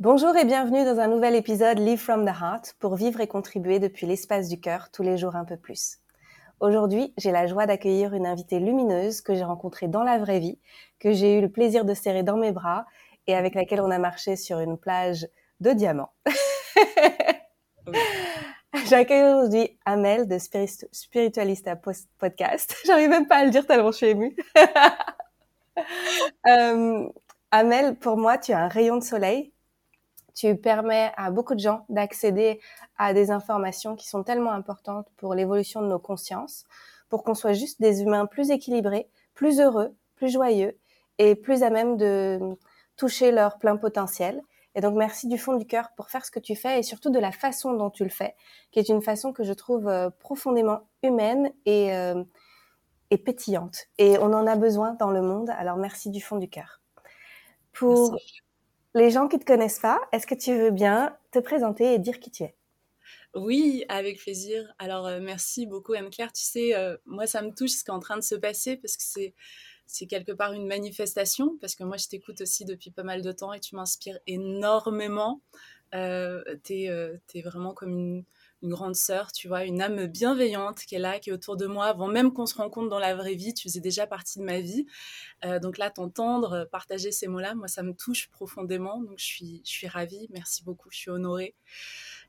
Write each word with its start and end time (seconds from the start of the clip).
Bonjour 0.00 0.34
et 0.34 0.46
bienvenue 0.46 0.82
dans 0.82 0.98
un 0.98 1.08
nouvel 1.08 1.34
épisode 1.34 1.78
Live 1.78 2.00
from 2.00 2.24
the 2.24 2.30
Heart 2.30 2.74
pour 2.78 2.94
vivre 2.94 3.20
et 3.20 3.26
contribuer 3.26 3.80
depuis 3.80 4.06
l'espace 4.06 4.48
du 4.48 4.58
cœur 4.58 4.90
tous 4.90 5.02
les 5.02 5.18
jours 5.18 5.36
un 5.36 5.44
peu 5.44 5.58
plus. 5.58 5.98
Aujourd'hui, 6.58 7.12
j'ai 7.18 7.30
la 7.30 7.46
joie 7.46 7.66
d'accueillir 7.66 8.14
une 8.14 8.24
invitée 8.24 8.60
lumineuse 8.60 9.20
que 9.20 9.34
j'ai 9.34 9.44
rencontrée 9.44 9.88
dans 9.88 10.02
la 10.02 10.16
vraie 10.16 10.38
vie, 10.38 10.58
que 11.00 11.12
j'ai 11.12 11.36
eu 11.36 11.42
le 11.42 11.50
plaisir 11.50 11.84
de 11.84 11.92
serrer 11.92 12.22
dans 12.22 12.38
mes 12.38 12.50
bras 12.50 12.86
et 13.26 13.34
avec 13.34 13.54
laquelle 13.54 13.82
on 13.82 13.90
a 13.90 13.98
marché 13.98 14.36
sur 14.36 14.60
une 14.60 14.78
plage 14.78 15.28
de 15.60 15.72
diamants. 15.72 16.14
J'accueille 18.86 19.24
aujourd'hui 19.24 19.78
Amel 19.84 20.26
de 20.26 20.38
Spiritualista 20.38 21.76
Podcast. 21.76 22.74
J'arrive 22.86 23.10
même 23.10 23.26
pas 23.28 23.36
à 23.36 23.44
le 23.44 23.50
dire 23.50 23.66
tellement 23.66 23.92
je 23.92 23.98
suis 23.98 24.06
émue. 24.06 24.34
euh, 26.48 27.06
Amel, 27.50 27.96
pour 27.96 28.16
moi, 28.16 28.38
tu 28.38 28.52
as 28.52 28.60
un 28.60 28.68
rayon 28.68 28.96
de 28.96 29.04
soleil 29.04 29.52
tu 30.40 30.56
permets 30.56 31.12
à 31.18 31.30
beaucoup 31.30 31.54
de 31.54 31.60
gens 31.60 31.84
d'accéder 31.90 32.60
à 32.96 33.12
des 33.12 33.30
informations 33.30 33.94
qui 33.94 34.08
sont 34.08 34.22
tellement 34.22 34.52
importantes 34.52 35.06
pour 35.18 35.34
l'évolution 35.34 35.82
de 35.82 35.86
nos 35.86 35.98
consciences, 35.98 36.64
pour 37.10 37.24
qu'on 37.24 37.34
soit 37.34 37.52
juste 37.52 37.78
des 37.78 38.00
humains 38.00 38.24
plus 38.24 38.50
équilibrés, 38.50 39.10
plus 39.34 39.60
heureux, 39.60 39.94
plus 40.16 40.32
joyeux 40.32 40.78
et 41.18 41.34
plus 41.34 41.62
à 41.62 41.68
même 41.68 41.98
de 41.98 42.56
toucher 42.96 43.32
leur 43.32 43.58
plein 43.58 43.76
potentiel. 43.76 44.40
Et 44.74 44.80
donc 44.80 44.94
merci 44.94 45.28
du 45.28 45.36
fond 45.36 45.56
du 45.56 45.66
cœur 45.66 45.90
pour 45.94 46.08
faire 46.08 46.24
ce 46.24 46.30
que 46.30 46.38
tu 46.38 46.56
fais 46.56 46.78
et 46.78 46.82
surtout 46.82 47.10
de 47.10 47.18
la 47.18 47.32
façon 47.32 47.74
dont 47.74 47.90
tu 47.90 48.04
le 48.04 48.10
fais, 48.10 48.34
qui 48.70 48.78
est 48.78 48.88
une 48.88 49.02
façon 49.02 49.34
que 49.34 49.44
je 49.44 49.52
trouve 49.52 49.88
euh, 49.88 50.08
profondément 50.08 50.88
humaine 51.02 51.52
et, 51.66 51.94
euh, 51.94 52.24
et 53.10 53.18
pétillante. 53.18 53.88
Et 53.98 54.16
on 54.16 54.32
en 54.32 54.46
a 54.46 54.56
besoin 54.56 54.94
dans 54.94 55.10
le 55.10 55.20
monde, 55.20 55.50
alors 55.50 55.76
merci 55.76 56.08
du 56.08 56.22
fond 56.22 56.36
du 56.36 56.48
cœur. 56.48 56.80
Pour 57.72 58.16
les 58.94 59.10
gens 59.10 59.28
qui 59.28 59.38
te 59.38 59.44
connaissent 59.44 59.78
pas, 59.78 60.00
est-ce 60.12 60.26
que 60.26 60.34
tu 60.34 60.56
veux 60.56 60.70
bien 60.70 61.16
te 61.30 61.38
présenter 61.38 61.94
et 61.94 61.98
dire 61.98 62.20
qui 62.20 62.30
tu 62.30 62.44
es? 62.44 62.54
Oui, 63.34 63.84
avec 63.88 64.18
plaisir. 64.18 64.72
Alors, 64.78 65.06
euh, 65.06 65.20
merci 65.20 65.66
beaucoup, 65.66 65.92
Anne-Claire. 65.92 66.32
Tu 66.32 66.42
sais, 66.42 66.74
euh, 66.74 66.96
moi, 67.06 67.26
ça 67.26 67.42
me 67.42 67.54
touche 67.54 67.70
ce 67.70 67.84
qui 67.84 67.90
est 67.90 67.94
en 67.94 68.00
train 68.00 68.16
de 68.16 68.22
se 68.22 68.34
passer 68.34 68.76
parce 68.76 68.96
que 68.96 69.02
c'est, 69.86 70.06
quelque 70.06 70.32
part 70.32 70.52
une 70.52 70.66
manifestation, 70.66 71.56
parce 71.60 71.76
que 71.76 71.84
moi, 71.84 71.96
je 71.96 72.08
t'écoute 72.08 72.40
aussi 72.40 72.64
depuis 72.64 72.90
pas 72.90 73.04
mal 73.04 73.22
de 73.22 73.32
temps 73.32 73.52
et 73.52 73.60
tu 73.60 73.76
m'inspires 73.76 74.18
énormément. 74.26 75.40
Euh, 75.94 76.42
tu 76.64 76.84
es, 76.84 77.42
vraiment 77.42 77.72
comme 77.72 77.96
une, 77.96 78.24
une 78.62 78.70
grande 78.70 78.94
sœur, 78.94 79.32
tu 79.32 79.48
vois, 79.48 79.64
une 79.64 79.80
âme 79.80 80.06
bienveillante 80.06 80.80
qui 80.80 80.94
est 80.94 80.98
là, 80.98 81.18
qui 81.18 81.30
est 81.30 81.32
autour 81.32 81.56
de 81.56 81.66
moi. 81.66 81.86
Avant 81.86 82.08
même 82.08 82.32
qu'on 82.32 82.46
se 82.46 82.54
rencontre 82.54 82.88
dans 82.88 82.98
la 82.98 83.14
vraie 83.14 83.34
vie, 83.34 83.54
tu 83.54 83.68
faisais 83.68 83.80
déjà 83.80 84.06
partie 84.06 84.38
de 84.38 84.44
ma 84.44 84.60
vie. 84.60 84.86
Euh, 85.44 85.58
donc 85.58 85.78
là, 85.78 85.90
t'entendre, 85.90 86.68
partager 86.70 87.12
ces 87.12 87.26
mots-là, 87.26 87.54
moi, 87.54 87.68
ça 87.68 87.82
me 87.82 87.94
touche 87.94 88.28
profondément. 88.28 89.00
Donc 89.02 89.18
je 89.18 89.24
suis, 89.24 89.62
je 89.64 89.70
suis 89.70 89.88
ravie. 89.88 90.28
Merci 90.30 90.62
beaucoup. 90.64 90.90
Je 90.90 90.98
suis 90.98 91.10
honorée. 91.10 91.54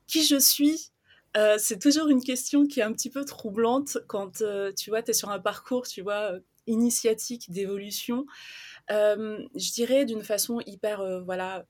Qui 0.06 0.24
je 0.24 0.38
suis? 0.38 0.90
Euh, 1.36 1.56
c'est 1.58 1.78
toujours 1.78 2.08
une 2.08 2.22
question 2.22 2.66
qui 2.66 2.80
est 2.80 2.82
un 2.82 2.92
petit 2.92 3.10
peu 3.10 3.24
troublante 3.24 3.98
quand 4.06 4.42
euh, 4.42 4.72
tu 4.72 4.90
vois, 4.90 5.02
tu 5.02 5.10
es 5.10 5.14
sur 5.14 5.30
un 5.30 5.38
parcours, 5.38 5.86
tu 5.86 6.02
vois, 6.02 6.32
initiatique 6.66 7.50
d'évolution. 7.50 8.26
je 8.88 9.72
dirais 9.72 10.04
d'une 10.04 10.22
façon 10.22 10.60
hyper, 10.66 11.22
voilà, 11.24 11.64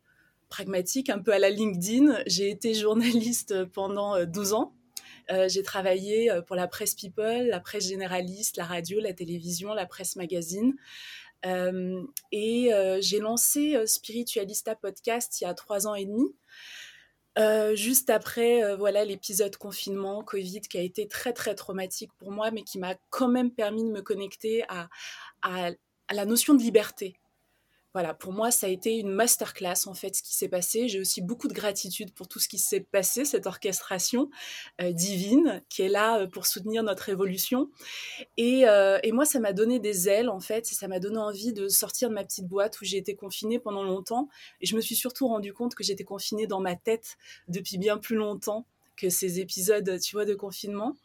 pragmatique, 0.52 1.08
un 1.08 1.18
peu 1.18 1.32
à 1.32 1.38
la 1.38 1.48
LinkedIn. 1.48 2.22
J'ai 2.26 2.50
été 2.50 2.74
journaliste 2.74 3.64
pendant 3.72 4.22
12 4.22 4.52
euh, 4.52 4.56
ans. 4.56 4.74
Euh, 5.30 5.48
j'ai 5.48 5.62
travaillé 5.62 6.30
euh, 6.30 6.42
pour 6.42 6.56
la 6.56 6.68
presse 6.68 6.94
People, 6.94 7.46
la 7.48 7.58
presse 7.58 7.88
généraliste, 7.88 8.58
la 8.58 8.66
radio, 8.66 9.00
la 9.00 9.14
télévision, 9.14 9.72
la 9.72 9.86
presse 9.86 10.14
magazine. 10.14 10.74
et 11.44 12.70
j'ai 13.00 13.18
lancé 13.18 13.82
Spiritualista 13.86 14.76
Podcast 14.76 15.40
il 15.40 15.44
y 15.44 15.46
a 15.46 15.54
trois 15.54 15.88
ans 15.88 15.96
et 15.96 16.04
demi. 16.04 16.28
juste 17.74 18.10
après 18.10 18.76
voilà 18.76 19.04
l'épisode 19.04 19.56
confinement 19.56 20.22
Covid 20.22 20.60
qui 20.60 20.78
a 20.78 20.82
été 20.82 21.08
très 21.08 21.32
très 21.32 21.56
traumatique 21.56 22.12
pour 22.18 22.30
moi 22.30 22.52
mais 22.52 22.62
qui 22.62 22.78
m'a 22.78 22.94
quand 23.10 23.26
même 23.26 23.50
permis 23.50 23.82
de 23.82 23.90
me 23.90 24.02
connecter 24.02 24.62
à, 24.68 24.88
à 25.42 26.14
la 26.14 26.24
notion 26.26 26.54
de 26.54 26.62
liberté 26.62 27.16
voilà, 27.94 28.14
pour 28.14 28.32
moi, 28.32 28.50
ça 28.50 28.66
a 28.66 28.70
été 28.70 28.96
une 28.96 29.10
masterclass, 29.10 29.86
en 29.86 29.92
fait, 29.92 30.16
ce 30.16 30.22
qui 30.22 30.34
s'est 30.34 30.48
passé. 30.48 30.88
J'ai 30.88 30.98
aussi 30.98 31.20
beaucoup 31.20 31.46
de 31.46 31.52
gratitude 31.52 32.12
pour 32.14 32.26
tout 32.26 32.38
ce 32.38 32.48
qui 32.48 32.58
s'est 32.58 32.80
passé, 32.80 33.26
cette 33.26 33.46
orchestration 33.46 34.30
euh, 34.80 34.92
divine 34.92 35.62
qui 35.68 35.82
est 35.82 35.88
là 35.88 36.20
euh, 36.20 36.26
pour 36.26 36.46
soutenir 36.46 36.82
notre 36.82 37.10
évolution. 37.10 37.70
Et, 38.38 38.66
euh, 38.66 38.98
et 39.02 39.12
moi, 39.12 39.26
ça 39.26 39.40
m'a 39.40 39.52
donné 39.52 39.78
des 39.78 40.08
ailes, 40.08 40.30
en 40.30 40.40
fait, 40.40 40.72
et 40.72 40.74
ça 40.74 40.88
m'a 40.88 41.00
donné 41.00 41.18
envie 41.18 41.52
de 41.52 41.68
sortir 41.68 42.08
de 42.08 42.14
ma 42.14 42.24
petite 42.24 42.46
boîte 42.46 42.80
où 42.80 42.84
j'ai 42.86 42.96
été 42.96 43.14
confinée 43.14 43.58
pendant 43.58 43.84
longtemps. 43.84 44.28
Et 44.62 44.66
je 44.66 44.74
me 44.74 44.80
suis 44.80 44.96
surtout 44.96 45.28
rendu 45.28 45.52
compte 45.52 45.74
que 45.74 45.84
j'étais 45.84 46.04
confinée 46.04 46.46
dans 46.46 46.60
ma 46.60 46.76
tête 46.76 47.18
depuis 47.48 47.76
bien 47.76 47.98
plus 47.98 48.16
longtemps 48.16 48.64
que 48.96 49.10
ces 49.10 49.38
épisodes, 49.40 49.98
tu 50.00 50.16
vois, 50.16 50.24
de 50.24 50.34
confinement. 50.34 50.96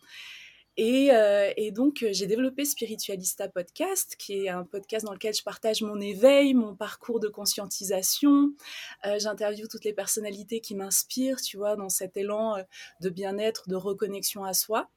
Euh, 0.80 1.52
et, 1.58 1.72
donc, 1.72 2.04
euh, 2.04 2.10
j'ai 2.12 2.28
développé 2.28 2.66
Spiritualista 2.66 3.48
Podcast, 3.48 4.16
qui 4.18 4.46
est 4.46 4.50
un 4.50 4.64
podcast 4.64 5.06
dans 5.06 5.14
lequel 5.14 5.34
je 5.34 5.44
partage 5.44 5.82
mon 5.82 6.00
éveil, 6.00 6.54
mon 6.54 6.76
parcours 6.76 7.20
de 7.20 7.28
conscientisation. 7.28 8.54
Euh, 9.06 9.18
j'interviewe 9.20 9.68
toutes 9.68 9.86
les 9.86 9.94
personnalités 9.94 10.62
qui 10.62 10.76
m'inspirent, 10.76 11.42
tu 11.42 11.58
vois, 11.58 11.76
dans 11.76 11.90
cet 11.90 12.18
élan 12.18 12.58
de 13.02 13.10
bien-être, 13.10 13.68
de 13.70 13.76
reconnexion 13.76 14.44
à 14.44 14.54
soi. 14.54 14.90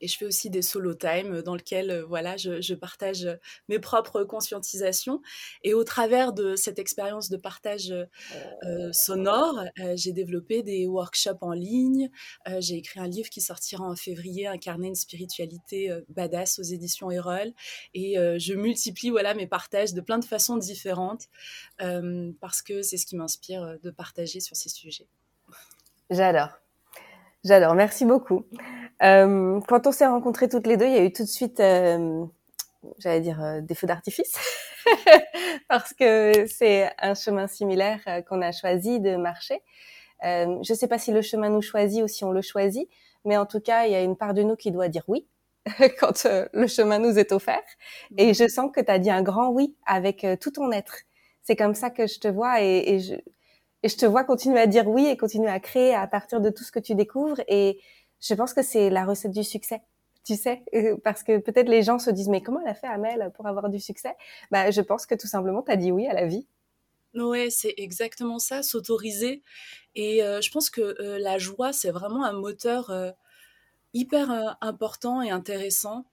Et 0.00 0.08
je 0.08 0.16
fais 0.16 0.24
aussi 0.24 0.50
des 0.50 0.62
solo 0.62 0.94
time 0.94 1.42
dans 1.42 1.54
lesquels 1.54 1.90
euh, 1.90 2.04
voilà, 2.04 2.36
je, 2.36 2.74
partage 2.74 3.24
euh, 3.24 3.36
mes 3.68 3.78
propres 3.78 4.24
conscientisations. 4.24 5.20
Et 5.64 5.74
au 5.74 5.84
travers 5.84 6.32
de 6.32 6.56
cette 6.56 6.78
expérience 6.78 7.28
de 7.30 7.36
partage 7.36 7.92
euh, 7.92 8.92
sonore, 8.92 9.64
j'ai 9.94 10.12
développé 10.12 10.62
des 10.62 10.86
workshops 10.86 11.38
en 11.42 11.52
ligne. 11.52 12.10
j'ai 12.58 12.76
écrit 12.76 13.00
un 13.00 13.06
livre 13.06 13.28
qui 13.28 13.40
sortira 13.40 13.84
en 13.84 13.96
février, 13.96 14.46
Incarner 14.46 14.88
une 14.88 14.94
spiritualité 14.94 15.90
badass 16.08 16.58
aux 16.58 16.62
éditions 16.62 17.10
Erol. 17.10 17.52
Et 17.94 18.14
je 18.16 18.54
multiplie 18.54 19.10
voilà, 19.10 19.34
mes 19.34 19.46
partages 19.46 19.94
de 19.94 20.00
plein 20.00 20.18
de 20.18 20.24
façons 20.24 20.56
différentes 20.56 21.28
parce 22.40 22.62
que 22.62 22.82
c'est 22.82 22.96
ce 22.96 23.06
qui 23.06 23.16
m'inspire 23.16 23.78
de 23.82 23.90
partager 23.90 24.40
sur 24.40 24.56
ces 24.56 24.68
sujets. 24.68 25.08
J'adore. 26.10 26.50
J'adore. 27.48 27.74
Merci 27.74 28.04
beaucoup. 28.04 28.44
Euh, 29.02 29.58
quand 29.68 29.86
on 29.86 29.90
s'est 29.90 30.06
rencontrés 30.06 30.50
toutes 30.50 30.66
les 30.66 30.76
deux, 30.76 30.84
il 30.84 30.92
y 30.92 30.98
a 30.98 31.02
eu 31.02 31.10
tout 31.14 31.22
de 31.22 31.28
suite, 31.28 31.60
euh, 31.60 32.26
j'allais 32.98 33.22
dire, 33.22 33.42
euh, 33.42 33.62
des 33.62 33.74
feux 33.74 33.86
d'artifice, 33.86 34.34
parce 35.68 35.94
que 35.94 36.44
c'est 36.46 36.90
un 36.98 37.14
chemin 37.14 37.46
similaire 37.46 38.00
euh, 38.06 38.20
qu'on 38.20 38.42
a 38.42 38.52
choisi 38.52 39.00
de 39.00 39.16
marcher. 39.16 39.62
Euh, 40.24 40.58
je 40.62 40.74
ne 40.74 40.76
sais 40.76 40.88
pas 40.88 40.98
si 40.98 41.10
le 41.10 41.22
chemin 41.22 41.48
nous 41.48 41.62
choisit 41.62 42.02
ou 42.04 42.06
si 42.06 42.22
on 42.22 42.32
le 42.32 42.42
choisit, 42.42 42.86
mais 43.24 43.38
en 43.38 43.46
tout 43.46 43.60
cas, 43.60 43.86
il 43.86 43.92
y 43.92 43.94
a 43.94 44.02
une 44.02 44.16
part 44.16 44.34
de 44.34 44.42
nous 44.42 44.56
qui 44.56 44.70
doit 44.70 44.88
dire 44.88 45.04
oui 45.08 45.26
quand 45.98 46.26
le 46.52 46.66
chemin 46.66 46.98
nous 46.98 47.18
est 47.18 47.32
offert. 47.32 47.64
Et 48.18 48.34
je 48.34 48.46
sens 48.46 48.70
que 48.70 48.82
tu 48.82 48.90
as 48.90 48.98
dit 48.98 49.10
un 49.10 49.22
grand 49.22 49.48
oui 49.48 49.74
avec 49.86 50.26
tout 50.38 50.50
ton 50.50 50.70
être. 50.70 50.98
C'est 51.44 51.56
comme 51.56 51.74
ça 51.74 51.88
que 51.88 52.06
je 52.06 52.20
te 52.20 52.28
vois 52.28 52.60
et, 52.60 52.98
je, 52.98 53.14
et 53.82 53.88
je 53.88 53.96
te 53.96 54.06
vois 54.06 54.24
continuer 54.24 54.58
à 54.58 54.66
dire 54.66 54.88
oui 54.88 55.06
et 55.06 55.16
continuer 55.16 55.48
à 55.48 55.60
créer 55.60 55.94
à 55.94 56.06
partir 56.06 56.40
de 56.40 56.50
tout 56.50 56.64
ce 56.64 56.72
que 56.72 56.80
tu 56.80 56.94
découvres. 56.94 57.40
Et 57.48 57.80
je 58.20 58.34
pense 58.34 58.52
que 58.52 58.62
c'est 58.62 58.90
la 58.90 59.04
recette 59.04 59.32
du 59.32 59.44
succès. 59.44 59.82
Tu 60.24 60.36
sais, 60.36 60.62
euh, 60.74 60.96
parce 61.04 61.22
que 61.22 61.38
peut-être 61.38 61.68
les 61.68 61.82
gens 61.82 61.98
se 61.98 62.10
disent 62.10 62.28
mais 62.28 62.42
comment 62.42 62.60
elle 62.60 62.68
a 62.70 62.74
fait 62.74 62.88
Amel 62.88 63.30
pour 63.34 63.46
avoir 63.46 63.68
du 63.68 63.78
succès? 63.78 64.14
Bah, 64.50 64.70
je 64.70 64.80
pense 64.80 65.06
que 65.06 65.14
tout 65.14 65.28
simplement 65.28 65.62
tu 65.62 65.70
as 65.70 65.76
dit 65.76 65.92
oui 65.92 66.06
à 66.06 66.14
la 66.14 66.26
vie. 66.26 66.46
Ouais, 67.14 67.48
c'est 67.50 67.74
exactement 67.78 68.38
ça, 68.38 68.62
s'autoriser. 68.62 69.42
Et 69.94 70.22
euh, 70.22 70.40
je 70.40 70.50
pense 70.50 70.70
que 70.70 70.80
euh, 70.80 71.18
la 71.18 71.38
joie, 71.38 71.72
c'est 71.72 71.90
vraiment 71.90 72.24
un 72.24 72.32
moteur 72.32 72.92
hyper 73.94 74.56
important 74.60 75.22
et 75.22 75.30
intéressant. 75.30 76.04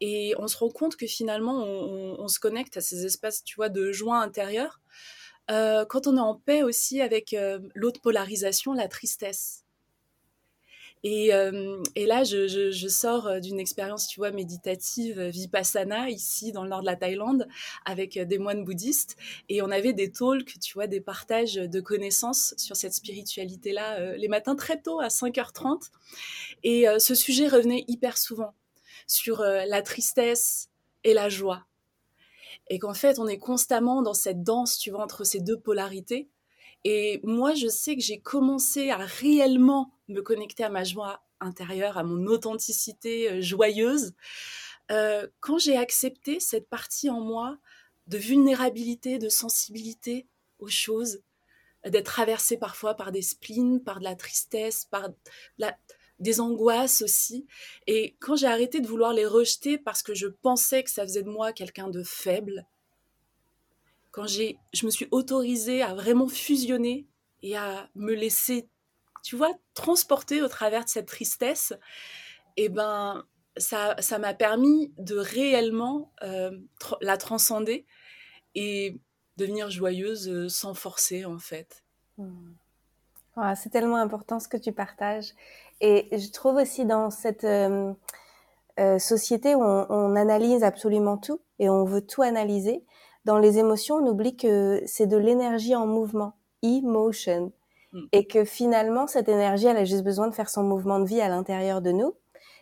Et 0.00 0.34
on 0.38 0.48
se 0.48 0.56
rend 0.56 0.70
compte 0.70 0.96
que 0.96 1.06
finalement, 1.06 1.62
on, 1.62 2.16
on, 2.18 2.28
se 2.28 2.40
connecte 2.40 2.76
à 2.76 2.80
ces 2.80 3.06
espaces, 3.06 3.44
tu 3.44 3.54
vois, 3.54 3.68
de 3.68 3.92
joie 3.92 4.18
intérieure. 4.18 4.80
Quand 5.50 6.06
on 6.06 6.16
est 6.16 6.20
en 6.20 6.36
paix 6.36 6.62
aussi 6.62 7.00
avec 7.00 7.34
l'autre 7.74 8.00
polarisation, 8.00 8.72
la 8.72 8.88
tristesse. 8.88 9.64
Et, 11.02 11.32
euh, 11.32 11.82
là, 11.96 12.24
je, 12.24 12.88
sors 12.88 13.26
euh, 13.26 13.40
d'une 13.40 13.58
expérience, 13.58 14.06
tu 14.06 14.20
vois, 14.20 14.30
méditative, 14.30 15.18
euh, 15.18 15.30
vipassana, 15.30 16.10
ici 16.10 16.52
dans 16.52 16.62
le 16.62 16.68
nord 16.68 16.80
de 16.80 16.86
la 16.86 16.96
Thaïlande, 16.96 17.48
avec 17.86 18.18
des 18.18 18.38
moines 18.38 18.64
bouddhistes. 18.64 19.16
Et 19.48 19.62
on 19.62 19.70
avait 19.70 19.92
des 19.94 20.12
talks, 20.12 20.58
tu 20.60 20.74
vois, 20.74 20.86
des 20.86 21.00
partages 21.00 21.54
de 21.54 21.80
connaissances 21.80 22.54
sur 22.58 22.76
cette 22.76 22.94
spiritualité-là, 22.94 24.16
les 24.16 24.28
matins 24.28 24.56
très 24.56 24.80
tôt, 24.80 25.00
à 25.00 25.08
5h30. 25.08 25.90
Et 26.62 26.86
ce 26.98 27.14
sujet 27.14 27.48
revenait 27.48 27.84
hyper 27.88 28.18
souvent 28.18 28.54
sur 29.06 29.42
la 29.42 29.82
tristesse 29.82 30.68
et 31.04 31.14
la 31.14 31.28
joie. 31.28 31.66
Et 32.70 32.78
qu'en 32.78 32.94
fait, 32.94 33.18
on 33.18 33.28
est 33.28 33.38
constamment 33.38 34.00
dans 34.00 34.14
cette 34.14 34.42
danse, 34.42 34.78
tu 34.78 34.90
vois, 34.90 35.02
entre 35.02 35.24
ces 35.24 35.40
deux 35.40 35.60
polarités. 35.60 36.30
Et 36.84 37.20
moi, 37.24 37.52
je 37.52 37.68
sais 37.68 37.94
que 37.96 38.02
j'ai 38.02 38.20
commencé 38.20 38.90
à 38.90 38.96
réellement 38.96 39.92
me 40.08 40.22
connecter 40.22 40.64
à 40.64 40.70
ma 40.70 40.84
joie 40.84 41.22
intérieure, 41.40 41.98
à 41.98 42.04
mon 42.04 42.26
authenticité 42.26 43.30
euh, 43.30 43.40
joyeuse, 43.40 44.14
euh, 44.90 45.26
quand 45.40 45.58
j'ai 45.58 45.76
accepté 45.76 46.40
cette 46.40 46.68
partie 46.68 47.10
en 47.10 47.20
moi 47.20 47.58
de 48.06 48.18
vulnérabilité, 48.18 49.18
de 49.18 49.28
sensibilité 49.28 50.26
aux 50.58 50.68
choses, 50.68 51.22
d'être 51.84 52.06
traversé 52.06 52.56
parfois 52.56 52.94
par 52.94 53.12
des 53.12 53.22
spleens, 53.22 53.78
par 53.78 54.00
de 54.00 54.04
la 54.04 54.16
tristesse, 54.16 54.84
par 54.84 55.08
la, 55.58 55.76
des 56.20 56.40
angoisses 56.40 57.02
aussi. 57.02 57.46
Et 57.86 58.16
quand 58.20 58.36
j'ai 58.36 58.46
arrêté 58.46 58.80
de 58.80 58.86
vouloir 58.86 59.12
les 59.12 59.26
rejeter 59.26 59.78
parce 59.78 60.02
que 60.02 60.14
je 60.14 60.28
pensais 60.28 60.84
que 60.84 60.90
ça 60.90 61.02
faisait 61.02 61.22
de 61.22 61.30
moi 61.30 61.52
quelqu'un 61.52 61.88
de 61.88 62.02
faible, 62.02 62.66
quand 64.10 64.26
j'ai, 64.26 64.58
je 64.72 64.86
me 64.86 64.90
suis 64.90 65.08
autorisée 65.10 65.82
à 65.82 65.94
vraiment 65.94 66.28
fusionner 66.28 67.06
et 67.42 67.56
à 67.56 67.88
me 67.94 68.12
laisser, 68.14 68.68
tu 69.22 69.36
vois, 69.36 69.52
transporter 69.74 70.42
au 70.42 70.48
travers 70.48 70.84
de 70.84 70.90
cette 70.90 71.06
tristesse, 71.06 71.72
et 72.56 72.64
eh 72.64 72.68
ben 72.68 73.24
ça, 73.56 73.96
ça 74.00 74.18
m'a 74.18 74.34
permis 74.34 74.92
de 74.98 75.16
réellement 75.16 76.12
euh, 76.22 76.50
la 77.00 77.16
transcender 77.16 77.86
et 78.54 79.00
devenir 79.36 79.70
joyeuse 79.70 80.28
euh, 80.28 80.48
sans 80.48 80.74
forcer 80.74 81.24
en 81.24 81.38
fait. 81.38 81.84
Mmh. 82.18 82.52
C'est 83.56 83.70
tellement 83.70 83.96
important 83.96 84.38
ce 84.40 84.48
que 84.48 84.56
tu 84.56 84.72
partages. 84.72 85.34
Et 85.80 86.08
je 86.12 86.30
trouve 86.30 86.56
aussi 86.56 86.84
dans 86.84 87.10
cette 87.10 87.44
euh, 87.44 87.92
euh, 88.78 88.98
société 88.98 89.54
où 89.54 89.62
on, 89.62 89.86
on, 89.88 90.16
analyse 90.16 90.62
absolument 90.62 91.16
tout 91.16 91.40
et 91.58 91.70
on 91.70 91.84
veut 91.84 92.02
tout 92.02 92.22
analyser, 92.22 92.84
dans 93.24 93.38
les 93.38 93.58
émotions, 93.58 93.96
on 93.96 94.06
oublie 94.06 94.36
que 94.36 94.82
c'est 94.86 95.06
de 95.06 95.16
l'énergie 95.16 95.74
en 95.74 95.86
mouvement, 95.86 96.34
emotion, 96.62 97.52
mm. 97.92 98.00
et 98.12 98.26
que 98.26 98.44
finalement, 98.44 99.06
cette 99.06 99.28
énergie, 99.28 99.66
elle 99.66 99.76
a 99.76 99.84
juste 99.84 100.04
besoin 100.04 100.28
de 100.28 100.34
faire 100.34 100.48
son 100.48 100.62
mouvement 100.62 100.98
de 100.98 101.04
vie 101.04 101.20
à 101.20 101.28
l'intérieur 101.28 101.82
de 101.82 101.92
nous. 101.92 102.14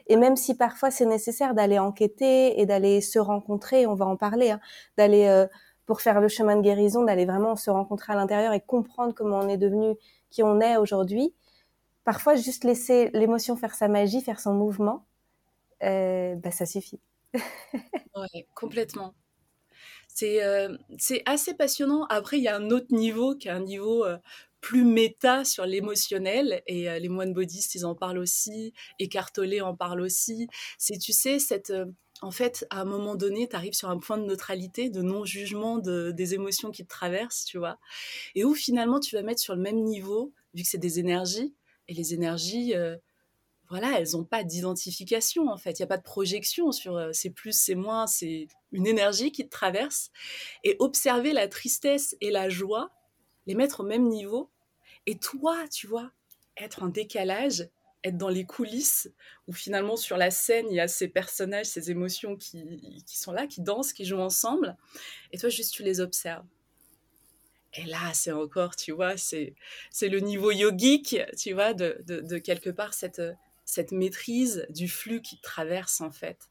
Et 0.08 0.16
même 0.16 0.36
si 0.36 0.56
parfois 0.56 0.90
c'est 0.90 1.04
nécessaire 1.04 1.54
d'aller 1.54 1.78
enquêter 1.78 2.60
et 2.60 2.66
d'aller 2.66 3.00
se 3.00 3.18
rencontrer, 3.18 3.86
on 3.86 3.94
va 3.94 4.06
en 4.06 4.16
parler, 4.16 4.50
hein, 4.50 4.60
d'aller 4.96 5.26
euh, 5.26 5.46
pour 5.88 6.02
faire 6.02 6.20
le 6.20 6.28
chemin 6.28 6.54
de 6.54 6.60
guérison, 6.60 7.02
d'aller 7.02 7.24
vraiment 7.24 7.56
se 7.56 7.70
rencontrer 7.70 8.12
à 8.12 8.16
l'intérieur 8.16 8.52
et 8.52 8.60
comprendre 8.60 9.14
comment 9.14 9.38
on 9.38 9.48
est 9.48 9.56
devenu 9.56 9.96
qui 10.28 10.42
on 10.42 10.60
est 10.60 10.76
aujourd'hui, 10.76 11.34
parfois 12.04 12.36
juste 12.36 12.64
laisser 12.64 13.08
l'émotion 13.14 13.56
faire 13.56 13.74
sa 13.74 13.88
magie, 13.88 14.20
faire 14.20 14.38
son 14.38 14.52
mouvement, 14.52 15.06
euh, 15.82 16.34
bah, 16.36 16.50
ça 16.50 16.66
suffit. 16.66 17.00
ouais, 17.34 18.46
complètement. 18.54 19.14
C'est 20.08 20.44
euh, 20.44 20.76
assez 21.24 21.54
passionnant. 21.54 22.04
Après, 22.10 22.36
il 22.36 22.44
y 22.44 22.48
a 22.48 22.56
un 22.56 22.68
autre 22.68 22.94
niveau 22.94 23.34
qui 23.34 23.48
est 23.48 23.52
un 23.52 23.60
niveau 23.60 24.04
euh, 24.04 24.18
plus 24.60 24.84
méta 24.84 25.46
sur 25.46 25.64
l'émotionnel 25.64 26.62
et 26.66 27.00
les 27.00 27.08
moines 27.08 27.32
bouddhistes, 27.32 27.76
ils 27.76 27.86
en 27.86 27.94
parlent 27.94 28.18
aussi, 28.18 28.74
Tolle 29.32 29.62
en 29.62 29.74
parle 29.74 30.02
aussi. 30.02 30.48
C'est, 30.76 30.98
tu 30.98 31.12
sais, 31.12 31.38
cette 31.38 31.72
en 32.20 32.30
fait, 32.30 32.66
à 32.70 32.80
un 32.80 32.84
moment 32.84 33.14
donné, 33.14 33.48
tu 33.48 33.56
arrives 33.56 33.74
sur 33.74 33.90
un 33.90 33.98
point 33.98 34.18
de 34.18 34.24
neutralité, 34.24 34.90
de 34.90 35.02
non-jugement 35.02 35.78
de, 35.78 36.10
des 36.10 36.34
émotions 36.34 36.70
qui 36.70 36.84
te 36.84 36.88
traversent, 36.88 37.44
tu 37.44 37.58
vois, 37.58 37.78
et 38.34 38.44
où 38.44 38.54
finalement 38.54 39.00
tu 39.00 39.14
vas 39.14 39.22
mettre 39.22 39.40
sur 39.40 39.54
le 39.54 39.62
même 39.62 39.82
niveau, 39.84 40.32
vu 40.54 40.62
que 40.62 40.68
c'est 40.68 40.78
des 40.78 40.98
énergies, 40.98 41.54
et 41.86 41.94
les 41.94 42.14
énergies, 42.14 42.74
euh, 42.74 42.96
voilà, 43.68 43.98
elles 43.98 44.12
n'ont 44.12 44.24
pas 44.24 44.44
d'identification 44.44 45.48
en 45.48 45.56
fait. 45.56 45.78
Il 45.78 45.82
n'y 45.82 45.84
a 45.84 45.88
pas 45.88 45.98
de 45.98 46.02
projection 46.02 46.72
sur 46.72 46.96
euh, 46.96 47.10
c'est 47.12 47.30
plus, 47.30 47.58
c'est 47.58 47.74
moins. 47.74 48.06
C'est 48.06 48.48
une 48.72 48.86
énergie 48.86 49.30
qui 49.32 49.44
te 49.44 49.50
traverse. 49.50 50.10
Et 50.64 50.76
observer 50.78 51.32
la 51.32 51.48
tristesse 51.48 52.16
et 52.20 52.30
la 52.30 52.48
joie, 52.48 52.90
les 53.46 53.54
mettre 53.54 53.80
au 53.80 53.84
même 53.84 54.08
niveau. 54.08 54.50
Et 55.06 55.18
toi, 55.18 55.56
tu 55.68 55.86
vois, 55.86 56.10
être 56.56 56.82
en 56.82 56.88
décalage, 56.88 57.68
être 58.04 58.16
dans 58.16 58.28
les 58.28 58.44
coulisses, 58.44 59.10
où 59.46 59.52
finalement 59.52 59.96
sur 59.96 60.16
la 60.16 60.30
scène, 60.30 60.66
il 60.70 60.76
y 60.76 60.80
a 60.80 60.88
ces 60.88 61.08
personnages, 61.08 61.66
ces 61.66 61.90
émotions 61.90 62.36
qui, 62.36 63.02
qui 63.06 63.18
sont 63.18 63.32
là, 63.32 63.46
qui 63.46 63.60
dansent, 63.60 63.92
qui 63.92 64.04
jouent 64.04 64.20
ensemble. 64.20 64.76
Et 65.32 65.38
toi, 65.38 65.48
juste 65.48 65.74
tu 65.74 65.82
les 65.82 66.00
observes. 66.00 66.44
Et 67.74 67.84
là, 67.84 68.12
c'est 68.14 68.32
encore, 68.32 68.76
tu 68.76 68.92
vois, 68.92 69.16
c'est, 69.16 69.54
le 70.00 70.20
niveau 70.20 70.50
yogique, 70.50 71.16
tu 71.36 71.52
vois, 71.52 71.74
de, 71.74 72.02
de, 72.06 72.38
quelque 72.38 72.70
part 72.70 72.94
cette, 72.94 73.22
cette 73.64 73.92
maîtrise 73.92 74.66
du 74.70 74.88
flux 74.88 75.20
qui 75.20 75.36
te 75.36 75.42
traverse, 75.42 76.00
en 76.00 76.10
fait. 76.10 76.48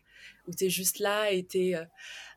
Où 0.47 0.51
tu 0.53 0.65
es 0.65 0.69
juste 0.69 0.99
là 0.99 1.31
et 1.31 1.45
euh, 1.55 1.83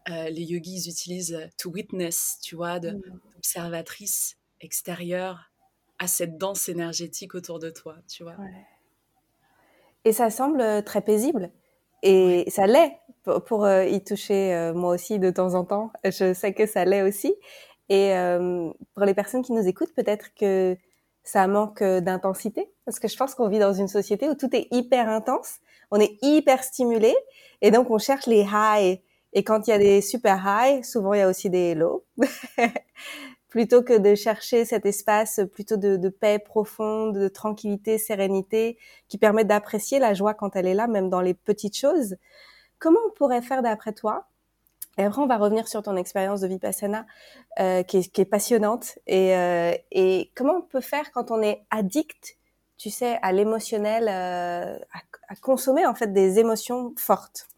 euh, 0.09 0.31
les 0.31 0.43
yogis, 0.43 0.89
utilisent 0.89 1.49
to 1.59 1.71
witness, 1.71 2.39
tu 2.43 2.55
vois, 2.57 2.79
mmh. 2.79 3.01
d'observatrice 3.35 4.39
extérieure 4.61 5.51
à 5.99 6.07
cette 6.07 6.39
danse 6.39 6.69
énergétique 6.69 7.35
autour 7.35 7.59
de 7.59 7.71
toi, 7.71 7.99
tu 8.09 8.23
vois. 8.23 8.37
Et 10.05 10.13
ça 10.13 10.31
semble 10.31 10.61
euh, 10.61 10.83
très 10.83 11.01
paisible. 11.01 11.51
Et 12.03 12.45
ça 12.49 12.67
l'est 12.67 12.99
pour, 13.47 13.69
y 13.69 14.03
toucher 14.03 14.73
moi 14.75 14.95
aussi 14.95 15.19
de 15.19 15.31
temps 15.31 15.53
en 15.53 15.65
temps. 15.65 15.93
Je 16.03 16.33
sais 16.33 16.55
que 16.55 16.65
ça 16.65 16.87
l'est 16.87 17.03
aussi. 17.03 17.35
Et 17.91 18.17
euh, 18.17 18.71
pour 18.95 19.05
les 19.05 19.15
personnes 19.15 19.43
qui 19.43 19.53
nous 19.53 19.67
écoutent, 19.67 19.93
peut-être 19.95 20.33
que 20.35 20.77
ça 21.25 21.47
manque 21.49 21.83
d'intensité, 21.83 22.71
parce 22.87 23.01
que 23.01 23.09
je 23.09 23.17
pense 23.17 23.35
qu'on 23.35 23.49
vit 23.49 23.59
dans 23.59 23.75
une 23.75 23.89
société 23.89 24.31
où 24.31 24.35
tout 24.35 24.49
est 24.55 24.69
hyper 24.71 25.09
intense, 25.09 25.57
on 25.91 26.01
est 26.01 26.17
hyper 26.23 26.63
stimulé, 26.63 27.15
et 27.61 27.73
donc 27.73 27.91
on 27.91 27.99
cherche 27.99 28.27
les 28.27 28.47
highs. 28.51 29.01
Et 29.33 29.45
quand 29.45 29.67
il 29.67 29.71
y 29.71 29.73
a 29.75 29.79
des 29.79 30.01
super 30.01 30.47
highs, 30.47 30.85
souvent 30.85 31.15
il 31.15 31.19
y 31.19 31.23
a 31.23 31.29
aussi 31.29 31.51
des 31.51 31.75
lows. 31.75 32.05
plutôt 33.51 33.83
que 33.83 33.99
de 33.99 34.15
chercher 34.15 34.65
cet 34.65 34.87
espace 34.87 35.41
plutôt 35.53 35.77
de, 35.77 35.97
de, 35.97 36.09
paix 36.09 36.39
profonde, 36.39 37.19
de 37.19 37.29
tranquillité, 37.29 37.99
sérénité, 37.99 38.79
qui 39.09 39.19
permet 39.19 39.45
d'apprécier 39.45 39.99
la 39.99 40.15
joie 40.15 40.35
quand 40.35 40.57
elle 40.57 40.67
est 40.67 40.75
là, 40.75 40.87
même 40.87 41.11
dans 41.11 41.21
les 41.21 41.35
petites 41.35 41.77
choses. 41.77 42.17
Comment 42.79 43.01
on 43.09 43.11
pourrait 43.11 43.43
faire 43.43 43.63
d'après 43.63 43.93
toi? 43.93 44.29
Et 44.99 45.05
après, 45.05 45.21
on 45.21 45.27
va 45.27 45.37
revenir 45.37 45.69
sur 45.69 45.83
ton 45.83 45.97
expérience 45.97 46.41
de 46.41 46.49
Vipassana, 46.49 47.07
euh, 47.59 47.83
qui, 47.83 47.99
est, 47.99 48.13
qui, 48.13 48.21
est, 48.21 48.25
passionnante. 48.25 48.99
Et, 49.07 49.37
euh, 49.37 49.73
et, 49.91 50.31
comment 50.35 50.59
on 50.59 50.63
peut 50.63 50.81
faire 50.81 51.11
quand 51.13 51.31
on 51.31 51.43
est 51.43 51.65
addict, 51.71 52.37
tu 52.77 52.91
sais, 52.91 53.19
à 53.23 53.33
l'émotionnel, 53.33 54.05
euh, 54.09 54.79
à, 54.93 55.01
à, 55.29 55.37
consommer 55.37 55.87
en 55.87 55.95
fait 55.95 56.13
des 56.13 56.39
émotions 56.39 56.95
fortes, 56.97 57.49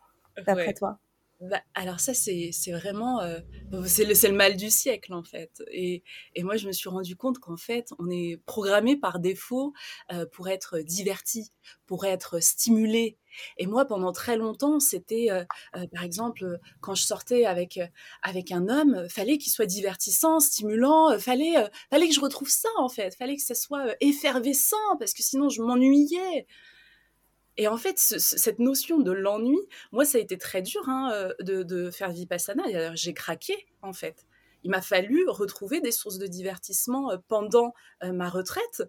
d'après 0.47 0.73
toi? 0.73 0.99
Bah, 1.43 1.61
alors 1.75 1.99
ça, 1.99 2.15
c'est 2.15 2.53
vraiment, 2.69 3.21
euh, 3.21 3.41
c'est 3.87 4.05
le, 4.05 4.15
le, 4.15 4.37
mal 4.37 4.57
du 4.57 4.71
siècle 4.71 5.13
en 5.13 5.25
fait. 5.25 5.63
Et, 5.73 6.05
et, 6.37 6.45
moi, 6.45 6.57
je 6.57 6.69
me 6.69 6.73
suis 6.73 6.89
rendu 6.89 7.17
compte 7.17 7.41
qu'en 7.41 7.57
fait, 7.57 7.89
on 7.99 8.09
est 8.11 8.41
programmé 8.47 8.97
par 8.97 9.19
défaut 9.19 9.73
euh, 10.13 10.25
pour 10.33 10.49
être 10.49 10.79
diverti, 10.79 11.53
pour 11.87 12.05
être 12.05 12.41
stimulé. 12.41 13.19
Et 13.59 13.67
moi, 13.67 13.87
pendant 13.87 14.13
très 14.13 14.37
longtemps, 14.37 14.79
c'était, 14.79 15.31
euh, 15.31 15.43
euh 15.77 15.87
par 15.93 16.05
exemple, 16.05 16.61
quand 16.81 16.95
je 16.95 17.03
sortais 17.03 17.45
avec 17.45 17.81
avec 18.23 18.53
un 18.53 18.69
homme, 18.69 19.09
fallait 19.09 19.39
qu'il 19.39 19.51
soit 19.53 19.67
divertissant, 19.67 20.39
stimulant, 20.39 21.19
fallait 21.19 21.55
fallait 21.91 22.09
que 22.09 22.15
je 22.15 22.21
retrouve 22.21 22.51
ça 22.51 22.69
en 22.79 22.89
fait, 22.89 23.17
fallait 23.17 23.37
que 23.37 23.43
ça 23.43 23.55
soit 23.55 23.97
effervescent 24.01 24.77
parce 24.99 25.13
que 25.13 25.23
sinon 25.23 25.49
je 25.49 25.61
m'ennuyais. 25.63 26.47
Et 27.59 27.69
en 27.69 27.77
fait, 27.77 27.99
cette 27.99 28.59
notion 28.59 28.99
de 28.99 29.13
l'ennui, 29.13 29.59
moi, 29.93 30.05
ça 30.05 30.19
a 30.19 30.21
été 30.21 30.39
très 30.39 30.63
dur 30.63 30.89
hein, 30.89 31.11
euh, 31.13 31.35
de, 31.65 31.91
faire 31.91 32.11
Vipassana. 32.11 32.95
J'ai 32.95 33.13
craqué, 33.13 33.67
en 33.83 33.93
fait. 33.93 34.27
Il 34.65 34.71
m'a 34.71 34.81
fallu 34.81 35.29
retrouver 35.29 35.81
des 35.81 35.93
sources 35.93 36.19
de 36.19 36.27
divertissement 36.27 37.11
euh, 37.11 37.19
pendant 37.29 37.75
euh, 38.05 38.13
ma 38.13 38.29
retraite, 38.29 38.83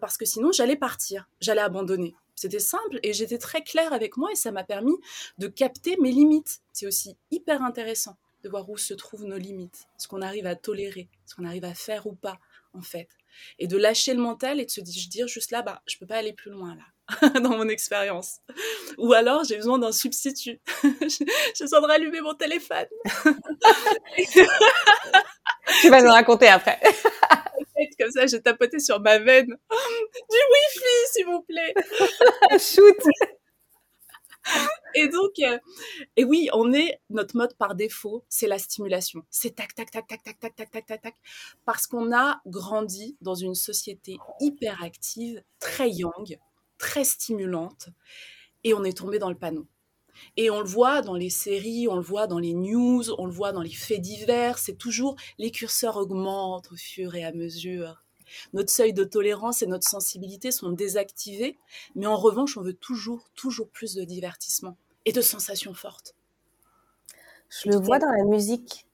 parce 0.00 0.16
que 0.16 0.24
sinon, 0.24 0.50
j'allais 0.50 0.76
partir, 0.76 1.28
j'allais 1.40 1.60
abandonner. 1.60 2.14
C'était 2.34 2.58
simple 2.58 2.98
et 3.02 3.12
j'étais 3.12 3.36
très 3.36 3.62
claire 3.62 3.92
avec 3.92 4.16
moi 4.16 4.32
et 4.32 4.34
ça 4.34 4.50
m'a 4.50 4.64
permis 4.64 4.96
de 5.36 5.46
capter 5.46 5.98
mes 6.00 6.10
limites. 6.10 6.62
C'est 6.72 6.86
aussi 6.86 7.18
hyper 7.30 7.62
intéressant 7.62 8.16
de 8.42 8.48
voir 8.48 8.68
où 8.70 8.78
se 8.78 8.94
trouvent 8.94 9.26
nos 9.26 9.36
limites, 9.36 9.86
ce 9.98 10.08
qu'on 10.08 10.22
arrive 10.22 10.46
à 10.46 10.56
tolérer, 10.56 11.10
ce 11.26 11.34
qu'on 11.34 11.44
arrive 11.44 11.66
à 11.66 11.74
faire 11.74 12.06
ou 12.06 12.14
pas, 12.14 12.38
en 12.72 12.80
fait. 12.80 13.08
Et 13.58 13.66
de 13.66 13.76
lâcher 13.76 14.14
le 14.14 14.20
mental 14.20 14.58
et 14.58 14.64
de 14.64 14.70
se 14.70 14.80
dire 14.80 15.28
juste 15.28 15.50
là, 15.50 15.60
bah, 15.60 15.82
je 15.86 15.98
peux 15.98 16.06
pas 16.06 16.16
aller 16.16 16.32
plus 16.32 16.50
loin 16.50 16.74
là. 16.74 16.84
dans 17.42 17.56
mon 17.56 17.68
expérience. 17.68 18.38
Ou 18.98 19.12
alors, 19.12 19.44
j'ai 19.44 19.56
besoin 19.56 19.78
d'un 19.78 19.92
substitut. 19.92 20.60
j'ai 20.82 21.64
besoin 21.64 21.80
de 21.80 21.86
rallumer 21.86 22.20
mon 22.20 22.34
téléphone. 22.34 22.86
tu 25.80 25.90
vas 25.90 26.02
nous 26.02 26.10
raconter 26.10 26.48
après. 26.48 26.80
Comme 27.98 28.10
ça, 28.10 28.26
j'ai 28.26 28.40
tapoté 28.40 28.78
sur 28.78 29.00
ma 29.00 29.18
veine. 29.18 29.46
Du 30.30 30.36
Wi-Fi, 30.52 31.12
s'il 31.12 31.26
vous 31.26 31.42
plaît. 31.42 31.74
Shoot. 32.58 32.96
Et 34.94 35.08
donc, 35.08 35.32
euh, 35.40 35.58
et 36.16 36.24
oui, 36.24 36.48
on 36.52 36.72
est 36.72 37.00
notre 37.10 37.36
mode 37.36 37.54
par 37.56 37.74
défaut, 37.74 38.24
c'est 38.28 38.46
la 38.46 38.58
stimulation. 38.58 39.22
C'est 39.30 39.56
tac, 39.56 39.74
tac, 39.74 39.90
tac, 39.90 40.06
tac, 40.06 40.22
tac, 40.22 40.38
tac, 40.38 40.54
tac, 40.54 40.70
tac, 40.70 40.86
tac, 40.86 41.02
tac, 41.02 41.14
parce 41.64 41.86
qu'on 41.86 42.14
a 42.14 42.40
grandi 42.46 43.16
dans 43.20 43.34
une 43.34 43.54
société 43.54 44.18
hyper 44.40 44.82
active, 44.82 45.42
très 45.60 45.90
young, 45.90 46.38
très 46.84 47.04
stimulante 47.04 47.88
et 48.62 48.74
on 48.74 48.84
est 48.84 48.98
tombé 48.98 49.18
dans 49.18 49.30
le 49.30 49.34
panneau. 49.34 49.66
Et 50.36 50.50
on 50.50 50.60
le 50.60 50.66
voit 50.66 51.00
dans 51.00 51.14
les 51.14 51.30
séries, 51.30 51.88
on 51.88 51.96
le 51.96 52.02
voit 52.02 52.26
dans 52.26 52.38
les 52.38 52.52
news, 52.52 53.10
on 53.18 53.24
le 53.24 53.32
voit 53.32 53.52
dans 53.52 53.62
les 53.62 53.72
faits 53.72 54.02
divers, 54.02 54.58
c'est 54.58 54.76
toujours 54.76 55.16
les 55.38 55.50
curseurs 55.50 55.96
augmentent 55.96 56.70
au 56.72 56.76
fur 56.76 57.14
et 57.14 57.24
à 57.24 57.32
mesure. 57.32 58.04
Notre 58.52 58.70
seuil 58.70 58.92
de 58.92 59.04
tolérance 59.04 59.62
et 59.62 59.66
notre 59.66 59.88
sensibilité 59.88 60.50
sont 60.50 60.70
désactivés, 60.70 61.56
mais 61.94 62.06
en 62.06 62.16
revanche, 62.16 62.58
on 62.58 62.62
veut 62.62 62.74
toujours, 62.74 63.30
toujours 63.34 63.70
plus 63.70 63.94
de 63.94 64.04
divertissement 64.04 64.76
et 65.06 65.12
de 65.12 65.22
sensations 65.22 65.74
fortes. 65.74 66.14
Je 67.48 67.70
le 67.70 67.76
vois 67.76 67.98
dans 67.98 68.10
la 68.10 68.24
musique. 68.24 68.86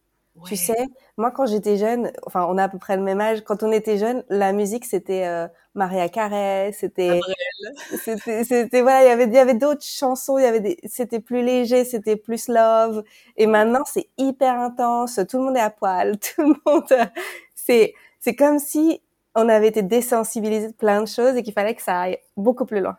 Tu 0.47 0.56
sais, 0.56 0.87
moi 1.16 1.32
quand 1.32 1.47
j'étais 1.47 1.76
jeune, 1.76 2.12
enfin 2.25 2.47
on 2.49 2.56
a 2.56 2.64
à 2.64 2.68
peu 2.68 2.78
près 2.78 2.97
le 2.97 3.02
même 3.02 3.20
âge, 3.20 3.42
quand 3.42 3.62
on 3.64 3.73
était 3.73 3.99
jeune, 3.99 4.25
la 4.28 4.52
musique 4.52 4.85
c'était 4.85 5.26
euh, 5.26 5.49
Maria 5.75 6.09
Carey, 6.09 6.73
c'était 6.73 7.20
c'était 8.05 8.45
c'était 8.45 8.83
voilà, 8.83 9.05
il 9.05 9.09
y 9.09 9.11
avait 9.11 9.25
il 9.25 9.35
y 9.35 9.38
avait 9.38 9.55
d'autres 9.55 9.85
chansons, 9.85 10.38
il 10.38 10.43
y 10.43 10.47
avait 10.47 10.61
des 10.61 10.79
c'était 10.85 11.21
plus 11.21 11.43
léger, 11.43 11.85
c'était 11.85 12.17
plus 12.17 12.49
love. 12.49 13.05
Et 13.37 13.47
maintenant 13.47 13.85
c'est 13.87 14.09
hyper 14.19 14.59
intense, 14.59 15.21
tout 15.29 15.38
le 15.38 15.45
monde 15.45 15.57
est 15.57 15.61
à 15.61 15.71
poil, 15.71 16.19
tout 16.37 16.43
le 16.43 16.55
monde 16.67 17.11
c'est 17.55 17.95
c'est 18.19 18.35
comme 18.35 18.59
si 18.59 19.00
on 19.35 19.49
avait 19.49 19.69
été 19.69 19.83
désensibilisé 19.83 20.69
de 20.69 20.73
plein 20.73 21.02
de 21.02 21.09
choses 21.09 21.37
et 21.37 21.43
qu'il 21.43 21.52
fallait 21.52 21.75
que 21.75 21.83
ça 21.83 22.00
aille 22.00 22.19
beaucoup 22.37 22.67
plus 22.67 22.81
loin. 22.81 22.97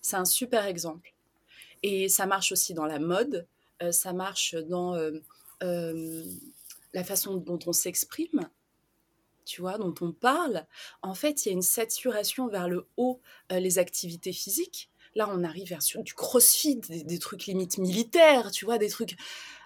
C'est 0.00 0.16
un 0.16 0.24
super 0.24 0.66
exemple. 0.66 1.12
Et 1.82 2.08
ça 2.08 2.26
marche 2.26 2.52
aussi 2.52 2.74
dans 2.74 2.86
la 2.86 2.98
mode, 2.98 3.46
euh, 3.82 3.92
ça 3.92 4.12
marche 4.12 4.54
dans 4.54 4.94
euh, 4.94 5.12
euh, 5.62 6.22
la 6.92 7.04
façon 7.04 7.36
dont 7.36 7.58
on 7.66 7.72
s'exprime, 7.72 8.48
tu 9.44 9.60
vois, 9.60 9.78
dont 9.78 9.94
on 10.00 10.12
parle. 10.12 10.66
En 11.02 11.14
fait, 11.14 11.44
il 11.44 11.48
y 11.48 11.52
a 11.52 11.54
une 11.54 11.62
saturation 11.62 12.48
vers 12.48 12.68
le 12.68 12.86
haut, 12.96 13.20
les 13.50 13.78
activités 13.78 14.32
physiques. 14.32 14.90
Là, 15.14 15.28
on 15.30 15.44
arrive 15.44 15.68
vers 15.68 15.80
du 16.02 16.14
crossfit, 16.14 16.76
des, 16.76 17.18
trucs 17.18 17.44
limite 17.46 17.78
militaires, 17.78 18.50
tu 18.50 18.64
vois, 18.64 18.78
des 18.78 18.88
trucs. 18.88 19.16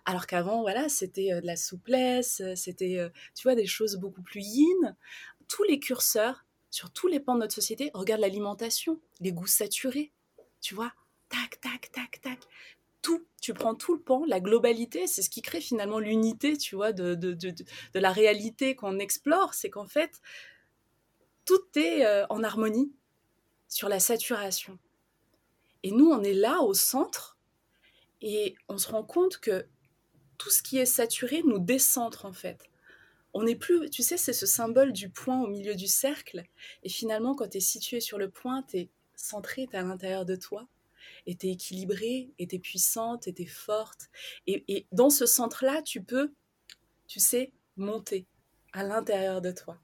Alors 0.05 0.27
qu'avant, 0.27 0.63
voilà, 0.63 0.89
c'était 0.89 1.41
de 1.41 1.47
la 1.47 1.57
souplesse, 1.57 2.43
c'était, 2.57 3.11
tu 3.35 3.43
vois, 3.45 3.55
des 3.55 3.67
choses 3.67 3.97
beaucoup 3.97 4.23
plus 4.23 4.43
yin. 4.43 4.97
Tous 5.47 5.63
les 5.63 5.79
curseurs, 5.79 6.45
sur 6.71 6.91
tous 6.91 7.09
les 7.09 7.21
pans 7.21 7.35
de 7.35 7.41
notre 7.41 7.55
société, 7.55 7.91
regarde 7.95 8.21
l'alimentation, 8.21 9.01
les 9.21 9.33
goûts 9.33 9.47
saturés, 9.47 10.13
tu 10.61 10.75
vois, 10.75 10.93
tac, 11.29 11.61
tac, 11.61 11.91
tac, 11.93 12.21
tac. 12.21 12.39
Tu 13.41 13.55
prends 13.55 13.75
tout 13.75 13.95
le 13.95 14.01
pan, 14.01 14.25
la 14.27 14.41
globalité, 14.41 15.07
c'est 15.07 15.23
ce 15.23 15.31
qui 15.31 15.41
crée 15.41 15.61
finalement 15.61 16.01
l'unité, 16.01 16.57
tu 16.57 16.75
vois, 16.75 16.93
de, 16.93 17.15
de, 17.15 17.33
de, 17.35 17.55
la 17.95 18.11
réalité 18.11 18.75
qu'on 18.75 18.99
explore, 18.99 19.55
c'est 19.55 19.71
qu'en 19.71 19.87
fait, 19.87 20.21
tout 21.45 21.63
est 21.77 22.05
euh, 22.05 22.27
en 22.29 22.43
harmonie 22.43 22.93
sur 23.69 23.89
la 23.89 24.01
saturation. 24.01 24.79
Et 25.83 25.93
nous, 25.93 26.11
on 26.11 26.23
est 26.25 26.35
là 26.35 26.63
au 26.63 26.75
centre 26.75 27.39
et 28.21 28.57
on 28.69 28.79
se 28.79 28.89
rend 28.89 29.05
compte 29.05 29.39
que 29.39 29.67
tout 30.39 30.51
ce 30.51 30.63
qui 30.63 30.79
est 30.79 30.87
saturé 30.87 31.43
nous 31.45 31.59
décentre 31.59 32.25
en 32.25 32.33
fait. 32.33 32.69
On 33.35 33.45
n'est 33.45 33.57
plus, 33.57 33.91
tu 33.91 34.03
sais, 34.03 34.17
c'est 34.17 34.33
ce 34.33 34.47
symbole 34.47 34.93
du 34.93 35.11
point 35.11 35.43
au 35.43 35.47
milieu 35.47 35.75
du 35.75 35.87
cercle. 35.87 36.45
Et 36.83 36.89
finalement, 36.89 37.35
quand 37.35 37.49
tu 37.49 37.59
es 37.59 37.61
situé 37.61 38.01
sur 38.01 38.19
le 38.19 38.31
point, 38.31 38.63
tu 38.63 38.79
es 38.79 38.91
centré, 39.15 39.67
tu 39.71 39.77
à 39.77 39.83
l'intérieur 39.83 40.25
de 40.25 40.37
toi 40.37 40.67
était 41.27 41.51
équilibrée, 41.51 42.31
était 42.39 42.59
puissante, 42.59 43.27
était 43.27 43.47
forte. 43.47 44.09
Et, 44.47 44.87
dans 44.93 45.11
ce 45.11 45.27
centre-là, 45.27 45.83
tu 45.83 46.03
peux, 46.03 46.33
tu 47.07 47.21
sais, 47.21 47.53
monter 47.77 48.27
à 48.73 48.85
l'intérieur 48.85 49.41
de 49.41 49.53
toi. 49.53 49.79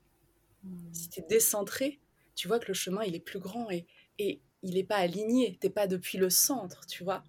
Hmm. 0.65 0.93
Si 0.93 1.09
tu 1.09 1.21
es 1.21 1.25
décentré, 1.25 2.01
tu 2.35 2.49
vois 2.49 2.59
que 2.59 2.69
le 2.69 2.75
chemin, 2.75 3.03
il 3.05 3.15
est 3.15 3.21
plus 3.21 3.41
grand 3.41 3.71
et, 3.71 3.87
et 4.19 4.41
il 4.63 4.75
n'est 4.75 4.85
pas 4.85 4.97
aligné, 4.97 5.59
tu 5.61 5.67
n'es 5.67 5.73
pas 5.73 5.87
depuis 5.87 6.19
le 6.19 6.31
centre, 6.31 6.87
tu 6.87 7.05
vois. 7.05 7.25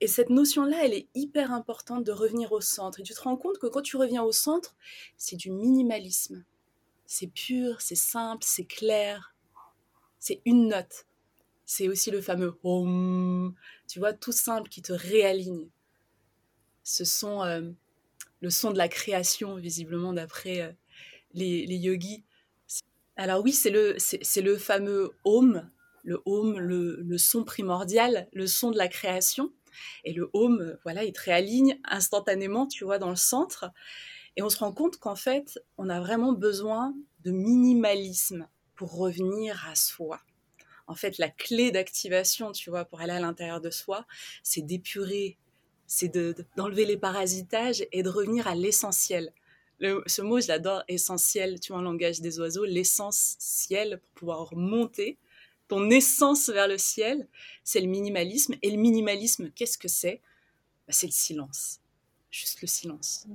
Et 0.00 0.08
cette 0.08 0.30
notion-là, 0.30 0.84
elle 0.84 0.94
est 0.94 1.08
hyper 1.14 1.52
importante 1.52 2.04
de 2.04 2.12
revenir 2.12 2.52
au 2.52 2.60
centre. 2.60 3.00
Et 3.00 3.02
tu 3.02 3.14
te 3.14 3.20
rends 3.20 3.36
compte 3.36 3.58
que 3.58 3.68
quand 3.68 3.82
tu 3.82 3.96
reviens 3.96 4.22
au 4.22 4.32
centre, 4.32 4.74
c'est 5.16 5.36
du 5.36 5.50
minimalisme. 5.50 6.44
C'est 7.06 7.28
pur, 7.28 7.80
c'est 7.80 7.94
simple, 7.94 8.44
c'est 8.44 8.64
clair. 8.64 9.34
C'est 10.18 10.40
une 10.44 10.68
note 10.68 11.06
c'est 11.72 11.88
aussi 11.88 12.10
le 12.10 12.20
fameux 12.20 12.58
home, 12.64 13.54
tu 13.88 13.98
vois, 13.98 14.12
tout 14.12 14.32
simple 14.32 14.68
qui 14.68 14.82
te 14.82 14.92
réaligne. 14.92 15.70
Ce 16.82 17.06
sont 17.06 17.42
euh, 17.44 17.70
le 18.42 18.50
son 18.50 18.72
de 18.72 18.76
la 18.76 18.88
création, 18.88 19.56
visiblement, 19.56 20.12
d'après 20.12 20.60
euh, 20.60 20.72
les, 21.32 21.64
yogis. 21.64 22.24
Alors 23.16 23.42
oui, 23.42 23.52
c'est 23.52 23.70
le, 23.70 23.96
c'est, 23.98 24.42
le 24.42 24.58
fameux 24.58 25.12
home, 25.24 25.70
le 26.04 26.20
home, 26.26 26.58
le, 26.58 27.16
son 27.16 27.42
primordial, 27.42 28.28
le 28.34 28.46
son 28.46 28.70
de 28.70 28.76
la 28.76 28.88
création. 28.88 29.50
Et 30.04 30.12
le 30.12 30.28
home, 30.34 30.76
voilà, 30.82 31.04
il 31.04 31.14
te 31.14 31.22
réaligne 31.22 31.80
instantanément, 31.84 32.66
tu 32.66 32.84
vois, 32.84 32.98
dans 32.98 33.08
le 33.08 33.16
centre. 33.16 33.70
Et 34.36 34.42
on 34.42 34.50
se 34.50 34.58
rend 34.58 34.72
compte 34.72 34.98
qu'en 34.98 35.16
fait, 35.16 35.58
on 35.78 35.88
a 35.88 36.00
vraiment 36.00 36.34
besoin 36.34 36.94
de 37.20 37.30
minimalisme 37.30 38.46
pour 38.74 38.94
revenir 38.94 39.66
à 39.66 39.74
soi 39.74 40.20
en 40.86 40.94
fait, 40.94 41.18
la 41.18 41.28
clé 41.28 41.70
d'activation, 41.70 42.52
tu 42.52 42.70
vois, 42.70 42.84
pour 42.84 43.00
aller 43.00 43.12
à 43.12 43.20
l'intérieur 43.20 43.60
de 43.60 43.70
soi, 43.70 44.06
c'est 44.42 44.62
d'épurer, 44.62 45.38
c'est 45.86 46.08
d'enlever 46.56 46.84
les 46.86 46.96
parasitages 46.96 47.84
et 47.92 48.02
de 48.02 48.08
revenir 48.08 48.46
à 48.46 48.54
l'essentiel. 48.54 49.32
ce 49.80 50.22
mot, 50.22 50.40
je 50.40 50.48
l'adore, 50.48 50.82
essentiel, 50.88 51.60
tu 51.60 51.72
vois, 51.72 51.80
en 51.80 51.84
langage 51.84 52.20
des 52.20 52.38
oiseaux, 52.40 52.64
l'essentiel 52.64 54.00
pour 54.00 54.10
pouvoir 54.14 54.54
monter 54.56 55.18
ton 55.68 55.90
essence 55.90 56.48
vers 56.50 56.68
le 56.68 56.78
ciel, 56.78 57.28
c'est 57.64 57.80
le 57.80 57.88
minimalisme. 57.88 58.54
Et 58.62 58.70
le 58.70 58.76
minimalisme, 58.76 59.50
qu'est-ce 59.54 59.78
que 59.78 59.88
c'est? 59.88 60.20
Bah, 60.86 60.92
C'est 60.94 61.06
le 61.06 61.12
silence, 61.12 61.80
juste 62.30 62.62
le 62.62 62.68
silence. 62.68 63.28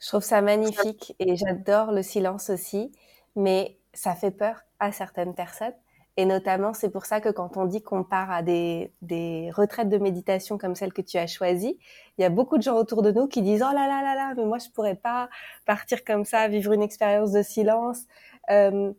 Je 0.00 0.06
trouve 0.08 0.22
ça 0.22 0.40
magnifique 0.42 1.14
et 1.18 1.36
j'adore 1.36 1.92
le 1.92 2.02
silence 2.02 2.50
aussi, 2.50 2.92
mais 3.36 3.77
ça 3.98 4.14
fait 4.14 4.30
peur 4.30 4.62
à 4.78 4.92
certaines 4.92 5.34
personnes. 5.34 5.74
Et 6.16 6.24
notamment, 6.24 6.74
c'est 6.74 6.90
pour 6.90 7.06
ça 7.06 7.20
que 7.20 7.28
quand 7.28 7.56
on 7.56 7.64
dit 7.64 7.80
qu'on 7.80 8.02
part 8.02 8.30
à 8.30 8.42
des, 8.42 8.92
des, 9.02 9.50
retraites 9.52 9.88
de 9.88 9.98
méditation 9.98 10.58
comme 10.58 10.74
celle 10.74 10.92
que 10.92 11.02
tu 11.02 11.16
as 11.16 11.28
choisie, 11.28 11.78
il 12.16 12.22
y 12.22 12.24
a 12.24 12.28
beaucoup 12.28 12.58
de 12.58 12.62
gens 12.62 12.76
autour 12.76 13.02
de 13.02 13.12
nous 13.12 13.28
qui 13.28 13.40
disent 13.40 13.62
oh 13.62 13.72
là 13.72 13.86
là 13.86 14.02
là 14.02 14.14
là, 14.16 14.34
mais 14.36 14.44
moi 14.44 14.58
je 14.58 14.68
pourrais 14.70 14.96
pas 14.96 15.28
partir 15.64 16.04
comme 16.04 16.24
ça, 16.24 16.48
vivre 16.48 16.72
une 16.72 16.82
expérience 16.82 17.30
de 17.30 17.42
silence. 17.42 18.00
Euh, 18.50 18.92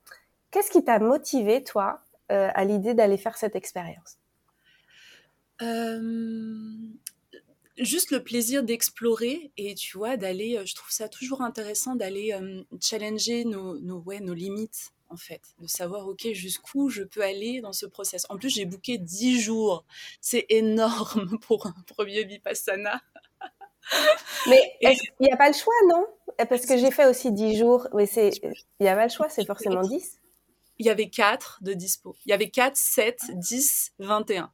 Qu'est-ce 0.51 0.72
qui 0.72 0.84
t'a 0.84 1.00
motivé 1.00 1.63
toi 1.63 2.01
euh, 2.32 2.50
à 2.53 2.65
l'idée 2.65 2.94
d'aller 2.94 3.18
faire 3.18 3.38
cette 3.38 3.56
expérience? 3.56 4.18
Euh, 5.62 5.94
Juste 7.80 8.12
le 8.12 8.22
plaisir 8.24 8.64
d'explorer 8.64 9.52
et 9.56 9.74
tu 9.74 9.98
vois 9.98 10.18
d'aller. 10.18 10.58
Euh, 10.58 10.66
je 10.66 10.76
trouve 10.76 10.92
ça 10.92 11.08
toujours 11.08 11.42
intéressant 11.42 11.96
d'aller 11.96 12.34
euh, 12.34 12.62
challenger 12.82 13.46
nos, 13.46 13.80
nos, 13.80 14.00
ouais, 14.00 14.20
nos 14.20 14.34
limites 14.34 14.92
en 15.10 15.18
fait, 15.18 15.42
de 15.60 15.68
savoir, 15.68 16.08
OK, 16.08 16.28
jusqu'où 16.34 16.90
je 16.90 17.04
peux 17.04 17.24
aller 17.24 17.62
dans 17.62 17.74
ce 17.74 17.86
process. 17.86 18.26
En 18.30 18.38
plus, 18.38 18.50
j'ai 18.50 18.66
booké 18.66 18.98
10 18.98 19.42
jours. 19.42 19.86
C'est 20.22 20.46
énorme 20.50 21.40
pour 21.48 21.66
un 21.66 21.76
premier 21.88 22.24
Vipassana. 22.26 23.02
Mais 24.48 24.72
il 24.82 24.96
n'y 25.20 25.32
a 25.32 25.38
pas 25.38 25.48
le 25.48 25.56
choix, 25.56 25.74
non? 25.88 26.06
Parce 26.48 26.66
que 26.66 26.78
j'ai 26.78 26.92
fait 26.92 27.08
aussi 27.08 27.32
10 27.32 27.58
jours, 27.58 27.88
mais 27.94 28.06
c'est 28.06 28.30
il 28.44 28.54
n'y 28.82 28.88
a 28.88 28.96
pas 28.96 29.06
le 29.06 29.12
choix, 29.12 29.30
c'est 29.30 29.46
forcément 29.46 29.82
10. 29.82 30.20
Il 30.78 30.86
y 30.86 30.90
avait 30.90 31.10
4 31.10 31.60
de 31.62 31.74
dispo. 31.74 32.16
Il 32.26 32.30
y 32.30 32.34
avait 32.34 32.50
4, 32.50 32.76
7, 32.76 33.20
10, 33.34 33.94
21. 34.00 34.52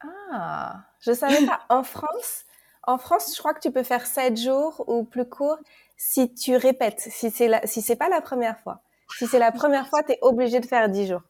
Ah, 0.00 0.84
je 1.00 1.12
savais 1.12 1.44
pas. 1.46 1.60
En 1.68 1.82
France, 1.82 2.44
en 2.84 2.98
France, 2.98 3.32
je 3.34 3.38
crois 3.38 3.54
que 3.54 3.60
tu 3.60 3.70
peux 3.70 3.82
faire 3.82 4.06
7 4.06 4.36
jours 4.36 4.84
ou 4.86 5.04
plus 5.04 5.28
court 5.28 5.58
si 5.96 6.32
tu 6.32 6.56
répètes, 6.56 7.00
si 7.00 7.30
c'est 7.30 7.50
si 7.66 7.82
c'est 7.82 7.96
pas 7.96 8.08
la 8.08 8.20
première 8.20 8.58
fois. 8.60 8.82
Si 9.18 9.26
c'est 9.26 9.38
la 9.38 9.52
première 9.52 9.88
fois, 9.88 10.02
tu 10.02 10.12
es 10.12 10.18
obligé 10.22 10.60
de 10.60 10.66
faire 10.66 10.88
10 10.88 11.08
jours. 11.08 11.22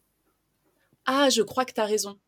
Ah, 1.06 1.30
je 1.30 1.42
crois 1.42 1.64
que 1.64 1.72
tu 1.72 1.80
as 1.80 1.84
raison. 1.86 2.18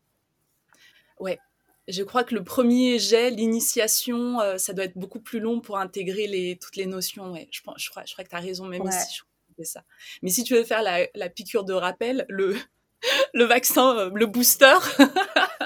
Ouais. 1.19 1.39
Je 1.87 2.03
crois 2.03 2.23
que 2.23 2.33
le 2.33 2.43
premier 2.43 2.99
jet, 2.99 3.29
l'initiation, 3.29 4.39
euh, 4.39 4.57
ça 4.57 4.73
doit 4.73 4.85
être 4.85 4.97
beaucoup 4.97 5.19
plus 5.19 5.39
long 5.39 5.59
pour 5.61 5.77
intégrer 5.77 6.27
les, 6.27 6.57
toutes 6.57 6.75
les 6.75 6.85
notions. 6.85 7.31
Ouais. 7.31 7.47
Je, 7.51 7.59
je, 7.59 7.89
crois, 7.89 8.03
je 8.05 8.13
crois 8.13 8.23
que 8.23 8.29
tu 8.29 8.35
as 8.35 8.39
raison, 8.39 8.65
même 8.65 8.89
si 8.89 9.17
je 9.17 9.21
fais 9.55 9.63
ça. 9.65 9.83
Mais 10.21 10.29
si 10.29 10.43
tu 10.43 10.55
veux 10.55 10.63
faire 10.63 10.81
la, 10.81 11.07
la 11.13 11.29
piqûre 11.29 11.63
de 11.63 11.73
rappel, 11.73 12.25
le, 12.27 12.57
le 13.33 13.43
vaccin, 13.43 13.95
euh, 13.97 14.11
le 14.13 14.25
booster. 14.25 14.77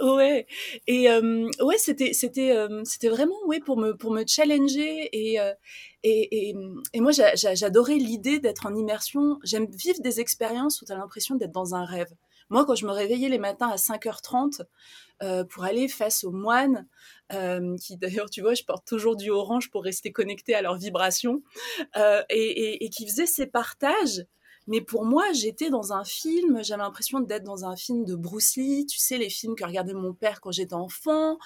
ouais. 0.00 0.46
Et 0.86 1.10
euh, 1.10 1.48
ouais 1.60 1.78
c'était 1.78 2.12
c'était 2.12 2.52
euh, 2.52 2.82
c'était 2.84 3.08
vraiment 3.08 3.36
ouais 3.46 3.60
pour 3.60 3.76
me 3.78 3.96
pour 3.96 4.12
me 4.12 4.24
challenger 4.26 5.08
et 5.12 5.40
euh, 5.40 5.52
et, 6.04 6.50
et, 6.50 7.00
moi 7.00 7.12
j'adorais 7.12 7.94
l'idée 7.96 8.40
d'être 8.40 8.66
en 8.66 8.74
immersion. 8.74 9.38
J'aime 9.44 9.66
vivre 9.70 10.00
des 10.00 10.20
expériences 10.20 10.82
où 10.82 10.84
tu 10.84 10.92
as 10.92 10.96
l'impression 10.96 11.36
d'être 11.36 11.52
dans 11.52 11.74
un 11.74 11.84
rêve. 11.84 12.12
Moi 12.50 12.64
quand 12.64 12.74
je 12.74 12.86
me 12.86 12.92
réveillais 12.92 13.28
les 13.28 13.38
matins 13.38 13.68
à 13.68 13.76
5h30 13.76 14.62
pour 15.48 15.62
aller 15.62 15.86
face 15.86 16.24
aux 16.24 16.32
moines 16.32 16.88
qui 17.80 17.96
d'ailleurs 17.96 18.28
tu 18.30 18.42
vois 18.42 18.54
je 18.54 18.64
porte 18.64 18.84
toujours 18.86 19.14
du 19.16 19.30
orange 19.30 19.70
pour 19.70 19.84
rester 19.84 20.10
connecté 20.10 20.54
à 20.54 20.62
leurs 20.62 20.76
vibrations 20.76 21.42
et, 22.28 22.84
et, 22.84 22.90
qui 22.90 23.06
faisaient 23.06 23.26
ces 23.26 23.46
partages 23.46 24.26
mais 24.66 24.80
pour 24.80 25.04
moi, 25.04 25.24
j'étais 25.32 25.70
dans 25.70 25.92
un 25.92 26.04
film, 26.04 26.62
j'avais 26.62 26.82
l'impression 26.82 27.20
d'être 27.20 27.44
dans 27.44 27.64
un 27.64 27.76
film 27.76 28.04
de 28.04 28.14
Bruce 28.14 28.56
Lee, 28.56 28.86
tu 28.86 28.98
sais, 28.98 29.18
les 29.18 29.30
films 29.30 29.54
que 29.56 29.64
regardait 29.64 29.94
mon 29.94 30.14
père 30.14 30.40
quand 30.40 30.52
j'étais 30.52 30.74
enfant, 30.74 31.38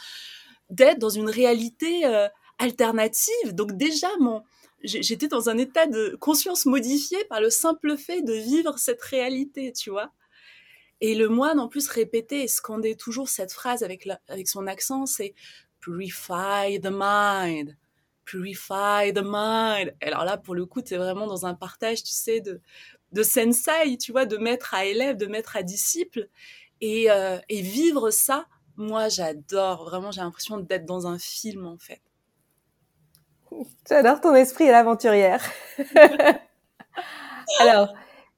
d'être 0.71 0.99
dans 0.99 1.09
une 1.09 1.31
réalité 1.31 2.05
euh, 2.07 2.29
alternative. 2.59 3.55
Donc 3.55 3.73
déjà, 3.73 4.09
mon, 4.21 4.43
j'étais 4.83 5.29
dans 5.29 5.49
un 5.49 5.59
état 5.59 5.87
de 5.87 6.17
conscience 6.21 6.67
modifié 6.67 7.25
par 7.25 7.41
le 7.41 7.51
simple 7.51 7.97
fait 7.97 8.23
de 8.23 8.35
vivre 8.35 8.79
cette 8.79 9.03
réalité, 9.03 9.73
tu 9.73 9.91
vois. 9.91 10.13
Et 11.01 11.15
le 11.15 11.29
moine, 11.29 11.61
en 11.61 11.69
plus, 11.69 11.89
répétait 11.89 12.45
et 12.45 12.49
scandait 12.49 12.95
toujours 12.95 13.29
cette 13.29 13.53
phrase 13.53 13.83
avec, 13.83 14.09
avec 14.29 14.49
son 14.49 14.67
accent, 14.67 15.07
c'est 15.07 15.35
Purify 15.81 16.81
the 16.81 16.91
mind, 16.91 17.77
purify 18.25 19.13
the 19.15 19.23
mind. 19.23 19.95
Alors 20.01 20.25
là, 20.25 20.37
pour 20.37 20.55
le 20.55 20.67
coup, 20.67 20.83
tu 20.83 20.95
es 20.95 20.97
vraiment 20.97 21.27
dans 21.27 21.47
un 21.47 21.55
partage, 21.55 22.03
tu 22.03 22.13
sais, 22.13 22.41
de, 22.41 22.61
de 23.17 23.23
sensei, 23.23 23.97
tu 23.99 24.13
vois, 24.13 24.27
de 24.27 24.37
maître 24.37 24.75
à 24.75 24.85
élève, 24.85 25.17
de 25.17 25.27
maître 25.27 25.57
à 25.57 25.63
disciple. 25.63 26.29
Et, 26.81 27.11
euh, 27.11 27.39
et 27.49 27.63
vivre 27.63 28.11
ça, 28.11 28.47
moi, 28.77 29.09
j'adore. 29.09 29.85
Vraiment, 29.85 30.11
j'ai 30.11 30.21
l'impression 30.21 30.59
d'être 30.59 30.85
dans 30.85 31.07
un 31.07 31.19
film, 31.19 31.67
en 31.67 31.79
fait. 31.79 32.03
J'adore 33.89 34.21
ton 34.21 34.35
esprit 34.35 34.67
l'aventurière. 34.67 35.43
Alors, 37.61 37.95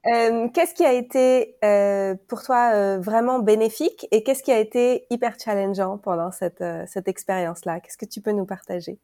euh, 0.07 0.47
qu'est-ce 0.53 0.73
qui 0.73 0.85
a 0.85 0.93
été 0.93 1.57
euh, 1.65 2.15
pour 2.27 2.41
toi 2.41 2.71
euh, 2.73 2.99
vraiment 2.99 3.39
bénéfique 3.39 4.07
et 4.11 4.23
qu'est-ce 4.23 4.43
qui 4.43 4.51
a 4.51 4.59
été 4.59 5.05
hyper 5.09 5.35
challengeant 5.37 5.97
pendant 5.97 6.31
cette, 6.31 6.63
cette 6.87 7.07
expérience-là? 7.09 7.81
Qu'est-ce 7.81 7.97
que 7.97 8.05
tu 8.05 8.21
peux 8.21 8.31
nous 8.31 8.45
partager? 8.45 8.97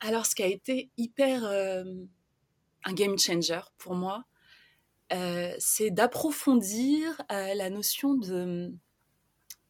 Alors, 0.00 0.26
ce 0.26 0.34
qui 0.34 0.42
a 0.42 0.48
été 0.48 0.90
hyper 0.98 1.44
un 2.84 2.92
game 2.92 3.18
changer 3.18 3.60
pour 3.78 3.94
moi, 3.94 4.24
c'est 5.58 5.90
d'approfondir 5.90 7.22
la 7.28 7.70
notion 7.70 8.14
de 8.14 8.72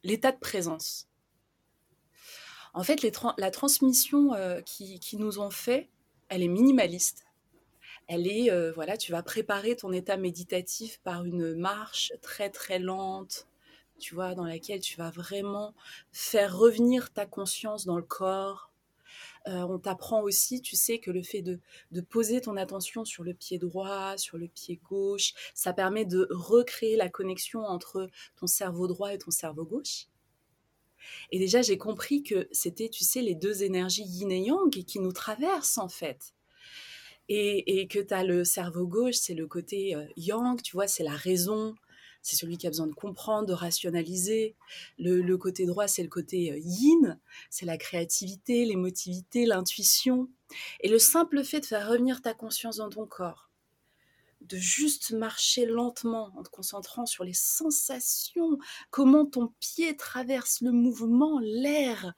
l'état 0.02 0.32
de 0.32 0.38
présence. 0.38 1.08
En 2.72 2.82
fait, 2.82 3.06
la 3.38 3.50
transmission 3.50 4.30
qui, 4.64 4.98
qui 5.00 5.16
nous 5.16 5.38
ont 5.38 5.50
fait, 5.50 5.90
elle 6.28 6.42
est 6.42 6.48
minimaliste 6.48 7.24
elle 8.06 8.26
est, 8.26 8.50
euh, 8.50 8.72
voilà, 8.72 8.96
tu 8.96 9.12
vas 9.12 9.22
préparer 9.22 9.76
ton 9.76 9.92
état 9.92 10.16
méditatif 10.16 11.00
par 11.02 11.24
une 11.24 11.54
marche 11.54 12.12
très 12.20 12.50
très 12.50 12.78
lente, 12.78 13.46
tu 13.98 14.14
vois, 14.14 14.34
dans 14.34 14.44
laquelle 14.44 14.80
tu 14.80 14.96
vas 14.96 15.10
vraiment 15.10 15.74
faire 16.12 16.56
revenir 16.56 17.12
ta 17.12 17.26
conscience 17.26 17.86
dans 17.86 17.96
le 17.96 18.02
corps. 18.02 18.70
Euh, 19.46 19.60
on 19.68 19.78
t'apprend 19.78 20.22
aussi, 20.22 20.62
tu 20.62 20.74
sais, 20.74 20.98
que 20.98 21.10
le 21.10 21.22
fait 21.22 21.42
de, 21.42 21.60
de, 21.90 22.00
poser 22.00 22.40
ton 22.40 22.56
attention 22.56 23.04
sur 23.04 23.24
le 23.24 23.34
pied 23.34 23.58
droit, 23.58 24.16
sur 24.16 24.38
le 24.38 24.48
pied 24.48 24.80
gauche, 24.88 25.34
ça 25.54 25.74
permet 25.74 26.06
de 26.06 26.26
recréer 26.30 26.96
la 26.96 27.10
connexion 27.10 27.60
entre 27.66 28.08
ton 28.36 28.46
cerveau 28.46 28.86
droit 28.86 29.12
et 29.12 29.18
ton 29.18 29.30
cerveau 29.30 29.64
gauche. 29.64 30.06
Et 31.30 31.38
déjà, 31.38 31.60
j'ai 31.60 31.76
compris 31.76 32.22
que 32.22 32.48
c'était, 32.52 32.88
tu 32.88 33.04
sais, 33.04 33.20
les 33.20 33.34
deux 33.34 33.62
énergies 33.62 34.04
yin 34.04 34.32
et 34.32 34.40
yang 34.40 34.70
qui 34.70 34.98
nous 34.98 35.12
traversent 35.12 35.76
en 35.76 35.90
fait 35.90 36.34
et, 37.28 37.86
que 37.88 37.98
tu 37.98 38.14
as 38.14 38.24
le 38.24 38.44
cerveau 38.44 38.86
gauche, 38.86 39.14
c'est 39.14 39.34
le 39.34 39.46
côté 39.46 39.94
euh, 39.94 40.04
yang, 40.16 40.60
tu 40.60 40.72
vois, 40.72 40.86
c'est 40.86 41.04
la 41.04 41.16
raison, 41.16 41.74
c'est 42.24 42.36
celui 42.36 42.56
qui 42.56 42.66
a 42.66 42.70
besoin 42.70 42.86
de 42.86 42.94
comprendre, 42.94 43.46
de 43.46 43.52
rationaliser. 43.52 44.56
Le, 44.98 45.36
côté 45.36 45.66
droit, 45.66 45.86
c'est 45.86 46.02
le 46.02 46.08
côté 46.08 46.52
euh, 46.52 46.58
yin, 46.58 47.20
c'est 47.50 47.66
la 47.66 47.76
créativité, 47.76 48.64
l'émotivité, 48.64 49.44
l'intuition. 49.44 50.30
Et 50.80 50.88
le 50.88 50.98
simple 50.98 51.44
fait 51.44 51.60
de 51.60 51.66
faire 51.66 51.86
revenir 51.86 52.22
ta 52.22 52.32
conscience 52.32 52.78
dans 52.78 52.88
ton 52.88 53.06
corps, 53.06 53.50
de 54.40 54.56
juste 54.56 55.12
marcher 55.12 55.66
lentement 55.66 56.32
en 56.34 56.42
te 56.42 56.48
concentrant 56.48 57.04
sur 57.04 57.24
les 57.24 57.34
sensations, 57.34 58.58
comment 58.90 59.26
ton 59.26 59.52
pied 59.60 59.94
traverse 59.94 60.62
le 60.62 60.72
mouvement, 60.72 61.38
l'air. 61.40 62.14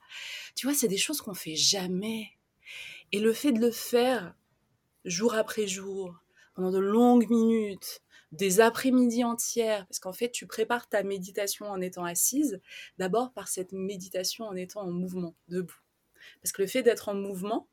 Tu 0.55 0.67
vois, 0.67 0.75
c'est 0.75 0.87
des 0.87 0.97
choses 0.97 1.19
qu'on 1.19 1.33
fait 1.33 1.57
jamais. 1.57 2.29
Et 3.11 3.19
le 3.19 3.33
fait 3.33 3.51
de 3.51 3.59
le 3.59 3.71
faire 3.71 4.33
jour 5.03 5.33
après 5.33 5.67
jour, 5.67 6.15
pendant 6.55 6.71
de 6.71 6.79
longues 6.79 7.29
minutes, 7.29 8.01
des 8.31 8.59
après-midi 8.59 9.23
entières, 9.23 9.85
parce 9.87 9.99
qu'en 9.99 10.13
fait, 10.13 10.31
tu 10.31 10.47
prépares 10.47 10.89
ta 10.89 11.03
méditation 11.03 11.69
en 11.69 11.79
étant 11.81 12.03
assise, 12.03 12.59
d'abord 12.97 13.31
par 13.33 13.47
cette 13.47 13.71
méditation 13.71 14.45
en 14.45 14.55
étant 14.55 14.81
en 14.81 14.91
mouvement, 14.91 15.35
debout. 15.47 15.79
Parce 16.41 16.51
que 16.51 16.61
le 16.61 16.67
fait 16.67 16.83
d'être 16.83 17.09
en 17.09 17.15
mouvement, 17.15 17.67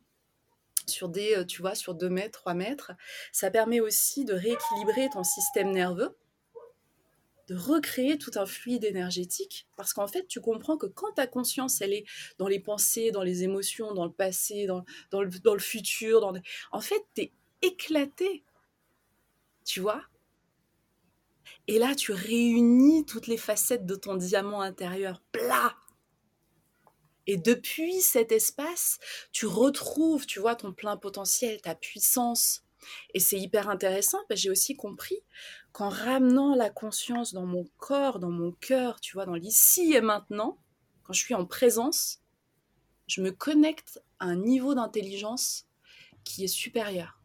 sur 0.87 1.09
des, 1.09 1.35
euh, 1.37 1.45
tu 1.45 1.63
vois, 1.63 1.75
sur 1.75 1.95
2 1.95 2.09
mètres, 2.09 2.41
3 2.41 2.55
mètres, 2.55 2.93
ça 3.33 3.51
permet 3.51 3.81
aussi 3.81 4.25
de 4.25 4.35
rééquilibrer 4.35 5.09
ton 5.13 5.25
système 5.25 5.71
nerveux, 5.73 6.17
de 7.49 7.57
recréer 7.57 8.19
tout 8.19 8.31
un 8.37 8.47
fluide 8.47 8.85
énergétique, 8.85 9.67
parce 9.77 9.93
qu'en 9.93 10.07
fait, 10.07 10.27
tu 10.27 10.41
comprends 10.41 10.77
que 10.77 10.87
quand 10.87 11.13
ta 11.13 11.27
conscience, 11.27 11.81
elle 11.81 11.93
est 11.93 12.05
dans 12.39 12.49
les 12.49 12.61
pensées, 12.61 13.11
dans 13.11 13.23
les 13.23 13.43
émotions, 13.43 13.93
dans 13.93 14.07
le 14.07 14.13
passé, 14.13 14.67
dans, 14.67 14.85
dans, 15.11 15.23
le, 15.23 15.31
dans 15.41 15.55
le, 15.55 15.61
futur, 15.61 16.21
dans 16.21 16.33
en 16.73 16.81
fait, 16.81 17.03
tu 17.15 17.23
es 17.23 17.33
éclaté, 17.63 18.45
tu 19.65 19.81
vois? 19.81 20.03
Et 21.67 21.79
là, 21.79 21.95
tu 21.95 22.13
réunis 22.13 23.07
toutes 23.07 23.27
les 23.27 23.37
facettes 23.37 23.87
de 23.87 23.95
ton 23.95 24.17
diamant 24.17 24.61
intérieur 24.61 25.23
plat. 25.33 25.75
Et 27.27 27.39
depuis 27.39 28.01
cet 28.01 28.33
espace, 28.33 28.99
tu 29.33 29.47
retrouves, 29.47 30.27
tu 30.27 30.41
vois, 30.41 30.57
ton 30.57 30.73
plein 30.73 30.97
potentiel, 30.97 31.61
ta 31.63 31.75
puissance. 31.75 32.65
Et 33.15 33.21
c'est 33.21 33.39
hyper 33.39 33.71
intéressant, 33.71 34.19
parce 34.29 34.41
que 34.41 34.43
j'ai 34.43 34.51
aussi 34.51 34.77
compris 34.77 35.21
qu'en 35.73 35.89
ramenant 35.89 36.55
la 36.55 36.69
conscience 36.69 37.33
dans 37.33 37.47
mon 37.47 37.67
corps, 37.79 38.19
dans 38.19 38.31
mon 38.31 38.53
cœur, 38.53 39.01
tu 39.01 39.15
vois, 39.15 39.25
dans 39.25 39.35
l'ici 39.35 39.95
et 39.95 40.03
maintenant, 40.03 40.59
quand 41.03 41.15
je 41.15 41.21
suis 41.21 41.35
en 41.35 41.47
présence, 41.47 42.21
je 43.07 43.23
me 43.23 43.31
connecte 43.31 44.03
à 44.19 44.27
un 44.27 44.37
niveau 44.37 44.75
d'intelligence 44.75 45.67
qui 46.25 46.45
est 46.45 46.49
supérieur, 46.49 47.21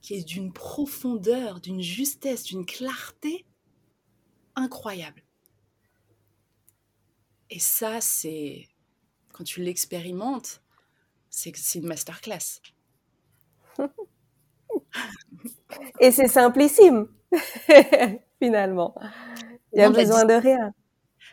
qui 0.00 0.14
est 0.14 0.24
d'une 0.24 0.52
profondeur, 0.52 1.60
d'une 1.60 1.80
justesse, 1.80 2.44
d'une 2.44 2.64
clarté 2.64 3.44
incroyable. 4.54 5.22
Et 7.50 7.58
ça, 7.58 8.00
c'est 8.00 8.68
quand 9.32 9.44
tu 9.44 9.62
l'expérimentes, 9.62 10.62
c'est 11.28 11.52
une 11.74 11.86
masterclass. 11.86 12.60
Et 16.00 16.10
c'est 16.10 16.28
simplissime. 16.28 17.08
finalement. 18.38 18.94
Il 19.72 19.80
y 19.80 19.82
a 19.82 19.90
besoin 19.90 20.24
de 20.24 20.34
rien. 20.34 20.72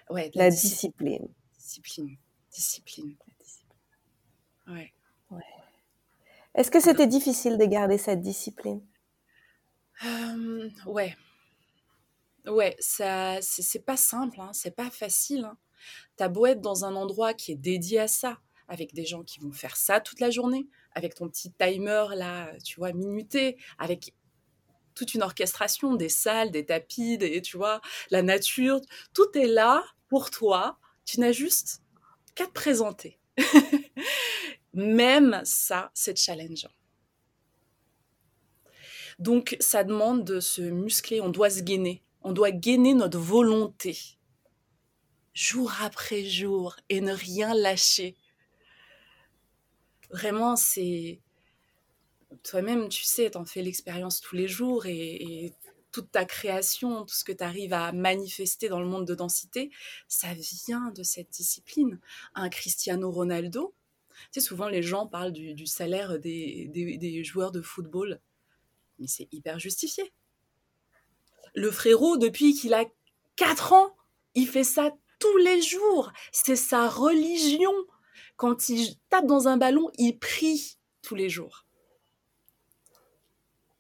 Ouais, 0.09 0.31
la, 0.35 0.49
discipline. 0.49 1.27
Discipline. 1.57 2.17
Discipline. 2.51 3.15
Ouais. 4.67 4.73
ouais. 4.73 4.92
Est-ce 6.55 6.71
que 6.71 6.79
c'était 6.79 7.07
difficile 7.07 7.57
de 7.57 7.65
garder 7.65 7.97
cette 7.97 8.21
discipline? 8.21 8.81
Euh, 10.05 10.69
Ouais. 10.85 11.15
Ouais, 12.45 12.75
ça, 12.79 13.37
c'est 13.41 13.85
pas 13.85 13.95
simple, 13.95 14.41
hein, 14.41 14.49
c'est 14.53 14.75
pas 14.75 14.89
facile. 14.89 15.45
Hein. 15.45 15.57
T'as 16.17 16.27
beau 16.27 16.45
être 16.45 16.61
dans 16.61 16.85
un 16.85 16.95
endroit 16.95 17.33
qui 17.33 17.53
est 17.53 17.55
dédié 17.55 17.99
à 17.99 18.07
ça, 18.07 18.39
avec 18.67 18.93
des 18.93 19.05
gens 19.05 19.23
qui 19.23 19.39
vont 19.39 19.53
faire 19.53 19.77
ça 19.77 20.01
toute 20.01 20.19
la 20.19 20.29
journée, 20.29 20.67
avec 20.93 21.15
ton 21.15 21.29
petit 21.29 21.53
timer 21.53 22.05
là, 22.15 22.51
tu 22.63 22.75
vois, 22.79 22.91
minuté, 22.91 23.57
avec 23.79 24.13
toute 24.95 25.13
une 25.13 25.23
orchestration 25.23 25.95
des 25.95 26.09
salles, 26.09 26.51
des 26.51 26.65
tapis, 26.65 27.17
des, 27.17 27.41
tu 27.41 27.57
vois, 27.57 27.81
la 28.11 28.21
nature. 28.23 28.81
Tout 29.13 29.29
est 29.35 29.47
là 29.47 29.83
pour 30.09 30.29
toi. 30.31 30.77
Tu 31.05 31.19
n'as 31.21 31.31
juste 31.31 31.81
qu'à 32.35 32.45
te 32.45 32.51
présenter. 32.51 33.19
Même 34.73 35.41
ça, 35.43 35.91
c'est 35.93 36.17
challengeant. 36.17 36.71
Donc, 39.19 39.55
ça 39.59 39.83
demande 39.83 40.23
de 40.23 40.39
se 40.39 40.61
muscler, 40.61 41.21
on 41.21 41.29
doit 41.29 41.49
se 41.49 41.61
gainer. 41.61 42.03
On 42.21 42.31
doit 42.31 42.51
gainer 42.51 42.93
notre 42.93 43.19
volonté, 43.19 43.97
jour 45.33 45.73
après 45.81 46.23
jour, 46.23 46.75
et 46.89 47.01
ne 47.01 47.13
rien 47.13 47.53
lâcher. 47.53 48.15
Vraiment, 50.09 50.55
c'est 50.55 51.19
toi-même, 52.43 52.89
tu 52.89 53.03
sais, 53.03 53.31
t'en 53.31 53.45
fais 53.45 53.61
l'expérience 53.61 54.21
tous 54.21 54.35
les 54.35 54.47
jours 54.47 54.85
et, 54.85 55.53
toute 55.91 56.11
ta 56.11 56.25
création, 56.25 57.05
tout 57.05 57.13
ce 57.13 57.23
que 57.23 57.31
tu 57.31 57.43
arrives 57.43 57.73
à 57.73 57.91
manifester 57.91 58.67
dans 58.67 58.79
le 58.79 58.87
monde 58.87 59.05
de 59.05 59.13
densité, 59.13 59.69
ça 60.07 60.33
vient 60.33 60.91
de 60.95 61.03
cette 61.03 61.29
discipline. 61.29 61.99
Un 62.33 62.49
Cristiano 62.49 63.11
Ronaldo, 63.11 63.75
tu 64.31 64.39
sais, 64.39 64.45
souvent 64.45 64.67
les 64.67 64.83
gens 64.83 65.07
parlent 65.07 65.31
du, 65.31 65.65
salaire 65.65 66.19
des, 66.19 67.21
joueurs 67.23 67.51
de 67.51 67.61
football, 67.61 68.19
mais 68.99 69.07
c'est 69.07 69.27
hyper 69.31 69.59
justifié. 69.59 70.13
Le 71.55 71.71
frérot, 71.71 72.17
depuis 72.17 72.53
qu'il 72.53 72.73
a 72.73 72.85
4 73.35 73.73
ans, 73.73 73.95
il 74.35 74.47
fait 74.47 74.63
ça 74.63 74.91
tous 75.19 75.37
les 75.37 75.61
jours. 75.61 76.11
C'est 76.31 76.55
sa 76.55 76.89
religion. 76.89 77.73
Quand 78.35 78.69
il 78.69 78.97
tape 79.09 79.27
dans 79.27 79.47
un 79.47 79.57
ballon, 79.57 79.91
il 79.97 80.17
prie 80.17 80.77
tous 81.01 81.15
les 81.15 81.29
jours. 81.29 81.65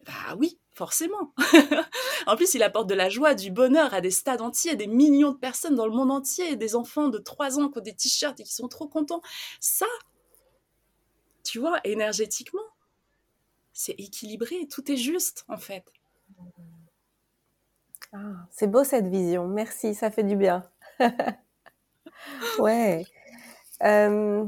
Bah 0.05 0.35
oui, 0.37 0.59
forcément. 0.73 1.33
en 2.27 2.35
plus, 2.35 2.53
il 2.53 2.63
apporte 2.63 2.87
de 2.87 2.93
la 2.93 3.09
joie, 3.09 3.35
du 3.35 3.51
bonheur 3.51 3.93
à 3.93 4.01
des 4.01 4.11
stades 4.11 4.41
entiers, 4.41 4.75
des 4.75 4.87
millions 4.87 5.31
de 5.31 5.37
personnes 5.37 5.75
dans 5.75 5.87
le 5.87 5.93
monde 5.93 6.11
entier, 6.11 6.55
des 6.55 6.75
enfants 6.75 7.07
de 7.07 7.17
3 7.17 7.59
ans 7.59 7.69
qui 7.69 7.79
ont 7.79 7.81
des 7.81 7.95
t-shirts 7.95 8.39
et 8.39 8.43
qui 8.43 8.53
sont 8.53 8.67
trop 8.67 8.87
contents. 8.87 9.21
Ça, 9.59 9.87
tu 11.43 11.59
vois, 11.59 11.79
énergétiquement, 11.83 12.61
c'est 13.73 13.93
équilibré, 13.99 14.67
tout 14.67 14.91
est 14.91 14.97
juste 14.97 15.45
en 15.47 15.57
fait. 15.57 15.85
Ah, 18.13 18.45
c'est 18.51 18.67
beau 18.67 18.83
cette 18.83 19.07
vision. 19.07 19.47
Merci, 19.47 19.95
ça 19.95 20.11
fait 20.11 20.23
du 20.23 20.35
bien. 20.35 20.63
ouais. 22.59 23.05
Euh, 23.83 24.45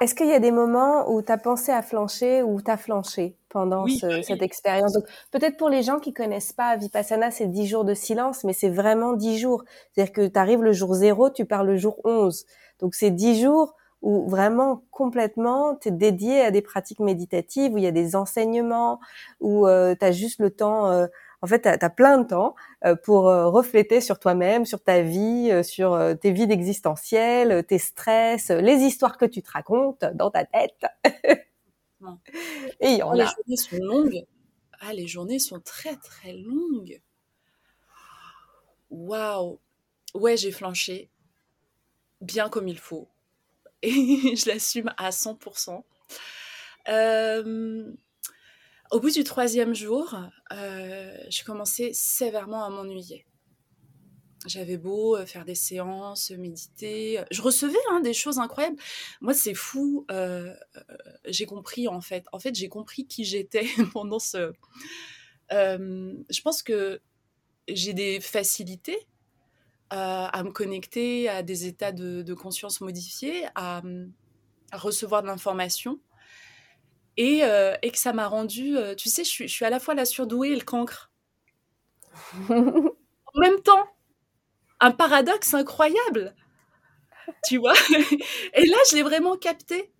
est-ce 0.00 0.14
qu'il 0.14 0.26
y 0.26 0.32
a 0.32 0.40
des 0.40 0.50
moments 0.50 1.10
où 1.10 1.22
tu 1.22 1.32
as 1.32 1.38
pensé 1.38 1.72
à 1.72 1.80
flancher 1.80 2.42
ou 2.42 2.60
tu 2.60 2.70
as 2.70 2.76
flanché 2.76 3.36
pendant 3.48 3.86
cette 3.86 4.42
expérience? 4.42 4.92
Donc, 4.92 5.04
peut-être 5.30 5.56
pour 5.56 5.70
les 5.70 5.82
gens 5.82 6.00
qui 6.00 6.12
connaissent 6.12 6.52
pas 6.52 6.76
Vipassana, 6.76 7.30
c'est 7.30 7.46
10 7.46 7.66
jours 7.66 7.84
de 7.84 7.94
silence, 7.94 8.44
mais 8.44 8.52
c'est 8.52 8.68
vraiment 8.68 9.14
10 9.14 9.38
jours. 9.38 9.64
C'est-à-dire 9.92 10.12
que 10.12 10.26
tu 10.26 10.38
arrives 10.38 10.62
le 10.62 10.72
jour 10.72 10.92
0, 10.92 11.30
tu 11.30 11.46
pars 11.46 11.64
le 11.64 11.78
jour 11.78 11.98
11. 12.04 12.44
Donc, 12.80 12.94
c'est 12.94 13.10
10 13.10 13.42
jours 13.42 13.74
où 14.02 14.28
vraiment 14.28 14.84
complètement 14.90 15.76
tu 15.76 15.88
es 15.88 15.90
dédié 15.90 16.42
à 16.42 16.50
des 16.50 16.62
pratiques 16.62 17.00
méditatives, 17.00 17.72
où 17.72 17.78
il 17.78 17.84
y 17.84 17.86
a 17.86 17.92
des 17.92 18.16
enseignements, 18.16 19.00
où 19.40 19.66
euh, 19.66 19.94
tu 19.98 20.04
as 20.04 20.12
juste 20.12 20.40
le 20.40 20.50
temps... 20.50 20.90
Euh, 20.90 21.06
en 21.42 21.46
fait, 21.46 21.62
tu 21.62 21.68
as, 21.68 21.90
plein 21.90 22.18
de 22.18 22.26
temps 22.26 22.54
euh, 22.84 22.96
pour 22.96 23.28
euh, 23.28 23.48
refléter 23.48 24.00
sur 24.00 24.18
toi-même, 24.18 24.64
sur 24.64 24.82
ta 24.82 25.02
vie, 25.02 25.52
sur 25.62 25.98
tes 26.20 26.32
vides 26.32 26.50
existentielles, 26.50 27.64
tes 27.66 27.78
stress, 27.78 28.50
les 28.50 28.78
histoires 28.78 29.18
que 29.18 29.26
tu 29.26 29.42
te 29.42 29.50
racontes 29.50 30.04
dans 30.14 30.30
ta 30.30 30.44
tête. 30.44 30.86
Et 32.80 33.00
oh, 33.04 33.12
Les 33.12 33.26
journées 33.26 33.56
sont 33.56 33.76
longues. 33.76 34.24
Ah, 34.80 34.92
les 34.92 35.06
journées 35.06 35.38
sont 35.38 35.60
très 35.60 35.96
très 35.96 36.32
longues. 36.32 37.00
Waouh. 38.90 39.58
Ouais, 40.14 40.36
j'ai 40.36 40.52
flanché 40.52 41.10
bien 42.20 42.48
comme 42.48 42.68
il 42.68 42.78
faut. 42.78 43.08
Et 43.86 43.90
je 44.36 44.48
l'assume 44.48 44.92
à 44.96 45.10
100%. 45.10 45.84
Euh, 46.88 47.92
au 48.90 49.00
bout 49.00 49.10
du 49.10 49.22
troisième 49.22 49.74
jour, 49.74 50.16
euh, 50.52 51.16
je 51.30 51.44
commençais 51.44 51.92
sévèrement 51.92 52.64
à 52.64 52.70
m'ennuyer. 52.70 53.26
J'avais 54.46 54.76
beau 54.76 55.16
euh, 55.16 55.24
faire 55.24 55.44
des 55.44 55.54
séances, 55.54 56.30
méditer. 56.32 57.22
Je 57.30 57.42
recevais 57.42 57.78
hein, 57.90 58.00
des 58.00 58.12
choses 58.12 58.38
incroyables. 58.38 58.76
Moi, 59.20 59.34
c'est 59.34 59.54
fou. 59.54 60.04
Euh, 60.10 60.52
j'ai 61.24 61.46
compris, 61.46 61.86
en 61.86 62.00
fait. 62.00 62.24
En 62.32 62.40
fait, 62.40 62.56
j'ai 62.56 62.68
compris 62.68 63.06
qui 63.06 63.24
j'étais 63.24 63.66
pendant 63.92 64.18
ce... 64.18 64.52
je 65.50 66.40
pense 66.42 66.62
que 66.64 67.00
j'ai 67.68 67.92
des 67.92 68.20
facilités 68.20 69.06
à 69.90 70.42
me 70.42 70.50
connecter 70.50 71.28
à 71.28 71.42
des 71.42 71.66
états 71.66 71.92
de, 71.92 72.34
conscience 72.34 72.80
modifiés, 72.80 73.46
à 73.54 73.82
recevoir 74.72 75.22
de 75.22 75.28
l'information 75.28 76.00
euh, 77.18 77.76
et, 77.82 77.90
que 77.90 77.98
ça 77.98 78.12
m'a 78.12 78.26
rendu, 78.28 78.76
euh, 78.76 78.94
tu 78.94 79.08
sais, 79.08 79.24
je 79.24 79.30
suis, 79.30 79.48
je 79.48 79.52
suis, 79.52 79.64
à 79.64 79.70
la 79.70 79.80
fois 79.80 79.94
la 79.94 80.04
surdouée 80.04 80.50
et 80.50 80.56
le 80.56 80.64
cancre. 80.64 81.10
en 82.50 83.40
même 83.40 83.60
temps, 83.62 83.88
un 84.80 84.90
paradoxe 84.90 85.54
incroyable, 85.54 86.34
tu 87.48 87.56
vois. 87.56 87.74
et 88.54 88.66
là, 88.66 88.76
je 88.90 88.96
l'ai 88.96 89.02
vraiment 89.02 89.36
capté 89.36 89.90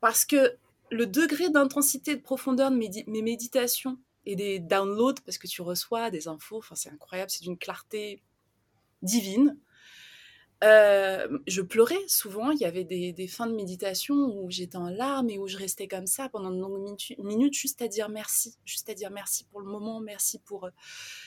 parce 0.00 0.24
que 0.24 0.56
le 0.90 1.06
degré 1.06 1.48
d'intensité, 1.48 2.16
de 2.16 2.22
profondeur 2.22 2.70
de 2.70 2.76
mes, 2.76 2.90
mes, 3.06 3.22
méditations 3.22 3.98
et 4.24 4.36
des 4.36 4.60
downloads, 4.60 5.20
parce 5.24 5.38
que 5.38 5.48
tu 5.48 5.62
reçois 5.62 6.10
des 6.10 6.28
infos, 6.28 6.58
enfin, 6.58 6.76
c'est 6.76 6.90
incroyable, 6.90 7.30
c'est 7.30 7.42
d'une 7.42 7.58
clarté 7.58 8.22
divine. 9.02 9.56
Euh, 10.64 11.26
je 11.48 11.60
pleurais 11.60 12.06
souvent. 12.06 12.50
Il 12.52 12.58
y 12.58 12.64
avait 12.64 12.84
des, 12.84 13.26
fins 13.26 13.46
de 13.46 13.54
méditation 13.54 14.14
où 14.14 14.50
j'étais 14.50 14.76
en 14.76 14.88
larmes 14.88 15.28
et 15.28 15.38
où 15.38 15.48
je 15.48 15.58
restais 15.58 15.88
comme 15.88 16.06
ça 16.06 16.28
pendant 16.28 16.50
de 16.50 16.60
longues 16.60 16.96
minutes, 17.18 17.54
juste 17.54 17.82
à 17.82 17.88
dire 17.88 18.08
merci, 18.08 18.56
juste 18.64 18.88
à 18.88 18.94
dire 18.94 19.10
merci 19.10 19.44
pour 19.46 19.60
le 19.60 19.66
moment, 19.66 20.00
merci 20.00 20.38
pour 20.38 20.66
euh, 20.66 20.70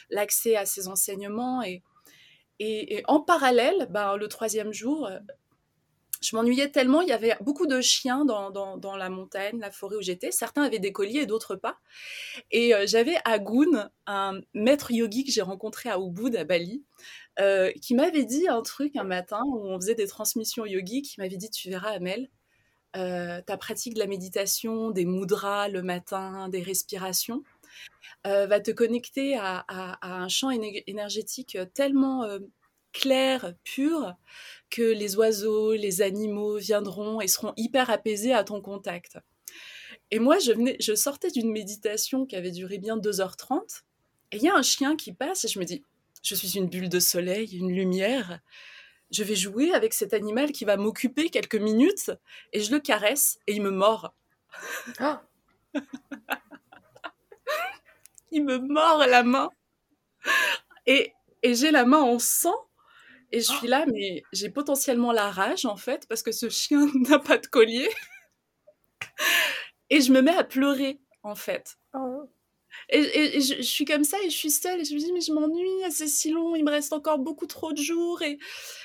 l'accès 0.10 0.56
à 0.56 0.66
ces 0.66 0.88
enseignements. 0.88 1.62
Et, 1.64 1.84
et, 2.60 3.04
en 3.08 3.20
parallèle, 3.20 3.88
ben, 3.90 4.16
le 4.16 4.28
troisième 4.30 4.72
jour, 4.72 5.08
euh, 5.08 5.20
je 6.22 6.36
m'ennuyais 6.36 6.70
tellement. 6.70 7.02
Il 7.02 7.10
y 7.10 7.14
avait 7.14 7.36
beaucoup 7.42 7.68
de 7.68 7.82
chiens 7.82 8.26
dans, 8.26 8.50
dans, 8.52 8.96
la 8.96 9.10
montagne, 9.10 9.60
la 9.60 9.72
forêt 9.72 9.96
où 9.96 10.02
j'étais. 10.02 10.32
Certains 10.32 10.64
avaient 10.64 10.80
des 10.80 10.92
colliers 10.92 11.22
et 11.22 11.26
d'autres 11.26 11.56
pas. 11.56 11.78
Et 12.52 12.74
j'avais 12.86 13.18
à 13.26 13.40
Goun 13.40 13.90
un 14.08 14.40
maître 14.54 14.92
yogi 14.92 15.24
que 15.26 15.32
j'ai 15.32 15.42
rencontré 15.42 15.90
à 15.90 15.98
Ubud, 16.00 16.36
à 16.36 16.44
Bali, 16.44 16.84
euh, 17.40 17.72
qui 17.82 17.96
m'avait 17.96 18.24
dit 18.24 18.48
un 18.48 18.62
truc 18.62 18.96
un 18.96 19.04
matin 19.04 19.42
où 19.46 19.58
on 19.58 19.76
faisait 19.80 19.96
des 19.96 20.08
transmissions 20.08 20.66
yogi, 20.66 21.02
qui 21.02 21.20
m'avait 21.20 21.36
dit 21.36 21.50
tu 21.50 21.70
verras 21.70 21.92
Amel, 21.92 22.30
euh, 22.96 23.42
ta 23.42 23.58
pratique 23.58 23.96
de 23.96 24.00
la 24.00 24.08
méditation, 24.08 24.92
des 24.92 25.06
mudras 25.06 25.68
le 25.68 25.82
matin, 25.82 26.48
des 26.48 26.62
respirations, 26.62 27.44
euh, 28.26 28.48
va 28.48 28.62
te 28.62 28.72
connecter 28.72 29.38
à, 29.38 29.66
un 30.02 30.30
champ 30.30 30.50
énergétique 30.50 31.58
tellement 31.74 32.26
clair, 32.96 33.54
pur, 33.64 34.16
que 34.70 34.82
les 34.82 35.16
oiseaux, 35.18 35.74
les 35.74 36.02
animaux 36.02 36.58
viendront 36.58 37.22
et 37.22 37.28
seront 37.28 37.54
hyper 37.58 37.90
apaisés 37.90 38.34
à 38.34 38.44
ton 38.44 38.62
contact. 38.62 39.20
Et 40.12 40.20
moi, 40.20 40.40
je, 40.40 40.52
venais, 40.54 40.78
je 40.80 40.96
sortais 40.96 41.30
d'une 41.30 41.52
méditation 41.52 42.26
qui 42.26 42.36
avait 42.36 42.52
duré 42.52 42.78
bien 42.78 42.98
2h30, 42.98 43.84
et 44.32 44.38
il 44.38 44.44
y 44.44 44.50
a 44.50 44.56
un 44.56 44.64
chien 44.64 44.96
qui 44.96 45.12
passe, 45.12 45.46
et 45.46 45.48
je 45.48 45.60
me 45.60 45.66
dis, 45.66 45.84
je 46.24 46.34
suis 46.34 46.58
une 46.58 46.68
bulle 46.68 46.90
de 46.90 47.00
soleil, 47.00 47.56
une 47.56 47.72
lumière. 47.72 48.40
Je 49.12 49.24
vais 49.24 49.36
jouer 49.36 49.72
avec 49.74 49.94
cet 49.94 50.14
animal 50.14 50.52
qui 50.52 50.66
va 50.66 50.76
m'occuper 50.76 51.30
quelques 51.30 51.56
minutes 51.56 52.12
et 52.52 52.62
je 52.62 52.72
le 52.72 52.80
caresse 52.80 53.38
et 53.46 53.54
il 53.54 53.62
me 53.62 53.70
mord. 53.70 54.12
Ah. 54.98 55.22
il 58.32 58.44
me 58.44 58.58
mord 58.58 59.06
la 59.06 59.22
main 59.22 59.50
et, 60.88 61.14
j'ai 61.44 61.70
la 61.70 61.86
main 61.86 62.02
en 62.02 62.18
sang 62.18 62.65
et 63.36 63.42
je 63.42 63.52
suis 63.52 63.68
là, 63.68 63.86
mais 63.92 64.24
j'ai 64.32 64.50
potentiellement 64.50 65.12
la 65.12 65.30
rage 65.30 65.66
en 65.66 65.76
fait 65.76 66.08
parce 66.08 66.24
que 66.24 66.32
ce 66.32 66.48
chien 66.48 66.88
n'a 67.10 67.20
pas 67.20 67.38
de 67.38 67.48
collier. 67.48 67.90
et 69.90 70.00
je 70.00 70.14
me 70.14 70.22
mets 70.22 70.36
à 70.36 70.46
pleurer 70.46 71.02
en 71.22 71.36
fait. 71.36 71.78
Oh. 71.94 72.30
Et, 72.88 73.42
je, 73.42 73.62
suis 73.62 73.84
comme 73.84 74.06
ça 74.06 74.18
et 74.24 74.30
je 74.30 74.38
suis 74.38 74.52
seule 74.52 74.80
et 74.80 74.86
je 74.86 74.94
me 74.94 75.00
dis 75.00 75.12
mais 75.12 75.20
je 75.20 75.34
m'ennuie, 75.34 75.92
c'est 75.92 76.08
si 76.08 76.32
long, 76.32 76.56
il 76.56 76.64
me 76.64 76.72
reste 76.72 76.94
encore 76.94 77.20
beaucoup 77.20 77.46
trop 77.46 77.74
de 77.74 77.82
jours 77.82 78.22
et, 78.22 78.38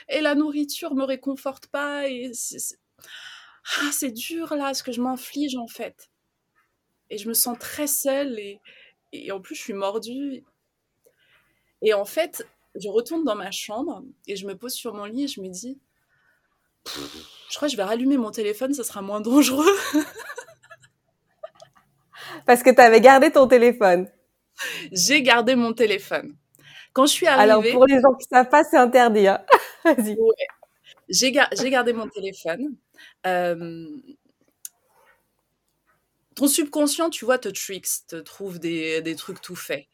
et 0.08 0.20
la 0.20 0.34
nourriture 0.34 0.94
me 0.96 1.04
réconforte 1.04 1.68
pas 1.68 2.08
et 2.08 2.32
ah, 3.78 3.90
c'est 3.92 4.10
dur 4.10 4.56
là 4.56 4.74
ce 4.74 4.82
que 4.82 4.90
je 4.90 5.00
m'inflige 5.00 5.54
en 5.54 5.68
fait. 5.68 6.10
Et 7.08 7.18
je 7.18 7.28
me 7.28 7.34
sens 7.34 7.56
très 7.56 7.86
seule 7.86 8.36
et, 8.40 8.60
et 9.12 9.30
en 9.30 9.40
plus 9.40 9.54
je 9.54 9.60
suis 9.60 9.74
mordue. 9.74 10.44
Et 11.82 11.94
en 11.94 12.04
fait, 12.04 12.46
je 12.74 12.88
retourne 12.88 13.24
dans 13.24 13.34
ma 13.34 13.50
chambre 13.50 14.02
et 14.26 14.36
je 14.36 14.46
me 14.46 14.56
pose 14.56 14.72
sur 14.72 14.94
mon 14.94 15.04
lit 15.04 15.24
et 15.24 15.28
je 15.28 15.40
me 15.40 15.48
dis 15.48 15.78
je 17.50 17.56
crois 17.56 17.68
que 17.68 17.72
je 17.72 17.76
vais 17.76 17.84
rallumer 17.84 18.16
mon 18.16 18.30
téléphone, 18.30 18.74
ça 18.74 18.84
sera 18.84 19.02
moins 19.02 19.20
dangereux. 19.20 19.76
Parce 22.46 22.62
que 22.62 22.70
tu 22.70 22.80
avais 22.80 23.00
gardé 23.00 23.30
ton 23.30 23.46
téléphone. 23.46 24.08
J'ai 24.92 25.22
gardé 25.22 25.54
mon 25.54 25.72
téléphone. 25.72 26.36
Quand 26.92 27.06
je 27.06 27.12
suis 27.12 27.26
arrivée. 27.26 27.42
Alors, 27.42 27.62
pour 27.72 27.86
les 27.86 28.00
gens 28.00 28.14
qui 28.14 28.26
ne 28.30 28.36
savent 28.36 28.48
pas, 28.48 28.64
c'est 28.64 28.76
interdit. 28.76 29.28
Hein. 29.28 29.44
Vas-y. 29.84 30.16
J'ai, 31.08 31.32
gardé 31.32 31.92
mon 31.92 32.08
téléphone. 32.08 32.76
Euh, 33.26 33.88
ton 36.34 36.46
subconscient, 36.46 37.10
tu 37.10 37.24
vois, 37.24 37.38
te 37.38 37.48
tricks, 37.48 38.06
te 38.08 38.16
trouve 38.16 38.58
des, 38.58 39.02
des 39.02 39.16
trucs 39.16 39.40
tout 39.40 39.56
faits. 39.56 39.86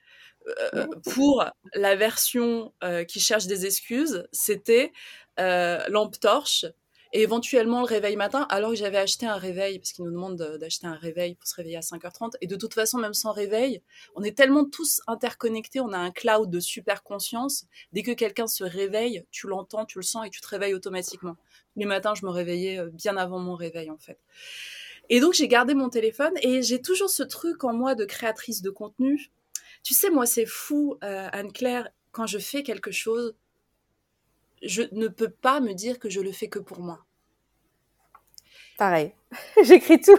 Euh, 0.75 0.87
pour 1.13 1.45
la 1.75 1.97
version 1.97 2.73
euh, 2.85 3.05
qui 3.05 3.21
cherche 3.21 3.47
des 3.47 3.67
excuses, 3.67 4.27
c'était 4.33 4.93
lampe 5.39 6.19
torche, 6.19 6.67
et 7.13 7.23
éventuellement 7.23 7.81
le 7.81 7.87
réveil 7.87 8.17
matin, 8.17 8.47
alors 8.51 8.71
que 8.71 8.77
j'avais 8.77 8.99
acheté 8.99 9.27
un 9.27 9.37
réveil, 9.37 9.79
parce 9.79 9.93
qu'ils 9.93 10.05
nous 10.05 10.11
demandent 10.11 10.59
d'acheter 10.61 10.87
un 10.87 10.95
réveil 10.95 11.35
pour 11.35 11.47
se 11.47 11.55
réveiller 11.55 11.77
à 11.77 11.81
5h30, 11.81 12.35
et 12.41 12.47
de 12.47 12.57
toute 12.57 12.75
façon, 12.75 12.99
même 12.99 13.15
sans 13.15 13.33
réveil, 13.33 13.81
on 14.17 14.23
est 14.23 14.37
tellement 14.37 14.65
tous 14.65 15.01
interconnectés, 15.07 15.81
on 15.81 15.93
a 15.93 15.99
un 15.99 16.11
cloud 16.11 16.51
de 16.51 16.61
super 16.61 17.03
conscience, 17.03 17.65
dès 17.93 18.03
que 18.03 18.13
quelqu'un 18.13 18.47
se 18.47 18.65
réveille, 18.65 19.25
tu 19.31 19.47
l'entends, 19.47 19.85
tu 19.85 19.99
le 19.99 20.03
sens, 20.03 20.27
et 20.27 20.31
tu 20.31 20.41
te 20.41 20.49
réveilles 20.49 20.75
automatiquement. 20.75 21.37
Les 21.77 21.87
matins, 21.87 22.15
je 22.15 22.27
me 22.27 22.31
réveillais 22.31 22.79
euh, 22.79 22.91
bien 22.93 23.17
avant 23.17 23.39
mon 23.39 23.55
réveil, 23.55 23.91
en 23.91 23.99
fait. 23.99 24.19
Et 25.09 25.21
donc, 25.21 25.35
j'ai 25.35 25.49
gardé 25.49 25.75
mon 25.75 25.89
téléphone, 25.89 26.35
et 26.43 26.63
j'ai 26.63 26.83
toujours 26.83 27.11
ce 27.11 27.23
truc 27.23 27.63
en 27.65 27.73
moi 27.73 27.95
de 27.95 28.05
créatrice 28.05 28.63
de 28.63 28.71
contenu. 28.71 29.31
Tu 29.87 29.95
sais, 29.95 30.11
moi, 30.11 30.27
c'est 30.27 30.47
fou, 30.47 30.99
euh, 31.05 31.29
Anne-Claire, 31.33 31.89
quand 32.11 32.27
je 32.27 32.41
fais 32.41 32.65
quelque 32.65 32.91
chose, 32.91 33.37
je 34.61 34.83
ne 34.91 35.07
peux 35.07 35.29
pas 35.29 35.61
me 35.61 35.75
dire 35.75 36.01
que 36.01 36.11
je 36.11 36.21
le 36.21 36.33
fais 36.33 36.49
que 36.49 36.59
pour 36.59 36.81
moi. 36.81 37.07
Pareil, 38.79 39.13
j'écris 39.63 40.01
tout. 40.01 40.19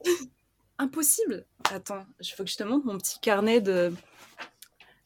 Impossible. 0.78 1.46
Attends, 1.70 2.04
il 2.20 2.26
faut 2.26 2.42
que 2.42 2.50
je 2.50 2.56
te 2.56 2.64
montre 2.64 2.84
mon 2.84 2.98
petit 2.98 3.20
carnet 3.20 3.60
de. 3.60 3.94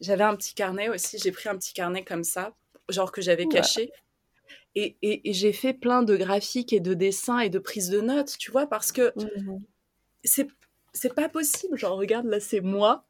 J'avais 0.01 0.25
un 0.25 0.35
petit 0.35 0.55
carnet 0.55 0.89
aussi, 0.89 1.19
j'ai 1.19 1.31
pris 1.31 1.51
un 1.51 1.59
petit 1.59 1.75
carnet 1.75 2.05
comme 2.05 2.25
ça, 2.25 2.55
genre 2.89 3.13
que 3.13 3.21
j'avais 3.21 3.47
caché. 3.49 3.93
Et, 4.75 4.97
et, 5.03 5.35
j'ai 5.35 5.53
fait 5.53 5.75
plein 5.75 6.03
de 6.03 6.17
graphiques 6.17 6.73
et 6.73 6.81
de 6.81 6.95
dessins 6.95 7.41
et 7.41 7.51
de 7.51 7.59
prises 7.59 7.91
de 7.91 8.01
notes, 8.01 8.39
tu 8.39 8.51
vois, 8.51 8.67
parce 8.67 8.93
que 8.93 9.13
mmh 9.15 9.59
c'est 10.25 10.49
c'est 10.95 11.15
pas 11.15 11.29
possible. 11.29 11.77
Genre, 11.77 11.99
regarde, 11.99 12.25
là, 12.25 12.41
c'est 12.41 12.63
moi 12.63 13.05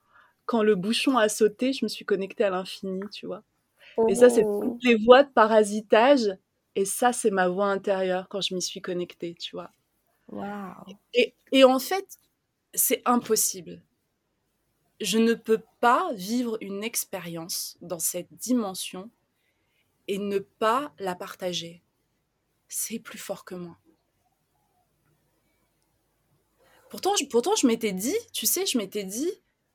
quand 0.52 0.62
le 0.62 0.74
bouchon 0.74 1.16
a 1.16 1.30
sauté, 1.30 1.72
je 1.72 1.82
me 1.82 1.88
suis 1.88 2.04
connectée 2.04 2.44
à 2.44 2.50
l'infini, 2.50 3.00
tu 3.10 3.24
vois. 3.24 3.42
Et 4.10 4.14
ça, 4.14 4.28
c'est 4.28 4.44
oh. 4.44 4.60
toutes 4.62 4.84
les 4.84 4.96
voix 4.96 5.22
de 5.22 5.30
parasitage. 5.30 6.28
Et 6.76 6.84
ça, 6.84 7.14
c'est 7.14 7.30
ma 7.30 7.48
voix 7.48 7.68
intérieure 7.68 8.28
quand 8.28 8.42
je 8.42 8.54
m'y 8.54 8.60
suis 8.60 8.82
connectée, 8.82 9.34
tu 9.34 9.56
vois. 9.56 9.70
Et, 11.14 11.34
et 11.52 11.64
en 11.64 11.78
fait, 11.78 12.18
c'est 12.74 13.00
impossible. 13.06 13.80
Je 15.00 15.16
ne 15.16 15.32
peux 15.32 15.62
pas 15.80 16.12
vivre 16.12 16.58
une 16.60 16.84
expérience 16.84 17.78
dans 17.80 17.98
cette 17.98 18.30
dimension 18.34 19.08
et 20.06 20.18
ne 20.18 20.38
pas 20.38 20.92
la 20.98 21.14
partager. 21.14 21.82
C'est 22.68 22.98
plus 22.98 23.18
fort 23.18 23.46
que 23.46 23.54
moi. 23.54 23.78
Pourtant, 26.90 27.16
je, 27.16 27.24
pourtant, 27.24 27.56
je 27.56 27.66
m'étais 27.66 27.92
dit, 27.92 28.18
tu 28.34 28.44
sais, 28.44 28.66
je 28.66 28.76
m'étais 28.76 29.04
dit, 29.04 29.30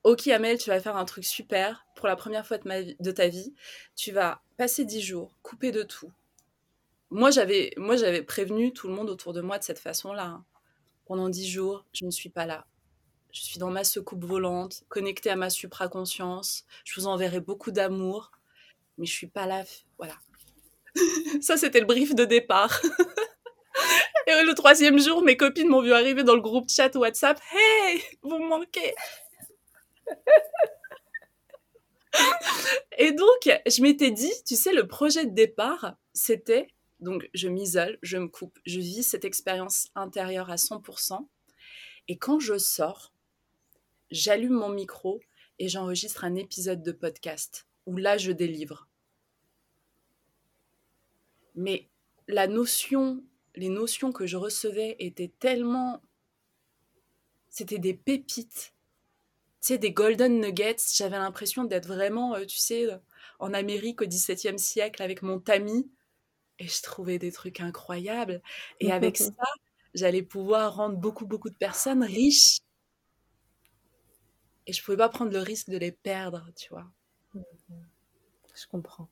ok 0.08 0.28
Amel, 0.30 0.58
tu 0.58 0.70
vas 0.70 0.80
faire 0.80 0.96
un 0.96 1.04
truc 1.04 1.26
super 1.26 1.86
pour 1.96 2.08
la 2.08 2.16
première 2.16 2.48
fois 2.48 2.58
de, 2.58 3.12
ta 3.12 3.28
vie. 3.28 3.54
Tu 3.98 4.14
vas 4.14 4.42
passer 4.56 4.86
dix 4.86 5.02
jours, 5.02 5.38
couper 5.42 5.74
de 5.74 5.84
tout. 5.84 6.14
Moi, 7.10 7.30
j'avais, 7.30 7.74
moi, 7.76 7.98
j'avais 7.98 8.22
prévenu 8.22 8.72
tout 8.72 8.88
le 8.88 8.94
monde 8.94 9.10
autour 9.10 9.34
de 9.34 9.42
moi 9.42 9.58
de 9.58 9.66
cette 9.66 9.80
façon-là. 9.80 10.26
Hein. 10.26 10.46
Pendant 11.06 11.28
dix 11.28 11.50
jours, 11.50 11.86
je 11.92 12.06
ne 12.06 12.12
suis 12.12 12.30
pas 12.30 12.46
là. 12.46 12.66
Je 13.34 13.42
suis 13.42 13.60
dans 13.60 13.70
ma 13.70 13.84
secoupe 13.84 14.24
volante, 14.24 14.86
connectée 14.88 15.30
à 15.30 15.36
ma 15.36 15.50
supraconscience. 15.50 16.64
Je 16.86 16.98
vous 16.98 17.08
enverrai 17.08 17.42
beaucoup 17.42 17.72
d'amour, 17.72 18.32
mais 18.98 19.06
je 19.06 19.12
suis 19.12 19.28
pas 19.28 19.46
là. 19.46 19.66
Voilà. 19.98 20.16
Ça, 21.42 21.58
c'était 21.58 21.82
le 21.82 21.86
brief 21.86 22.16
de 22.16 22.24
départ. 22.24 22.82
Et 24.28 24.44
le 24.44 24.54
troisième 24.54 25.00
jour, 25.00 25.22
mes 25.22 25.36
copines 25.36 25.68
m'ont 25.68 25.82
vu 25.82 25.92
arriver 25.92 26.24
dans 26.24 26.36
le 26.36 26.42
groupe 26.42 26.70
chat 26.70 26.96
WhatsApp. 26.96 27.42
Hey, 27.52 28.02
vous 28.24 28.40
me 28.40 28.48
manquez. 28.48 28.94
Et 32.98 33.12
donc, 33.12 33.62
je 33.68 33.82
m'étais 33.82 34.12
dit, 34.12 34.32
tu 34.46 34.56
sais, 34.56 34.74
le 34.74 34.88
projet 34.88 35.26
de 35.26 35.34
départ, 35.34 35.96
c'était, 36.14 36.68
donc 37.00 37.30
je 37.34 37.48
m'isole, 37.48 38.00
je 38.02 38.18
me 38.18 38.28
coupe, 38.28 38.58
je 38.66 38.80
vis 38.80 39.04
cette 39.04 39.24
expérience 39.24 39.90
intérieure 39.94 40.50
à 40.50 40.56
100%. 40.56 41.28
Et 42.08 42.18
quand 42.18 42.40
je 42.40 42.58
sors, 42.58 43.14
j'allume 44.10 44.54
mon 44.54 44.70
micro 44.70 45.20
et 45.60 45.68
j'enregistre 45.70 46.24
un 46.24 46.36
épisode 46.36 46.82
de 46.82 46.92
podcast 46.92 47.68
où 47.86 47.98
là, 47.98 48.18
je 48.18 48.32
délivre. 48.32 48.88
Mais 51.56 51.90
la 52.28 52.48
notion, 52.48 53.24
les 53.56 53.70
notions 53.70 54.12
que 54.12 54.26
je 54.26 54.38
recevais 54.38 54.96
étaient 55.00 55.32
tellement... 55.40 56.02
C'était 57.50 57.80
des 57.80 57.94
pépites 57.94 58.74
sais, 59.62 59.78
des 59.78 59.92
golden 59.92 60.40
nuggets. 60.40 60.78
J'avais 60.94 61.18
l'impression 61.18 61.64
d'être 61.64 61.88
vraiment, 61.88 62.36
euh, 62.36 62.46
tu 62.46 62.58
sais, 62.58 62.92
euh, 62.92 62.98
en 63.40 63.54
Amérique 63.54 64.02
au 64.02 64.06
XVIIe 64.06 64.60
siècle 64.60 65.02
avec 65.02 65.22
mon 65.22 65.40
tamis. 65.40 65.90
Et 66.60 66.68
je 66.68 66.82
trouvais 66.82 67.20
des 67.20 67.32
trucs 67.32 67.60
incroyables. 67.62 68.42
Et 68.80 68.92
avec 68.92 69.18
ça, 69.18 69.32
j'allais 69.94 70.24
pouvoir 70.24 70.76
rendre 70.76 70.98
beaucoup, 70.98 71.26
beaucoup 71.26 71.50
de 71.50 71.56
personnes 71.56 72.04
riches. 72.04 72.60
Et 74.66 74.74
je 74.74 74.84
pouvais 74.84 74.98
pas 74.98 75.10
prendre 75.10 75.32
le 75.32 75.40
risque 75.40 75.70
de 75.70 75.78
les 75.78 75.92
perdre, 75.92 76.50
tu 76.56 76.70
vois. 76.70 76.86
Je 77.34 78.68
comprends. 78.70 79.08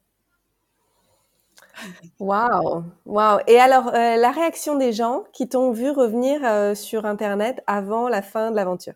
Waouh, 2.20 2.84
waouh. 3.06 3.40
Et 3.48 3.60
alors, 3.60 3.88
euh, 3.90 4.16
la 4.18 4.32
réaction 4.32 4.78
des 4.78 4.92
gens 4.92 5.24
qui 5.34 5.48
t'ont 5.48 5.72
vu 5.72 5.90
revenir 5.92 6.76
sur 6.76 7.06
Internet 7.06 7.64
avant 7.68 8.10
la 8.10 8.22
fin 8.22 8.52
de 8.52 8.56
l'aventure? 8.56 8.96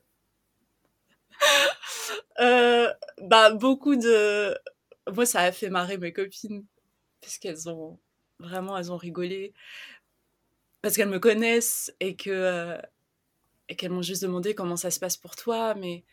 Euh, 2.40 2.92
bah, 3.22 3.52
beaucoup 3.52 3.96
de. 3.96 4.58
Moi, 5.12 5.26
ça 5.26 5.42
a 5.42 5.52
fait 5.52 5.70
marrer 5.70 5.98
mes 5.98 6.14
copines. 6.14 6.66
Parce 7.22 7.38
qu'elles 7.38 7.70
ont. 7.70 8.00
Vraiment, 8.40 8.78
elles 8.78 8.92
ont 8.92 8.98
rigolé. 8.98 9.54
Parce 10.82 10.96
qu'elles 10.96 11.10
me 11.10 11.20
connaissent 11.20 11.94
et 12.00 12.16
que. 12.16 12.30
Euh, 12.30 12.78
et 13.70 13.76
qu'elles 13.76 13.92
m'ont 13.92 14.02
juste 14.02 14.24
demandé 14.24 14.56
comment 14.56 14.78
ça 14.78 14.90
se 14.90 15.00
passe 15.00 15.16
pour 15.16 15.36
toi, 15.36 15.76
mais, 15.76 16.04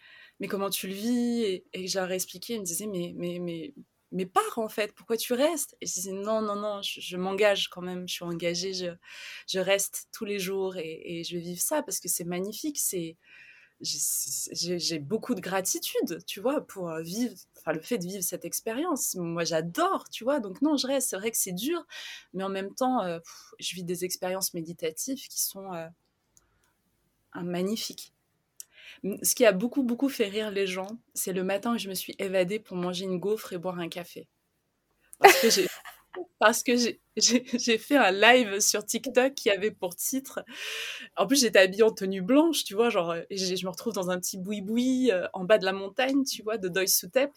mais 0.41 0.49
comment 0.49 0.69
tu 0.71 0.89
le 0.89 0.95
vis. 0.95 1.43
Et, 1.43 1.65
et 1.73 1.89
je 1.89 1.99
leur 1.99 2.11
ai 2.11 2.15
expliqué. 2.15 2.55
Elles 2.55 2.61
me 2.61 2.67
disaient, 2.67 2.87
mais, 2.87 3.13
mais, 3.17 3.39
mais, 3.39 3.75
mais 4.13 4.27
pars 4.27 4.59
en 4.59 4.69
fait, 4.69 4.95
pourquoi 4.95 5.17
tu 5.17 5.33
restes? 5.33 5.77
Et 5.81 5.87
je 5.87 5.95
disais, 5.95 6.13
non, 6.13 6.41
non, 6.41 6.57
non, 6.57 6.81
je, 6.83 7.17
m'engage 7.17 7.69
quand 7.69 7.83
même, 7.83 8.09
je 8.09 8.15
suis 8.15 8.25
engagée, 8.25 8.75
je, 8.75 8.87
je 9.49 9.59
reste 9.59 10.09
tous 10.13 10.25
les 10.25 10.39
jours 10.39 10.77
et, 10.77 11.03
et 11.05 11.25
je 11.25 11.37
vais 11.37 11.43
vivre 11.43 11.61
ça 11.61 11.83
parce 11.83 12.01
que 12.01 12.09
c'est 12.09 12.25
magnifique, 12.25 12.79
c'est 12.79 13.17
j'ai 13.81 14.99
beaucoup 14.99 15.35
de 15.35 15.41
gratitude, 15.41 16.25
tu 16.27 16.41
vois, 16.41 16.67
pour 16.67 16.91
euh, 16.91 17.03
vivre, 17.03 17.35
enfin, 17.59 17.73
le 17.73 17.81
fait 17.81 17.99
de 17.99 18.07
vivre 18.07 18.23
cette 18.23 18.45
expérience. 18.45 19.15
Moi, 19.17 19.45
j'adore, 19.45 20.09
tu 20.09 20.25
vois, 20.25 20.41
donc 20.41 20.63
non, 20.63 20.77
je 20.77 20.87
reste. 20.87 21.11
C'est 21.11 21.17
vrai 21.17 21.31
que 21.31 21.37
c'est 21.37 21.53
dur, 21.53 21.85
mais 22.33 22.43
en 22.43 22.49
même 22.49 22.75
temps, 22.75 23.03
euh, 23.03 23.19
je 23.59 23.75
vis 23.75 23.85
des 23.85 24.05
expériences 24.05 24.55
méditatives 24.55 25.29
qui 25.29 25.43
sont 25.43 25.73
euh, 25.75 25.87
magnifiques. 27.35 28.15
Ce 29.23 29.35
qui 29.35 29.45
a 29.45 29.53
beaucoup, 29.53 29.83
beaucoup 29.83 30.09
fait 30.09 30.29
rire 30.29 30.51
les 30.51 30.67
gens, 30.67 30.99
c'est 31.15 31.35
le 31.35 31.45
matin 31.45 31.75
où 31.75 31.79
je 31.79 31.89
me 31.89 31.95
suis 31.95 32.15
évadée 32.19 32.59
pour 32.59 32.77
manger 32.77 33.05
une 33.05 33.19
gaufre 33.19 33.53
et 33.53 33.59
boire 33.59 33.79
un 33.79 33.89
café. 33.89 34.27
Parce 35.19 35.41
que 35.41 35.51
j'ai 35.51 35.67
parce 36.39 36.63
que 36.63 36.73
j'ai 37.17 37.79
fait 37.79 37.97
un 37.97 38.11
live 38.11 38.61
sur 38.61 38.85
TikTok 38.85 39.35
qui 39.35 39.51
avait 39.51 39.71
pour 39.71 39.97
titre. 39.97 40.45
En 41.17 41.27
plus, 41.27 41.41
j'étais 41.41 41.59
habillée 41.61 41.83
en 41.83 41.91
tenue 41.91 42.23
blanche, 42.23 42.65
tu 42.65 42.75
vois, 42.75 42.91
genre, 42.91 43.15
je 43.31 43.65
me 43.65 43.71
retrouve 43.71 43.95
dans 43.95 44.11
un 44.11 44.19
petit 44.19 44.39
boui-boui 44.39 45.11
euh, 45.13 45.27
en 45.33 45.45
bas 45.45 45.59
de 45.59 45.65
la 45.65 45.73
montagne, 45.73 46.25
tu 46.25 46.43
vois, 46.43 46.59
de 46.59 46.69
Doi 46.69 46.87
Sutep, 46.87 47.31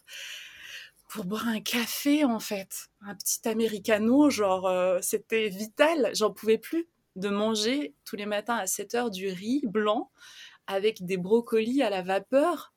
pour 1.07 1.25
boire 1.25 1.47
un 1.47 1.61
café, 1.61 2.23
en 2.23 2.39
fait. 2.39 2.89
Un 3.01 3.15
petit 3.15 3.47
americano, 3.47 4.29
genre, 4.29 4.67
euh, 4.67 4.99
c'était 5.01 5.49
vital. 5.49 6.11
J'en 6.13 6.31
pouvais 6.31 6.57
plus 6.57 6.87
de 7.15 7.29
manger 7.29 7.95
tous 8.05 8.15
les 8.15 8.25
matins 8.25 8.55
à 8.55 8.67
7 8.67 8.95
heures 8.95 9.09
du 9.09 9.27
riz 9.29 9.61
blanc 9.65 10.11
avec 10.67 11.03
des 11.03 11.17
brocolis 11.17 11.81
à 11.81 11.89
la 11.89 12.03
vapeur. 12.03 12.73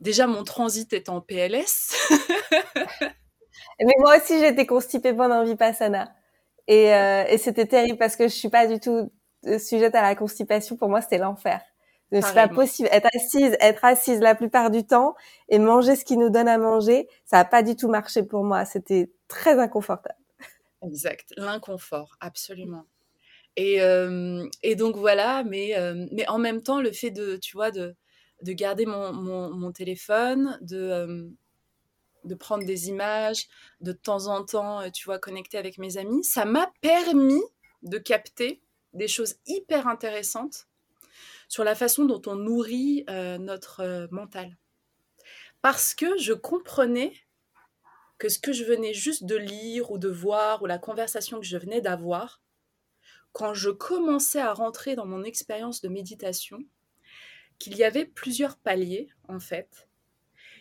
Déjà, 0.00 0.28
mon 0.28 0.44
transit 0.44 0.92
est 0.92 1.08
en 1.08 1.20
PLS. 1.20 1.96
Mais 3.80 3.94
moi 3.98 4.16
aussi, 4.16 4.38
j'étais 4.40 4.66
constipée 4.66 5.12
pendant 5.14 5.44
Vipassana. 5.44 6.12
Et, 6.66 6.92
euh, 6.94 7.24
et 7.28 7.38
c'était 7.38 7.66
terrible 7.66 7.98
parce 7.98 8.16
que 8.16 8.24
je 8.28 8.34
suis 8.34 8.50
pas 8.50 8.66
du 8.66 8.80
tout 8.80 9.10
euh, 9.46 9.58
sujette 9.58 9.94
à 9.94 10.02
la 10.02 10.14
constipation. 10.14 10.76
Pour 10.76 10.88
moi, 10.88 11.00
c'était 11.00 11.18
l'enfer. 11.18 11.62
C'est 12.12 12.34
pas 12.34 12.48
possible. 12.48 12.88
Être 12.90 13.08
assise, 13.14 13.56
être 13.60 13.84
assise 13.84 14.20
la 14.20 14.34
plupart 14.34 14.70
du 14.70 14.84
temps 14.84 15.14
et 15.48 15.58
manger 15.58 15.94
ce 15.94 16.04
qui 16.04 16.16
nous 16.16 16.30
donne 16.30 16.48
à 16.48 16.56
manger, 16.56 17.06
ça 17.26 17.38
a 17.38 17.44
pas 17.44 17.62
du 17.62 17.76
tout 17.76 17.88
marché 17.88 18.22
pour 18.22 18.44
moi. 18.44 18.64
C'était 18.64 19.10
très 19.28 19.58
inconfortable. 19.58 20.18
Exact. 20.82 21.34
L'inconfort, 21.36 22.16
absolument. 22.20 22.84
Et, 23.56 23.82
euh, 23.82 24.46
et 24.62 24.76
donc 24.76 24.96
voilà, 24.96 25.44
mais, 25.44 25.76
euh, 25.76 26.06
mais 26.12 26.26
en 26.28 26.38
même 26.38 26.62
temps, 26.62 26.80
le 26.80 26.92
fait 26.92 27.10
de, 27.10 27.36
tu 27.36 27.56
vois, 27.56 27.70
de, 27.70 27.96
de 28.42 28.52
garder 28.52 28.86
mon, 28.86 29.12
mon, 29.12 29.50
mon 29.50 29.72
téléphone, 29.72 30.58
de, 30.62 30.78
euh, 30.78 31.28
de 32.28 32.34
prendre 32.34 32.64
des 32.64 32.88
images, 32.88 33.48
de 33.80 33.92
temps 33.92 34.26
en 34.26 34.44
temps, 34.44 34.80
euh, 34.80 34.90
tu 34.90 35.04
vois, 35.04 35.18
connecter 35.18 35.58
avec 35.58 35.78
mes 35.78 35.96
amis, 35.96 36.22
ça 36.22 36.44
m'a 36.44 36.70
permis 36.80 37.42
de 37.82 37.98
capter 37.98 38.62
des 38.92 39.08
choses 39.08 39.36
hyper 39.46 39.88
intéressantes 39.88 40.68
sur 41.48 41.64
la 41.64 41.74
façon 41.74 42.04
dont 42.04 42.22
on 42.26 42.36
nourrit 42.36 43.04
euh, 43.08 43.38
notre 43.38 43.80
euh, 43.80 44.06
mental. 44.10 44.56
Parce 45.62 45.94
que 45.94 46.18
je 46.18 46.32
comprenais 46.32 47.12
que 48.18 48.28
ce 48.28 48.38
que 48.38 48.52
je 48.52 48.64
venais 48.64 48.94
juste 48.94 49.24
de 49.24 49.36
lire 49.36 49.90
ou 49.90 49.98
de 49.98 50.08
voir, 50.08 50.62
ou 50.62 50.66
la 50.66 50.78
conversation 50.78 51.40
que 51.40 51.46
je 51.46 51.56
venais 51.56 51.80
d'avoir, 51.80 52.42
quand 53.32 53.54
je 53.54 53.70
commençais 53.70 54.40
à 54.40 54.52
rentrer 54.52 54.96
dans 54.96 55.06
mon 55.06 55.24
expérience 55.24 55.80
de 55.80 55.88
méditation, 55.88 56.58
qu'il 57.58 57.76
y 57.76 57.84
avait 57.84 58.06
plusieurs 58.06 58.56
paliers, 58.56 59.08
en 59.28 59.40
fait, 59.40 59.88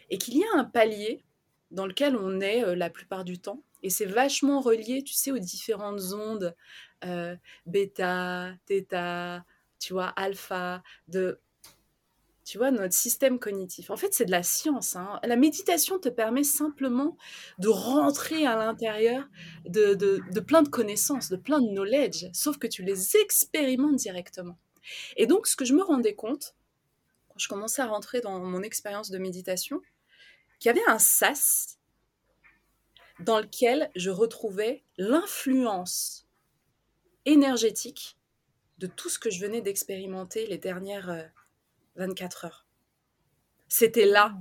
et 0.10 0.18
qu'il 0.18 0.38
y 0.38 0.44
a 0.44 0.58
un 0.60 0.64
palier 0.64 1.24
dans 1.72 1.86
lequel 1.86 2.16
on 2.16 2.40
est 2.40 2.64
euh, 2.64 2.76
la 2.76 2.90
plupart 2.90 3.24
du 3.24 3.40
temps. 3.40 3.62
Et 3.84 3.90
c'est 3.90 4.06
vachement 4.06 4.60
relié, 4.62 5.04
tu 5.04 5.14
sais, 5.14 5.32
aux 5.32 5.40
différentes 5.40 6.14
ondes, 6.14 6.56
euh, 7.06 7.36
bêta, 7.66 8.54
theta, 8.66 9.46
tu 9.80 9.94
vois, 9.94 10.08
alpha, 10.08 10.82
de, 11.08 11.40
tu 12.48 12.58
vois, 12.58 12.72
notre 12.72 12.94
système 12.94 13.40
cognitif. 13.40 13.90
En 13.90 13.98
fait, 13.98 14.14
c'est 14.14 14.24
de 14.24 14.32
la 14.32 14.42
science. 14.42 14.96
Hein. 14.96 15.20
La 15.24 15.36
méditation 15.36 16.00
te 16.00 16.08
permet 16.08 16.46
simplement 16.46 17.18
de 17.60 17.68
rentrer 17.68 18.46
à 18.46 18.56
l'intérieur 18.56 19.28
de, 19.66 20.40
plein 20.40 20.62
de 20.62 20.70
connaissances, 20.70 21.30
de 21.30 21.36
plein 21.36 21.60
de 21.60 21.68
knowledge, 21.68 22.28
sauf 22.32 22.58
que 22.58 22.68
tu 22.68 22.84
les 22.84 23.18
expérimentes 23.18 23.98
directement. 23.98 24.58
Et 25.18 25.28
donc, 25.28 25.46
ce 25.46 25.58
que 25.58 25.66
je 25.66 25.74
me 25.74 25.84
rendais 25.84 26.16
compte, 26.16 26.56
quand 27.28 27.38
je 27.38 27.50
commençais 27.50 27.82
à 27.82 27.88
rentrer 27.88 28.22
dans 28.22 28.40
mon 28.40 28.64
expérience 28.64 29.12
de 29.12 29.18
méditation, 29.18 29.82
qu'il 30.60 30.70
y 30.70 30.72
avait 30.72 30.88
un 30.88 31.00
sas 31.00 31.80
dans 33.20 33.40
lequel 33.40 33.90
je 33.96 34.10
retrouvais 34.10 34.84
l'influence 34.98 36.28
énergétique 37.26 38.18
de 38.78 38.88
tout 38.88 39.10
ce 39.10 39.20
que 39.20 39.30
je 39.30 39.40
venais 39.40 39.62
d'expérimenter 39.62 40.46
les 40.48 40.58
dernières 40.58 41.32
24 41.96 42.46
euh, 42.46 42.48
heures. 42.48 42.68
C'était 43.68 44.06
là. 44.06 44.38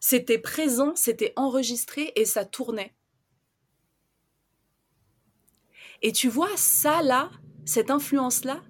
C'était 0.00 0.38
présent, 0.38 0.94
c'était 0.94 1.32
enregistré 1.36 2.12
et 2.16 2.24
ça 2.24 2.44
tournait. 2.44 2.94
Et 6.02 6.12
tu 6.12 6.28
vois, 6.28 6.54
ça 6.56 7.02
là, 7.02 7.30
cette 7.64 7.90
influence-là, 7.90 8.62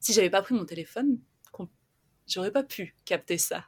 si 0.00 0.12
j'avais 0.12 0.30
pas 0.30 0.42
pris 0.42 0.54
mon 0.54 0.64
téléphone, 0.64 1.20
j'aurais 2.26 2.50
pas 2.50 2.64
pu 2.64 2.96
capter 3.04 3.38
ça. 3.38 3.64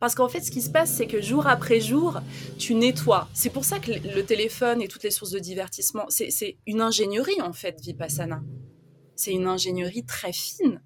Parce 0.00 0.14
qu'en 0.14 0.28
fait, 0.28 0.40
ce 0.40 0.50
qui 0.50 0.62
se 0.62 0.70
passe, 0.70 0.92
c'est 0.92 1.06
que 1.06 1.20
jour 1.20 1.46
après 1.46 1.80
jour, 1.80 2.20
tu 2.58 2.74
nettoies. 2.74 3.28
C'est 3.34 3.50
pour 3.50 3.64
ça 3.64 3.78
que 3.78 3.92
le 3.92 4.22
téléphone 4.24 4.82
et 4.82 4.88
toutes 4.88 5.02
les 5.02 5.10
sources 5.10 5.30
de 5.30 5.38
divertissement, 5.38 6.06
c'est 6.08 6.58
une 6.66 6.80
ingénierie 6.80 7.40
en 7.40 7.52
fait, 7.52 7.80
Vipassana. 7.80 8.42
C'est 9.16 9.32
une 9.32 9.46
ingénierie 9.46 10.04
très 10.04 10.32
fine, 10.32 10.82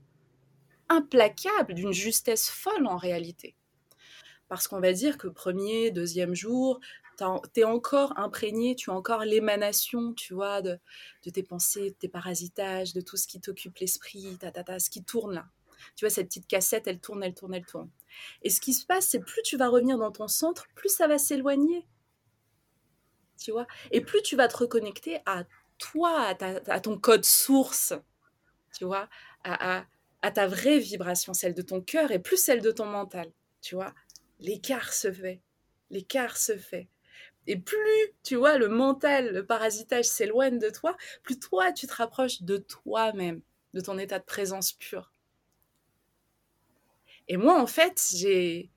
implacable, 0.89 1.75
d'une 1.75 1.93
justesse 1.93 2.49
folle 2.49 2.87
en 2.87 2.97
réalité. 2.97 3.57
Parce 4.49 4.69
qu'on 4.69 4.81
va 4.81 4.93
dire 4.93 5.19
que 5.19 5.29
premier, 5.29 5.91
deuxième 5.91 6.35
jour, 6.35 6.81
tu 7.19 7.61
es 7.61 7.65
encore 7.65 8.19
imprégné, 8.19 8.77
tu 8.77 8.91
as 8.91 8.95
encore 8.95 9.25
l'émanation, 9.25 10.13
tu 10.13 10.35
vois, 10.35 10.63
de, 10.63 10.79
tes 11.33 11.43
pensées, 11.43 11.91
de 11.91 11.97
tes 11.97 12.09
parasitages, 12.09 12.93
de 12.93 13.01
tout 13.01 13.17
ce 13.17 13.27
qui 13.27 13.41
t'occupe 13.41 13.79
l'esprit, 13.79 14.37
ta, 14.39 14.51
ta, 14.51 14.65
ta, 14.65 14.79
ce 14.79 14.91
qui 14.91 15.03
tourne 15.03 15.35
là. 15.35 15.47
Tu 15.95 16.05
vois, 16.05 16.11
cette 16.11 16.29
petite 16.29 16.47
cassette, 16.47 16.87
elle 16.87 17.01
tourne, 17.01 17.23
elle 17.23 17.35
tourne, 17.35 17.55
elle 17.55 17.67
tourne. 17.67 17.91
Et 18.43 18.51
ce 18.51 18.61
qui 18.61 18.73
se 18.73 18.87
passe, 18.87 19.07
c'est 19.09 19.21
plus 19.21 19.43
tu 19.43 19.57
vas 19.57 19.69
revenir 19.69 19.99
dans 19.99 20.13
ton 20.13 20.29
centre, 20.29 20.67
plus 20.75 20.89
ça 20.89 21.07
va 21.07 21.19
s'éloigner. 21.19 21.87
Tu 23.39 23.51
vois? 23.51 23.67
Et 23.91 24.01
plus 24.01 24.23
tu 24.23 24.37
vas 24.37 24.49
te 24.49 24.57
reconnecter 24.57 25.21
à 25.27 25.45
toi, 25.79 26.35
à, 26.41 26.81
ton 26.81 26.99
code 26.99 27.25
source, 27.25 27.93
tu 28.77 28.85
vois, 28.85 29.09
à, 29.45 29.85
à, 30.23 30.31
ta 30.31 30.47
vraie 30.47 30.79
vibration, 30.79 31.35
celle 31.35 31.55
de 31.55 31.63
ton 31.63 31.81
cœur 31.81 32.11
et 32.11 32.19
plus 32.19 32.39
celle 32.39 32.63
de 32.63 32.71
ton 32.71 32.87
mental, 32.87 33.31
tu 33.61 33.75
vois? 33.75 33.95
L'écart 34.41 34.93
se 34.93 35.13
fait. 35.13 35.41
L'écart 35.91 36.37
se 36.37 36.57
fait. 36.57 36.89
Et 37.47 37.57
plus, 37.57 38.13
tu 38.25 38.37
vois, 38.37 38.59
le 38.59 38.69
mental, 38.69 39.33
le 39.33 39.47
parasitage 39.47 40.07
s'éloigne 40.07 40.59
de 40.59 40.71
toi, 40.71 40.97
plus 41.23 41.39
toi, 41.39 41.73
tu 41.73 41.87
te 41.87 41.95
rapproches 41.95 42.43
de 42.43 42.57
toi-même, 42.57 43.41
de 43.73 43.81
ton 43.81 43.99
état 43.99 44.19
de 44.19 44.25
présence 44.25 44.73
pure. 44.73 45.13
Et 47.29 47.37
moi, 47.37 47.61
en 47.61 47.67
fait, 47.67 48.13
j'ai, 48.15 48.71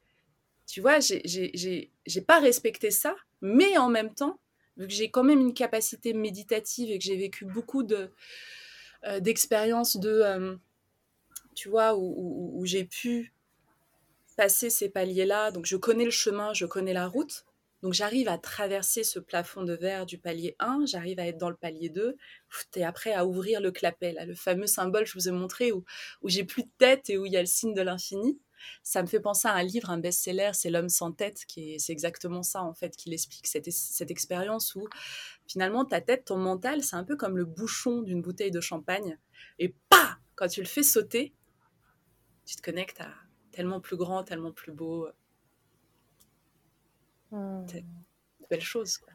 tu 0.65 0.81
vois, 0.81 0.99
j'ai 0.99 2.21
pas 2.25 2.39
respecté 2.39 2.91
ça, 2.91 3.15
mais 3.41 3.77
en 3.77 3.89
même 3.89 4.13
temps, 4.13 4.39
vu 4.77 4.87
que 4.87 4.93
j'ai 4.93 5.11
quand 5.11 5.23
même 5.23 5.39
une 5.39 5.53
capacité 5.53 6.13
méditative 6.13 6.89
et 6.89 6.97
que 6.97 7.03
j'ai 7.03 7.17
vécu 7.17 7.45
beaucoup 7.45 7.85
euh, 7.91 9.19
d'expériences 9.19 9.97
de, 9.97 10.09
euh, 10.09 10.55
tu 11.53 11.69
vois, 11.69 11.95
où, 11.95 12.61
j'ai 12.65 12.85
pu 12.85 13.33
passer 14.37 14.69
ces 14.69 14.89
paliers-là. 14.89 15.51
Donc, 15.51 15.65
je 15.65 15.75
connais 15.75 16.05
le 16.05 16.11
chemin, 16.11 16.53
je 16.53 16.65
connais 16.65 16.93
la 16.93 17.07
route. 17.07 17.45
Donc, 17.81 17.93
j'arrive 17.93 18.27
à 18.27 18.37
traverser 18.37 19.03
ce 19.03 19.19
plafond 19.19 19.63
de 19.63 19.73
verre 19.73 20.05
du 20.05 20.17
palier 20.17 20.55
1, 20.59 20.85
j'arrive 20.85 21.19
à 21.19 21.27
être 21.27 21.37
dans 21.37 21.49
le 21.49 21.55
palier 21.55 21.89
2, 21.89 22.17
et 22.75 22.83
après 22.83 23.13
à 23.13 23.25
ouvrir 23.25 23.61
le 23.61 23.71
clapet, 23.71 24.11
là, 24.13 24.25
le 24.25 24.35
fameux 24.35 24.67
symbole 24.67 25.03
que 25.03 25.09
je 25.09 25.13
vous 25.13 25.29
ai 25.29 25.31
montré 25.31 25.71
où, 25.71 25.85
où 26.21 26.29
j'ai 26.29 26.43
plus 26.43 26.63
de 26.63 26.71
tête 26.77 27.09
et 27.09 27.17
où 27.17 27.25
il 27.25 27.31
y 27.31 27.37
a 27.37 27.41
le 27.41 27.45
signe 27.45 27.73
de 27.73 27.81
l'infini. 27.81 28.39
Ça 28.83 29.01
me 29.01 29.07
fait 29.07 29.19
penser 29.19 29.47
à 29.47 29.53
un 29.53 29.63
livre, 29.63 29.89
un 29.89 29.97
best-seller, 29.97 30.51
c'est 30.53 30.69
L'homme 30.69 30.89
sans 30.89 31.11
tête, 31.11 31.45
qui 31.47 31.73
est, 31.73 31.79
c'est 31.79 31.93
exactement 31.93 32.43
ça 32.43 32.61
en 32.63 32.73
fait, 32.73 32.95
qu'il 32.95 33.13
explique 33.13 33.47
cette, 33.47 33.71
cette 33.71 34.11
expérience 34.11 34.75
où 34.75 34.87
finalement 35.47 35.85
ta 35.85 36.01
tête, 36.01 36.25
ton 36.25 36.37
mental, 36.37 36.83
c'est 36.83 36.95
un 36.95 37.03
peu 37.03 37.15
comme 37.15 37.37
le 37.37 37.45
bouchon 37.45 38.01
d'une 38.01 38.21
bouteille 38.21 38.51
de 38.51 38.61
champagne. 38.61 39.17
Et 39.57 39.73
pas 39.89 40.17
quand 40.35 40.47
tu 40.47 40.61
le 40.61 40.67
fais 40.67 40.83
sauter, 40.83 41.33
tu 42.45 42.55
te 42.55 42.61
connectes 42.61 43.01
à 43.01 43.09
tellement 43.51 43.79
plus 43.79 43.97
grand, 43.97 44.23
tellement 44.23 44.51
plus 44.51 44.71
beau. 44.71 45.07
Hmm. 47.31 47.65
C'est 47.67 47.79
une 47.79 48.45
belle 48.49 48.61
chose. 48.61 48.97
Quoi. 48.97 49.13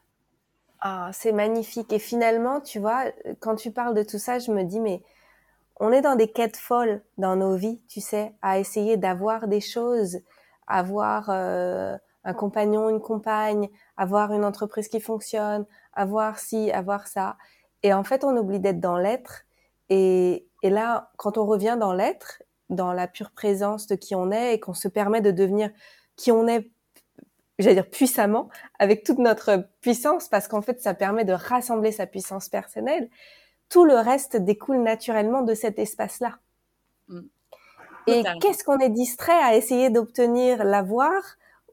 Ah, 0.81 1.11
c'est 1.12 1.33
magnifique. 1.33 1.92
Et 1.92 1.98
finalement, 1.98 2.61
tu 2.61 2.79
vois, 2.79 3.05
quand 3.40 3.57
tu 3.57 3.70
parles 3.70 3.94
de 3.94 4.03
tout 4.03 4.18
ça, 4.18 4.38
je 4.38 4.50
me 4.50 4.64
dis, 4.64 4.81
mais 4.81 5.03
on 5.81 5.92
est 5.92 6.03
dans 6.03 6.14
des 6.14 6.31
quêtes 6.31 6.59
folles 6.59 7.03
dans 7.18 7.37
nos 7.37 7.57
vies, 7.57 7.81
tu 7.88 8.00
sais, 8.00 8.35
à 8.42 8.59
essayer 8.59 8.96
d'avoir 8.96 9.48
des 9.48 9.62
choses, 9.62 10.18
avoir 10.66 11.31
euh, 11.31 11.96
un 12.24 12.35
compagnon, 12.35 12.90
une 12.90 13.00
compagne, 13.00 13.70
avoir 13.96 14.33
une 14.33 14.44
entreprise 14.44 14.88
qui 14.88 15.00
fonctionne, 15.00 15.64
avoir 15.94 16.38
ci, 16.38 16.70
avoir 16.70 17.07
ça. 17.09 17.37
Et 17.83 17.94
en 17.94 18.05
fait, 18.05 18.22
on 18.22 18.37
oublie 18.37 18.61
d'être 18.61 18.81
dans 18.81 18.98
l'être. 18.98 19.44
Et, 19.88 20.46
et 20.62 20.70
là, 20.70 21.11
quand 21.16 21.38
on 21.38 21.46
revient 21.46 21.77
dans 21.81 21.94
l'être, 21.94 22.42
dans 22.68 22.92
la 22.92 23.09
pure 23.09 23.31
présence 23.31 23.87
de 23.87 23.94
qui 23.94 24.14
on 24.14 24.31
est 24.31 24.55
et 24.55 24.61
qu'on 24.61 24.74
se 24.74 24.88
permet 24.88 25.20
de 25.22 25.31
devenir 25.31 25.70
qui 26.16 26.31
on 26.31 26.46
est 26.46 26.70
j'allais 27.58 27.74
dire 27.74 27.88
puissamment, 27.88 28.48
avec 28.78 29.04
toute 29.04 29.18
notre 29.18 29.68
puissance, 29.80 30.28
parce 30.28 30.48
qu'en 30.48 30.62
fait, 30.62 30.80
ça 30.80 30.94
permet 30.94 31.24
de 31.24 31.32
rassembler 31.32 31.92
sa 31.92 32.06
puissance 32.06 32.48
personnelle. 32.48 33.08
Tout 33.68 33.84
le 33.84 33.94
reste 33.94 34.36
découle 34.36 34.82
naturellement 34.82 35.42
de 35.42 35.54
cet 35.54 35.78
espace-là. 35.78 36.38
Mm. 37.08 37.20
Et 38.06 38.22
qu'est-ce 38.40 38.64
qu'on 38.64 38.78
est 38.78 38.90
distrait 38.90 39.32
à 39.32 39.56
essayer 39.56 39.88
d'obtenir 39.90 40.64
l'avoir 40.64 41.22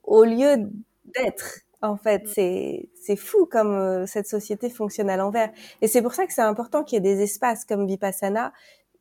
au 0.03 0.23
lieu 0.23 0.69
d'être 1.03 1.59
en 1.83 1.97
fait, 1.97 2.23
mm. 2.23 2.27
c'est 2.27 2.89
c'est 2.95 3.15
fou 3.15 3.47
comme 3.47 3.73
euh, 3.73 4.05
cette 4.05 4.27
société 4.27 4.69
fonctionne 4.69 5.09
à 5.09 5.17
l'envers. 5.17 5.51
Et 5.81 5.87
c'est 5.87 6.01
pour 6.01 6.13
ça 6.13 6.27
que 6.27 6.33
c'est 6.33 6.41
important 6.41 6.83
qu'il 6.83 6.97
y 6.97 6.97
ait 6.97 7.15
des 7.15 7.23
espaces 7.23 7.65
comme 7.65 7.87
Vipassana 7.87 8.53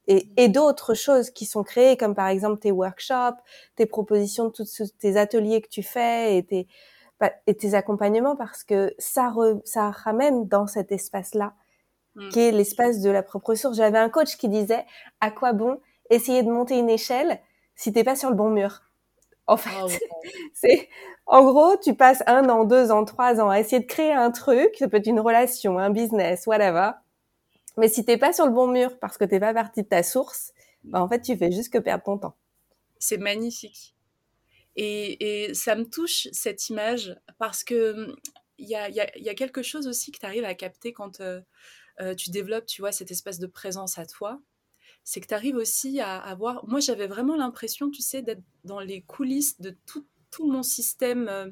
et, 0.06 0.48
d'autres 0.48 0.94
choses 0.94 1.30
qui 1.30 1.46
sont 1.46 1.62
créées, 1.62 1.96
comme 1.96 2.14
par 2.14 2.28
exemple 2.28 2.58
tes 2.58 2.72
workshops, 2.72 3.38
tes 3.76 3.86
propositions, 3.86 4.50
tous 4.50 4.82
tes 4.98 5.16
ateliers 5.16 5.60
que 5.60 5.68
tu 5.68 5.82
fais 5.82 6.36
et 6.36 6.44
tes, 6.44 6.66
bah, 7.20 7.30
et 7.46 7.54
tes 7.54 7.74
accompagnements, 7.74 8.34
parce 8.34 8.64
que 8.64 8.92
ça, 8.98 9.32
ça 9.64 9.90
ramène 9.90 10.48
dans 10.48 10.66
cet 10.66 10.90
espace-là, 10.90 11.54
mm. 12.16 12.28
qui 12.30 12.40
est 12.40 12.50
l'espace 12.50 13.00
de 13.00 13.10
la 13.10 13.22
propre 13.22 13.54
source. 13.54 13.76
J'avais 13.76 13.98
un 13.98 14.08
coach 14.08 14.36
qui 14.36 14.48
disait, 14.48 14.84
à 15.20 15.30
quoi 15.30 15.52
bon 15.52 15.78
essayer 16.08 16.42
de 16.42 16.50
monter 16.50 16.78
une 16.78 16.90
échelle 16.90 17.38
si 17.76 17.92
t'es 17.92 18.02
pas 18.02 18.16
sur 18.16 18.30
le 18.30 18.36
bon 18.36 18.50
mur 18.50 18.82
En 19.46 19.56
fait, 19.56 19.70
ah 19.72 19.86
c'est 20.54 20.88
en 21.26 21.44
gros, 21.44 21.76
tu 21.76 21.94
passes 21.94 22.24
un 22.26 22.48
an, 22.48 22.64
deux 22.64 22.90
ans, 22.90 23.04
trois 23.04 23.40
ans 23.40 23.50
à 23.50 23.60
essayer 23.60 23.80
de 23.80 23.86
créer 23.86 24.12
un 24.12 24.32
truc, 24.32 24.74
ça 24.76 24.88
peut 24.88 24.96
être 24.96 25.06
une 25.06 25.20
relation, 25.20 25.78
un 25.78 25.90
business, 25.90 26.48
whatever 26.48 26.90
mais 27.80 27.88
si 27.88 28.04
t'es 28.04 28.18
pas 28.18 28.32
sur 28.32 28.46
le 28.46 28.52
bon 28.52 28.66
mur 28.66 28.98
parce 28.98 29.16
que 29.16 29.24
t'es 29.24 29.40
pas 29.40 29.54
parti 29.54 29.82
de 29.82 29.88
ta 29.88 30.02
source, 30.02 30.52
bah 30.84 31.02
en 31.02 31.08
fait, 31.08 31.22
tu 31.22 31.36
fais 31.36 31.50
juste 31.50 31.72
que 31.72 31.78
perdre 31.78 32.04
ton 32.04 32.18
temps. 32.18 32.36
C'est 32.98 33.16
magnifique. 33.16 33.94
Et, 34.76 35.50
ça 35.54 35.74
me 35.74 35.84
touche 35.84 36.28
cette 36.32 36.68
image 36.68 37.18
parce 37.38 37.64
que 37.64 38.14
il 38.58 38.68
y 38.68 38.74
a, 38.76 39.34
quelque 39.34 39.62
chose 39.62 39.86
aussi 39.86 40.12
que 40.12 40.18
tu 40.18 40.26
arrives 40.26 40.44
à 40.44 40.54
capter 40.54 40.92
quand 40.92 41.20
euh, 41.22 41.40
euh, 42.00 42.14
tu 42.14 42.30
développes, 42.30 42.66
tu 42.66 42.82
vois, 42.82 42.92
cette 42.92 43.10
espèce 43.10 43.38
de 43.38 43.46
présence 43.46 43.98
à 43.98 44.04
toi. 44.04 44.40
C'est 45.02 45.22
que 45.22 45.26
tu 45.26 45.34
arrives 45.34 45.56
aussi 45.56 46.00
à 46.00 46.18
avoir. 46.18 46.68
Moi, 46.68 46.80
j'avais 46.80 47.06
vraiment 47.06 47.36
l'impression, 47.36 47.90
tu 47.90 48.02
sais, 48.02 48.20
d'être 48.20 48.42
dans 48.64 48.80
les 48.80 49.00
coulisses 49.00 49.58
de 49.60 49.74
tout, 49.86 50.06
tout 50.30 50.46
mon 50.46 50.62
système 50.62 51.28
euh, 51.28 51.50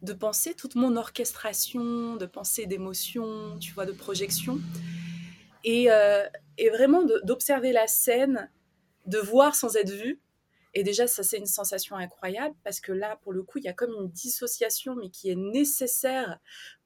de 0.00 0.14
pensée, 0.14 0.54
toute 0.54 0.74
mon 0.74 0.96
orchestration 0.96 2.16
de 2.16 2.26
pensée, 2.26 2.64
d'émotion, 2.64 3.58
tu 3.60 3.72
vois, 3.72 3.84
de 3.84 3.92
projection. 3.92 4.58
Euh, 5.66 6.28
et, 6.58 6.70
vraiment 6.70 7.02
d'observer 7.24 7.72
la 7.72 7.86
scène, 7.86 8.50
de 9.06 9.18
voir 9.18 9.54
sans 9.54 9.76
être 9.76 9.90
vu. 9.90 10.20
Et 10.74 10.82
déjà, 10.82 11.06
ça, 11.06 11.22
c'est 11.22 11.38
une 11.38 11.46
sensation 11.46 11.96
incroyable 11.96 12.54
parce 12.64 12.80
que 12.80 12.92
là, 12.92 13.18
pour 13.22 13.32
le 13.32 13.42
coup, 13.42 13.58
il 13.58 13.64
y 13.64 13.68
a 13.68 13.72
comme 13.72 13.92
une 13.92 14.08
dissociation, 14.08 14.96
mais 14.96 15.10
qui 15.10 15.30
est 15.30 15.36
nécessaire 15.36 16.38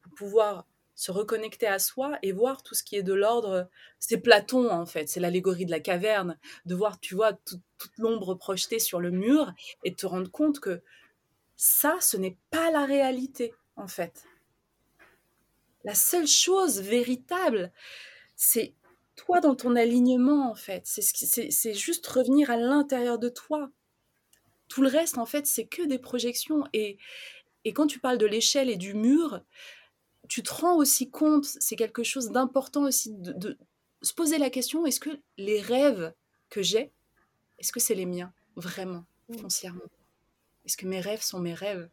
pour 0.03 0.13
pouvoir 0.15 0.67
se 0.95 1.11
reconnecter 1.11 1.67
à 1.67 1.79
soi 1.79 2.19
et 2.23 2.33
voir 2.33 2.63
tout 2.63 2.75
ce 2.75 2.83
qui 2.83 2.97
est 2.97 3.03
de 3.03 3.13
l'ordre. 3.13 3.69
C'est 4.01 4.19
Platon, 4.19 4.71
en 4.71 4.87
fait, 4.87 5.09
c'est 5.09 5.21
l'allégorie 5.21 5.67
de 5.67 5.71
la 5.71 5.81
caverne, 5.81 6.39
de 6.65 6.75
voir, 6.75 6.99
tu 6.99 7.15
vois, 7.15 7.35
toute 7.35 7.63
l'ombre 7.99 8.35
projetée 8.35 8.79
sur 8.79 8.99
le 8.99 9.11
mur 9.11 9.53
et 9.85 9.91
de 9.91 9.97
te 9.97 10.07
rendre 10.07 10.31
compte 10.31 10.59
que 10.59 10.83
ça, 11.55 11.97
ce 12.01 12.17
n'est 12.17 12.39
pas 12.51 12.71
la 12.71 12.87
réalité, 12.87 13.55
en 13.77 13.89
fait. 13.89 14.25
La 15.85 15.95
seule 15.95 16.27
chose 16.27 16.81
véritable, 16.81 17.71
c'est 18.37 18.75
toi 19.17 19.41
dans 19.41 19.55
ton 19.55 19.75
alignement 19.77 20.51
en 20.51 20.55
fait. 20.55 20.83
C'est 20.85 21.75
juste 21.75 22.07
revenir 22.07 22.51
à 22.51 22.57
l'intérieur 22.57 23.19
de 23.19 23.29
toi. 23.29 23.71
Tout 24.69 24.83
le 24.83 24.89
reste 24.89 25.19
en 25.19 25.27
fait 25.27 25.47
c'est 25.47 25.67
que 25.67 25.83
des 25.83 25.99
projections. 25.99 26.65
Et, 26.73 26.99
et 27.65 27.73
quand 27.73 27.87
tu 27.87 27.99
parles 27.99 28.19
de 28.19 28.27
l'échelle 28.27 28.71
et 28.71 28.77
du 28.77 28.95
mur, 28.95 29.41
tu 30.29 30.43
te 30.43 30.53
rends 30.53 30.77
aussi 30.77 31.11
compte, 31.11 31.45
c'est 31.45 31.77
quelque 31.77 32.03
chose 32.03 32.31
d'important 32.31 32.85
aussi 32.85 33.15
de, 33.15 33.59
se 34.03 34.13
poser 34.13 34.39
la 34.39 34.51
question, 34.51 34.87
est-ce 34.87 35.01
que 35.01 35.11
les 35.37 35.61
rêves 35.61 36.15
que 36.49 36.63
j'ai, 36.63 36.93
est-ce 37.59 37.73
que 37.73 37.81
c'est 37.81 37.95
les 37.95 38.07
miens 38.07 38.33
vraiment, 38.55 39.05
foncièrement? 39.41 39.83
Est-ce 40.65 40.77
que 40.77 40.87
mes 40.87 41.01
rêves 41.01 41.23
sont 41.23 41.41
mes 41.41 41.55
rêves? 41.55 41.89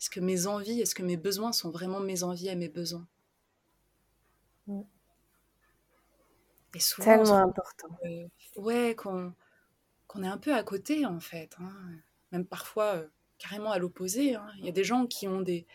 Est-ce 0.00 0.10
que 0.10 0.20
mes 0.20 0.46
envies, 0.46 0.80
est-ce 0.80 0.94
que 0.94 1.02
mes 1.02 1.16
besoins 1.16 1.52
sont 1.52 1.70
vraiment 1.70 2.00
mes 2.00 2.22
envies 2.22 2.48
et 2.48 2.56
mes 2.56 2.68
besoins? 2.68 3.06
Tellement 7.02 7.36
important. 7.36 7.88
ouais, 8.56 8.94
qu'on 8.96 9.34
est 10.22 10.26
un 10.26 10.38
peu 10.38 10.54
à 10.54 10.62
côté, 10.62 11.06
en 11.06 11.20
fait. 11.20 11.50
Hein. 11.60 11.72
même 12.32 12.46
parfois 12.46 13.02
carrément 13.38 13.70
à 13.70 13.78
l'opposé. 13.78 14.34
Hein. 14.34 14.46
Il 14.58 14.66
y 14.66 14.68
a 14.68 14.72
des 14.72 14.84
gens 14.84 15.06
qui 15.06 15.28
ont 15.28 15.40
des, 15.40 15.66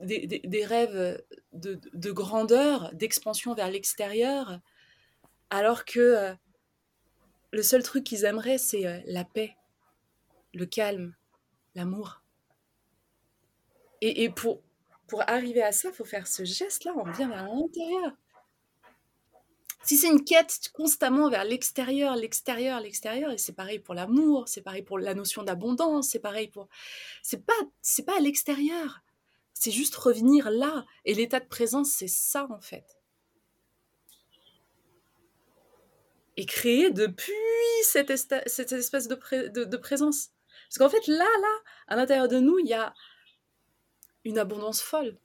des, 0.00 0.64
rêves 0.64 1.22
de, 1.52 2.12
grandeur, 2.12 2.92
d'expansion 2.94 3.54
vers 3.54 3.70
l'extérieur, 3.70 4.60
alors 5.50 5.84
que 5.84 6.34
le 7.52 7.62
seul 7.62 7.82
truc 7.82 8.04
qu'ils 8.04 8.24
aimeraient, 8.24 8.58
c'est 8.58 9.04
la 9.06 9.24
paix, 9.24 9.56
le 10.54 10.66
calme, 10.66 11.14
l'amour. 11.74 12.22
Et, 14.02 14.24
et, 14.24 14.30
pour, 14.30 14.62
pour 15.06 15.22
arriver 15.28 15.62
à 15.62 15.72
ça, 15.72 15.88
il 15.88 15.94
faut 15.94 16.04
faire 16.04 16.26
ce 16.26 16.44
geste-là, 16.44 16.92
on 16.96 17.10
vient 17.10 17.28
vers 17.28 17.44
l'intérieur. 17.44 18.12
Si 19.86 19.96
c'est 19.96 20.08
une 20.08 20.24
quête 20.24 20.70
constamment 20.72 21.30
vers 21.30 21.44
l'extérieur, 21.44 22.16
l'extérieur, 22.16 22.80
l'extérieur, 22.80 23.30
et 23.30 23.38
c'est 23.38 23.52
pareil 23.52 23.78
pour 23.78 23.94
l'amour, 23.94 24.48
c'est 24.48 24.62
pareil 24.62 24.82
pour 24.82 24.98
la 24.98 25.14
notion 25.14 25.44
d'abondance, 25.44 26.08
c'est 26.08 26.18
pareil 26.18 26.48
pour, 26.48 26.68
c'est 27.22 27.46
pas, 27.46 27.52
c'est 27.82 28.04
pas 28.04 28.16
à 28.16 28.20
l'extérieur, 28.20 29.02
c'est 29.54 29.70
juste 29.70 29.94
revenir 29.94 30.50
là. 30.50 30.84
Et 31.04 31.14
l'état 31.14 31.38
de 31.38 31.46
présence, 31.46 31.90
c'est 31.90 32.08
ça 32.08 32.48
en 32.50 32.60
fait. 32.60 32.98
Et 36.36 36.46
créer 36.46 36.90
depuis 36.90 37.32
cette, 37.84 38.12
cette 38.48 38.72
espèce 38.72 39.06
de, 39.06 39.64
de, 39.64 39.76
présence. 39.76 40.30
Parce 40.68 40.78
qu'en 40.78 40.88
fait, 40.90 41.06
là, 41.06 41.24
là, 41.24 41.58
à 41.86 41.94
l'intérieur 41.94 42.26
de 42.26 42.40
nous, 42.40 42.58
il 42.58 42.66
y 42.66 42.74
a 42.74 42.92
une 44.24 44.38
abondance 44.38 44.82
folle. 44.82 45.16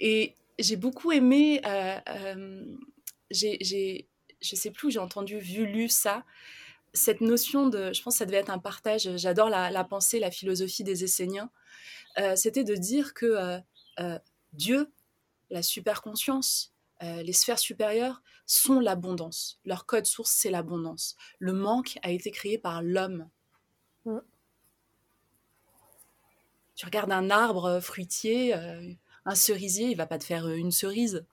Et 0.00 0.34
j'ai 0.58 0.76
beaucoup 0.76 1.12
aimé, 1.12 1.62
euh, 1.64 1.98
euh, 2.08 2.76
j'ai, 3.30 4.08
je 4.40 4.56
sais 4.56 4.70
plus 4.70 4.88
où 4.88 4.90
j'ai 4.90 4.98
entendu, 4.98 5.38
vu, 5.38 5.66
lu 5.66 5.88
ça, 5.88 6.24
cette 6.94 7.20
notion 7.20 7.66
de, 7.68 7.92
je 7.92 8.02
pense 8.02 8.14
que 8.14 8.18
ça 8.18 8.26
devait 8.26 8.38
être 8.38 8.50
un 8.50 8.58
partage, 8.58 9.16
j'adore 9.16 9.50
la, 9.50 9.84
pensée, 9.84 10.18
la 10.18 10.30
philosophie 10.30 10.84
des 10.84 11.04
Esséniens, 11.04 11.50
euh, 12.18 12.34
c'était 12.36 12.64
de 12.64 12.74
dire 12.74 13.14
que 13.14 13.60
euh, 14.00 14.18
Dieu, 14.52 14.90
la 15.50 15.62
superconscience, 15.62 16.72
euh, 17.02 17.22
les 17.22 17.32
sphères 17.32 17.58
supérieures 17.58 18.22
sont 18.46 18.80
l'abondance. 18.80 19.60
Leur 19.64 19.86
code 19.86 20.06
source, 20.06 20.30
c'est 20.30 20.50
l'abondance. 20.50 21.16
Le 21.38 21.52
manque 21.52 21.98
a 22.02 22.10
été 22.10 22.30
créé 22.30 22.58
par 22.58 22.82
l'homme. 22.82 23.28
Mm. 24.04 24.18
Tu 26.74 26.86
regardes 26.86 27.12
un 27.12 27.30
arbre 27.30 27.80
fruitier, 27.80 28.54
euh, 28.54 28.92
un 29.24 29.34
cerisier, 29.34 29.88
il 29.88 29.96
va 29.96 30.06
pas 30.06 30.18
te 30.18 30.24
faire 30.24 30.48
une 30.48 30.70
cerise. 30.70 31.24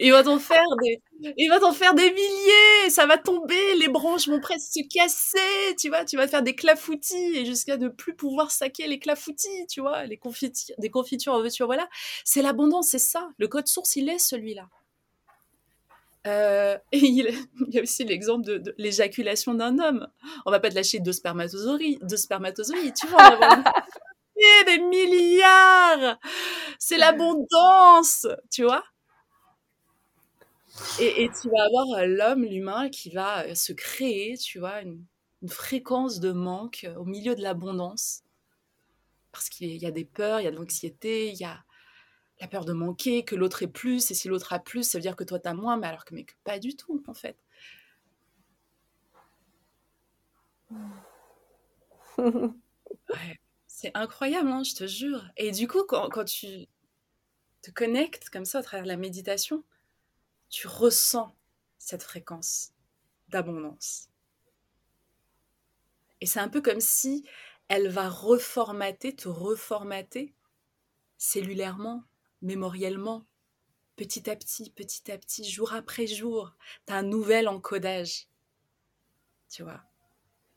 Il 0.00 0.12
va 0.12 0.22
t'en 0.22 0.38
faire 0.38 0.64
des, 0.82 1.02
il 1.36 1.48
va 1.48 1.58
t'en 1.58 1.72
faire 1.72 1.92
des 1.92 2.10
milliers. 2.10 2.90
Ça 2.90 3.06
va 3.06 3.18
tomber, 3.18 3.74
les 3.76 3.88
branches 3.88 4.28
vont 4.28 4.38
presque 4.38 4.72
se 4.72 4.88
casser. 4.88 5.74
Tu 5.76 5.88
vois, 5.88 6.04
tu 6.04 6.16
vas 6.16 6.28
faire 6.28 6.42
des 6.42 6.54
clafoutis 6.54 7.32
et 7.34 7.44
jusqu'à 7.44 7.76
ne 7.76 7.88
plus 7.88 8.14
pouvoir 8.14 8.52
saquer 8.52 8.86
les 8.86 9.00
clafoutis. 9.00 9.66
Tu 9.68 9.80
vois, 9.80 10.04
les 10.04 10.16
confitures, 10.16 10.76
des 10.78 10.90
confitures 10.90 11.34
en 11.34 11.42
veux 11.42 11.48
voilà. 11.64 11.88
C'est 12.24 12.42
l'abondance, 12.42 12.90
c'est 12.90 13.00
ça. 13.00 13.28
Le 13.38 13.48
code 13.48 13.66
source, 13.66 13.96
il 13.96 14.08
est 14.08 14.20
celui-là. 14.20 14.68
Euh, 16.28 16.78
et 16.92 16.98
il, 16.98 17.48
y 17.68 17.78
a 17.78 17.82
aussi 17.82 18.04
l'exemple 18.04 18.44
de, 18.44 18.74
l'éjaculation 18.78 19.54
d'un 19.54 19.80
homme. 19.80 20.06
On 20.46 20.52
va 20.52 20.60
pas 20.60 20.70
te 20.70 20.76
lâcher 20.76 21.00
deux 21.00 21.12
spermatozoïdes, 21.12 22.06
deux 22.06 22.16
spermatozoïdes, 22.16 22.94
tu 22.94 23.08
vois. 23.08 23.36
des 24.66 24.78
milliards. 24.78 26.18
C'est 26.78 26.98
l'abondance, 26.98 28.28
tu 28.52 28.62
vois. 28.62 28.84
Et, 31.00 31.30
tu 31.40 31.48
vas 31.50 31.64
avoir 31.64 31.98
euh, 31.98 32.06
l'homme, 32.06 32.44
l'humain, 32.44 32.88
qui 32.90 33.10
va 33.10 33.44
euh, 33.46 33.54
se 33.54 33.72
créer, 33.72 34.36
tu 34.36 34.58
vois, 34.58 34.82
une, 34.82 35.04
fréquence 35.46 36.18
de 36.18 36.32
manque 36.32 36.84
euh, 36.84 36.94
au 36.96 37.04
milieu 37.04 37.34
de 37.34 37.42
l'abondance. 37.42 38.22
Parce 39.32 39.48
qu'il 39.48 39.76
y 39.76 39.86
a 39.86 39.90
des 39.90 40.04
peurs, 40.04 40.40
il 40.40 40.44
y 40.44 40.46
a 40.46 40.50
de 40.50 40.56
l'anxiété, 40.56 41.30
il 41.30 41.36
y 41.36 41.44
a 41.44 41.64
la 42.40 42.48
peur 42.48 42.64
de 42.64 42.72
manquer, 42.72 43.24
que 43.24 43.36
l'autre 43.36 43.62
ait 43.62 43.68
plus, 43.68 44.10
et 44.10 44.14
si 44.14 44.28
l'autre 44.28 44.52
a 44.52 44.58
plus, 44.58 44.84
ça 44.84 44.98
veut 44.98 45.02
dire 45.02 45.16
que 45.16 45.24
toi 45.24 45.38
tu 45.38 45.48
as 45.48 45.54
moins, 45.54 45.76
mais 45.76 45.86
alors 45.88 46.04
que, 46.04 46.14
mais 46.14 46.26
pas 46.44 46.58
du 46.58 46.76
tout, 46.76 47.02
en 47.06 47.14
fait. 47.14 47.36
c'est 53.66 53.90
incroyable, 53.94 54.48
hein, 54.48 54.62
je 54.64 54.74
te 54.74 54.86
jure. 54.86 55.24
Et 55.36 55.50
du 55.52 55.68
coup, 55.68 55.84
quand, 55.84 56.08
quand 56.10 56.24
tu 56.24 56.66
te 57.62 57.70
connectes 57.70 58.30
comme 58.30 58.44
ça 58.44 58.58
à 58.58 58.62
travers 58.62 58.86
la 58.86 58.96
méditation, 58.96 59.64
tu 60.48 60.66
ressens 60.66 61.34
cette 61.78 62.02
fréquence 62.02 62.72
d'abondance. 63.28 64.08
Et 66.20 66.26
c'est 66.26 66.40
un 66.40 66.48
peu 66.48 66.60
comme 66.60 66.80
si 66.80 67.24
elle 67.68 67.88
va 67.88 68.08
reformater, 68.08 69.14
te 69.14 69.28
reformater 69.28 70.34
cellulairement, 71.16 72.04
mémoriellement, 72.42 73.26
petit 73.96 74.30
à 74.30 74.36
petit, 74.36 74.70
petit 74.70 75.10
à 75.12 75.18
petit, 75.18 75.48
jour 75.48 75.74
après 75.74 76.06
jour. 76.06 76.54
Tu 76.86 76.92
as 76.92 76.96
un 76.96 77.02
nouvel 77.02 77.48
encodage. 77.48 78.28
Tu 79.50 79.62
vois 79.62 79.82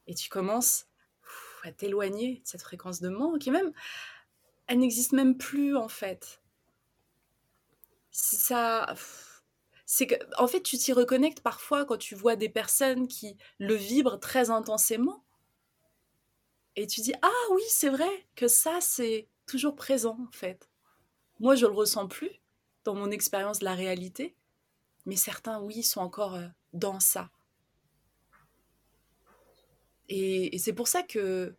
Et 0.07 0.15
tu 0.15 0.29
commences 0.29 0.87
à 1.63 1.71
t'éloigner 1.71 2.37
de 2.37 2.41
cette 2.47 2.61
fréquence 2.61 3.01
de 3.01 3.09
manque. 3.09 3.47
Et 3.47 3.51
même, 3.51 3.71
elle 4.67 4.79
n'existe 4.79 5.11
même 5.11 5.37
plus 5.37 5.75
en 5.75 5.87
fait. 5.87 6.41
Ça 8.11 8.93
c'est 9.93 10.07
que, 10.07 10.15
en 10.37 10.47
fait, 10.47 10.63
tu 10.63 10.77
t'y 10.77 10.93
reconnectes 10.93 11.41
parfois 11.41 11.83
quand 11.83 11.97
tu 11.97 12.15
vois 12.15 12.37
des 12.37 12.47
personnes 12.47 13.09
qui 13.09 13.35
le 13.59 13.75
vibrent 13.75 14.21
très 14.21 14.49
intensément. 14.49 15.25
Et 16.77 16.87
tu 16.87 17.01
dis, 17.01 17.13
ah 17.21 17.47
oui, 17.51 17.61
c'est 17.67 17.89
vrai 17.89 18.25
que 18.37 18.47
ça, 18.47 18.79
c'est 18.79 19.27
toujours 19.47 19.75
présent, 19.75 20.17
en 20.25 20.31
fait. 20.31 20.69
Moi, 21.41 21.55
je 21.55 21.65
le 21.65 21.73
ressens 21.73 22.07
plus 22.07 22.31
dans 22.85 22.95
mon 22.95 23.11
expérience 23.11 23.59
de 23.59 23.65
la 23.65 23.75
réalité, 23.75 24.37
mais 25.05 25.17
certains, 25.17 25.59
oui, 25.59 25.83
sont 25.83 25.99
encore 25.99 26.35
euh, 26.35 26.47
dans 26.71 27.01
ça. 27.01 27.29
Et, 30.07 30.55
et 30.55 30.57
c'est 30.57 30.71
pour 30.71 30.87
ça 30.87 31.03
que 31.03 31.53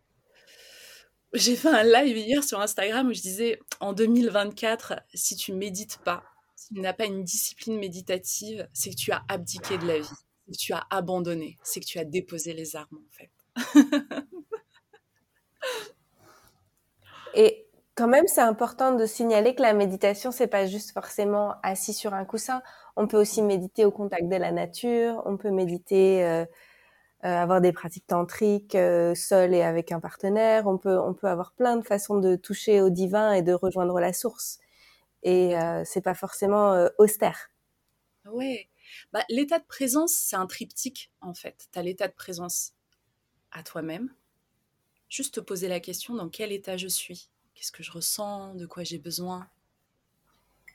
j'ai 1.33 1.55
fait 1.55 1.69
un 1.69 1.83
live 1.83 2.17
hier 2.17 2.43
sur 2.43 2.59
Instagram 2.59 3.09
où 3.09 3.13
je 3.13 3.21
disais, 3.21 3.59
en 3.79 3.93
2024, 3.93 5.01
si 5.13 5.35
tu 5.35 5.53
médites 5.53 5.99
pas, 5.99 6.32
n'as 6.79 6.93
pas 6.93 7.05
une 7.05 7.23
discipline 7.23 7.77
méditative, 7.77 8.67
c'est 8.73 8.91
que 8.91 8.95
tu 8.95 9.11
as 9.11 9.23
abdiqué 9.27 9.77
de 9.77 9.85
la 9.85 9.99
vie, 9.99 10.07
que 10.47 10.57
tu 10.57 10.73
as 10.73 10.83
abandonné, 10.89 11.57
c'est 11.63 11.79
que 11.79 11.85
tu 11.85 11.99
as 11.99 12.05
déposé 12.05 12.53
les 12.53 12.75
armes 12.75 12.97
en 12.97 13.11
fait. 13.11 13.31
Et 17.35 17.67
quand 17.95 18.07
même, 18.07 18.25
c'est 18.27 18.41
important 18.41 18.95
de 18.95 19.05
signaler 19.05 19.55
que 19.55 19.61
la 19.61 19.73
méditation, 19.73 20.31
c'est 20.31 20.47
pas 20.47 20.65
juste 20.65 20.91
forcément 20.91 21.55
assis 21.63 21.93
sur 21.93 22.13
un 22.13 22.25
coussin. 22.25 22.61
On 22.95 23.07
peut 23.07 23.19
aussi 23.19 23.41
méditer 23.41 23.85
au 23.85 23.91
contact 23.91 24.27
de 24.29 24.35
la 24.35 24.51
nature. 24.51 25.21
On 25.25 25.37
peut 25.37 25.51
méditer, 25.51 26.23
euh, 26.25 26.45
euh, 27.25 27.27
avoir 27.27 27.61
des 27.61 27.71
pratiques 27.71 28.07
tantriques 28.07 28.75
euh, 28.75 29.15
seul 29.15 29.53
et 29.53 29.63
avec 29.63 29.91
un 29.91 29.99
partenaire. 29.99 30.67
On 30.67 30.77
peut, 30.77 30.99
on 30.99 31.13
peut 31.13 31.27
avoir 31.27 31.53
plein 31.53 31.77
de 31.77 31.85
façons 31.85 32.19
de 32.19 32.35
toucher 32.35 32.81
au 32.81 32.89
divin 32.89 33.33
et 33.33 33.41
de 33.41 33.53
rejoindre 33.53 33.99
la 33.99 34.11
source 34.11 34.59
et 35.23 35.57
euh, 35.57 35.83
c'est 35.85 36.01
pas 36.01 36.15
forcément 36.15 36.73
euh, 36.73 36.89
austère. 36.99 37.49
Ouais. 38.25 38.69
Bah, 39.11 39.23
l'état 39.29 39.59
de 39.59 39.65
présence, 39.65 40.13
c'est 40.13 40.35
un 40.35 40.47
triptyque 40.47 41.11
en 41.21 41.33
fait. 41.33 41.67
Tu 41.71 41.79
as 41.79 41.83
l'état 41.83 42.07
de 42.07 42.13
présence 42.13 42.73
à 43.51 43.63
toi-même. 43.63 44.13
Juste 45.09 45.35
te 45.35 45.39
poser 45.39 45.67
la 45.67 45.79
question 45.79 46.15
dans 46.15 46.29
quel 46.29 46.51
état 46.51 46.77
je 46.77 46.87
suis? 46.87 47.29
Qu'est-ce 47.53 47.71
que 47.71 47.83
je 47.83 47.91
ressens? 47.91 48.55
De 48.55 48.65
quoi 48.65 48.83
j'ai 48.83 48.97
besoin? 48.97 49.47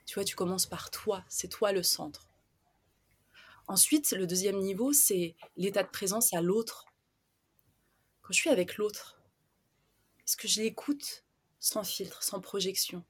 Tu 0.05 0.15
vois, 0.15 0.23
tu 0.23 0.35
commences 0.35 0.65
par 0.65 0.89
toi. 0.91 1.23
C'est 1.27 1.49
toi 1.49 1.71
le 1.71 1.83
centre. 1.83 2.27
Ensuite, 3.67 4.11
le 4.11 4.25
deuxième 4.25 4.57
niveau, 4.57 4.93
c'est 4.93 5.35
l'état 5.55 5.83
de 5.83 5.89
présence 5.89 6.33
à 6.33 6.41
l'autre. 6.41 6.85
Quand 8.21 8.33
je 8.33 8.39
suis 8.39 8.49
avec 8.49 8.77
l'autre, 8.77 9.21
est-ce 10.25 10.37
que 10.37 10.47
je 10.47 10.61
l'écoute 10.61 11.25
sans 11.59 11.83
filtre, 11.83 12.23
sans 12.23 12.39
projection? 12.39 13.03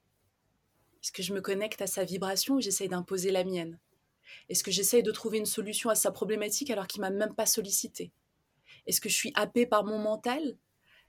Est-ce 1.01 1.11
que 1.11 1.23
je 1.23 1.33
me 1.33 1.41
connecte 1.41 1.81
à 1.81 1.87
sa 1.87 2.03
vibration 2.03 2.55
ou 2.55 2.61
j'essaye 2.61 2.89
d'imposer 2.89 3.31
la 3.31 3.43
mienne? 3.43 3.79
Est-ce 4.49 4.63
que 4.63 4.71
j'essaye 4.71 5.03
de 5.03 5.11
trouver 5.11 5.37
une 5.37 5.45
solution 5.45 5.89
à 5.89 5.95
sa 5.95 6.11
problématique 6.11 6.69
alors 6.69 6.87
qu'il 6.87 7.01
m'a 7.01 7.09
même 7.09 7.33
pas 7.33 7.45
sollicité? 7.45 8.11
Est-ce 8.85 9.01
que 9.01 9.09
je 9.09 9.15
suis 9.15 9.31
happée 9.35 9.65
par 9.65 9.83
mon 9.83 9.99
mental? 9.99 10.57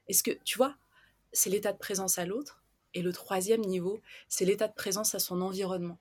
Est-ce 0.08 0.22
que, 0.22 0.32
tu 0.44 0.56
vois, 0.58 0.76
c'est 1.32 1.50
l'état 1.50 1.72
de 1.72 1.78
présence 1.78 2.18
à 2.18 2.26
l'autre. 2.26 2.62
Et 2.94 3.02
le 3.02 3.12
troisième 3.12 3.60
niveau, 3.60 4.00
c'est 4.28 4.44
l'état 4.44 4.66
de 4.66 4.74
présence 4.74 5.14
à 5.14 5.20
son 5.20 5.42
environnement. 5.42 5.98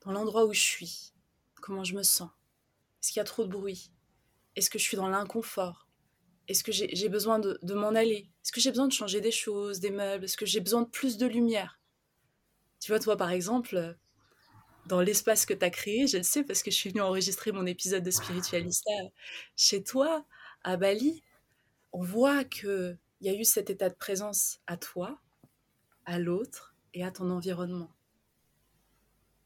Dans 0.00 0.12
l'endroit 0.12 0.46
où 0.46 0.54
je 0.54 0.60
suis, 0.60 1.12
comment 1.60 1.84
je 1.84 1.94
me 1.94 2.02
sens? 2.02 2.30
Est-ce 3.02 3.12
qu'il 3.12 3.18
y 3.18 3.20
a 3.20 3.24
trop 3.24 3.44
de 3.44 3.50
bruit? 3.50 3.90
Est-ce 4.56 4.70
que 4.70 4.78
je 4.78 4.84
suis 4.84 4.96
dans 4.96 5.08
l'inconfort? 5.08 5.86
Est-ce 6.50 6.64
que 6.64 6.72
j'ai 6.72 7.08
besoin 7.08 7.38
de, 7.38 7.74
m'en 7.74 7.94
aller? 7.94 8.28
Est-ce 8.42 8.50
que 8.50 8.60
j'ai 8.60 8.70
besoin 8.70 8.88
de 8.88 8.92
changer 8.92 9.20
des 9.20 9.30
choses, 9.30 9.78
des 9.78 9.92
meubles? 9.92 10.24
Est-ce 10.24 10.36
que 10.36 10.46
j'ai 10.46 10.58
besoin 10.58 10.82
de 10.82 10.88
plus 10.88 11.16
de 11.16 11.26
lumière? 11.26 11.78
Tu 12.80 12.90
vois, 12.90 12.98
toi, 12.98 13.16
par 13.16 13.30
exemple, 13.30 13.96
dans 14.86 15.00
l'espace 15.00 15.46
que 15.46 15.54
tu 15.54 15.64
as 15.64 15.70
créé, 15.70 16.08
je 16.08 16.16
le 16.16 16.24
sais 16.24 16.42
parce 16.42 16.64
que 16.64 16.72
je 16.72 16.76
suis 16.76 16.90
venue 16.90 17.02
enregistrer 17.02 17.52
mon 17.52 17.66
épisode 17.66 18.02
de 18.02 18.10
Spiritualista 18.10 18.90
chez 19.54 19.84
toi, 19.84 20.26
à 20.64 20.76
Bali, 20.76 21.22
on 21.92 22.02
voit 22.02 22.42
qu'il 22.42 22.98
y 23.20 23.28
a 23.28 23.32
eu 23.32 23.44
cet 23.44 23.70
état 23.70 23.88
de 23.88 23.94
présence 23.94 24.58
à 24.66 24.76
toi, 24.76 25.20
à 26.04 26.18
l'autre 26.18 26.74
et 26.94 27.04
à 27.04 27.12
ton 27.12 27.30
environnement. 27.30 27.92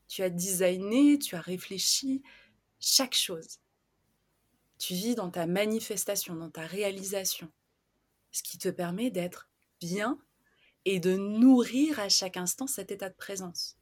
Tu 0.09 0.23
as 0.23 0.31
designé, 0.31 1.19
tu 1.19 1.37
as 1.37 1.43
réfléchi 1.43 2.23
chaque 2.81 3.15
chose. 3.15 3.59
Tu 4.79 4.95
vis 4.95 5.15
dans 5.15 5.31
ta 5.31 5.47
manifestation, 5.47 6.35
dans 6.35 6.51
ta 6.51 6.67
réalisation, 6.67 7.51
ce 8.31 8.43
qui 8.43 8.59
te 8.59 8.69
permet 8.69 9.11
d'être 9.11 9.49
bien 9.81 10.19
et 10.85 11.01
de 11.01 11.17
nourrir 11.17 11.99
à 12.01 12.09
chaque 12.09 12.37
instant 12.37 12.67
cet 12.67 12.91
état 12.91 13.09
de 13.09 13.15
présence. 13.15 13.79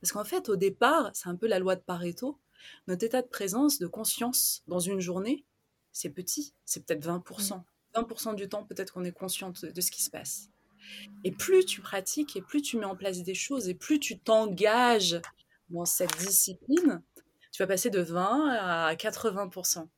Parce 0.00 0.12
qu'en 0.12 0.24
fait, 0.24 0.48
au 0.48 0.56
départ, 0.56 1.10
c'est 1.14 1.28
un 1.28 1.36
peu 1.36 1.46
la 1.46 1.58
loi 1.58 1.76
de 1.76 1.82
Pareto, 1.82 2.38
notre 2.86 3.04
état 3.04 3.22
de 3.22 3.28
présence, 3.28 3.78
de 3.78 3.86
conscience 3.86 4.62
dans 4.66 4.78
une 4.78 5.00
journée, 5.00 5.44
c'est 5.92 6.10
petit, 6.10 6.54
c'est 6.64 6.84
peut-être 6.84 7.06
20%. 7.06 7.62
20% 7.94 8.34
du 8.34 8.48
temps, 8.48 8.64
peut-être 8.64 8.92
qu'on 8.92 9.04
est 9.04 9.12
consciente 9.12 9.64
de 9.64 9.80
ce 9.80 9.90
qui 9.90 10.02
se 10.02 10.10
passe. 10.10 10.50
Et 11.24 11.32
plus 11.32 11.64
tu 11.64 11.80
pratiques 11.80 12.36
et 12.36 12.42
plus 12.42 12.62
tu 12.62 12.76
mets 12.76 12.84
en 12.84 12.96
place 12.96 13.22
des 13.22 13.34
choses 13.34 13.68
et 13.68 13.74
plus 13.74 13.98
tu 13.98 14.18
t'engages 14.18 15.20
dans 15.70 15.84
cette 15.84 16.16
discipline, 16.18 17.02
tu 17.52 17.62
vas 17.62 17.66
passer 17.66 17.90
de 17.90 18.00
20 18.00 18.50
à 18.50 18.94
80%. 18.94 19.88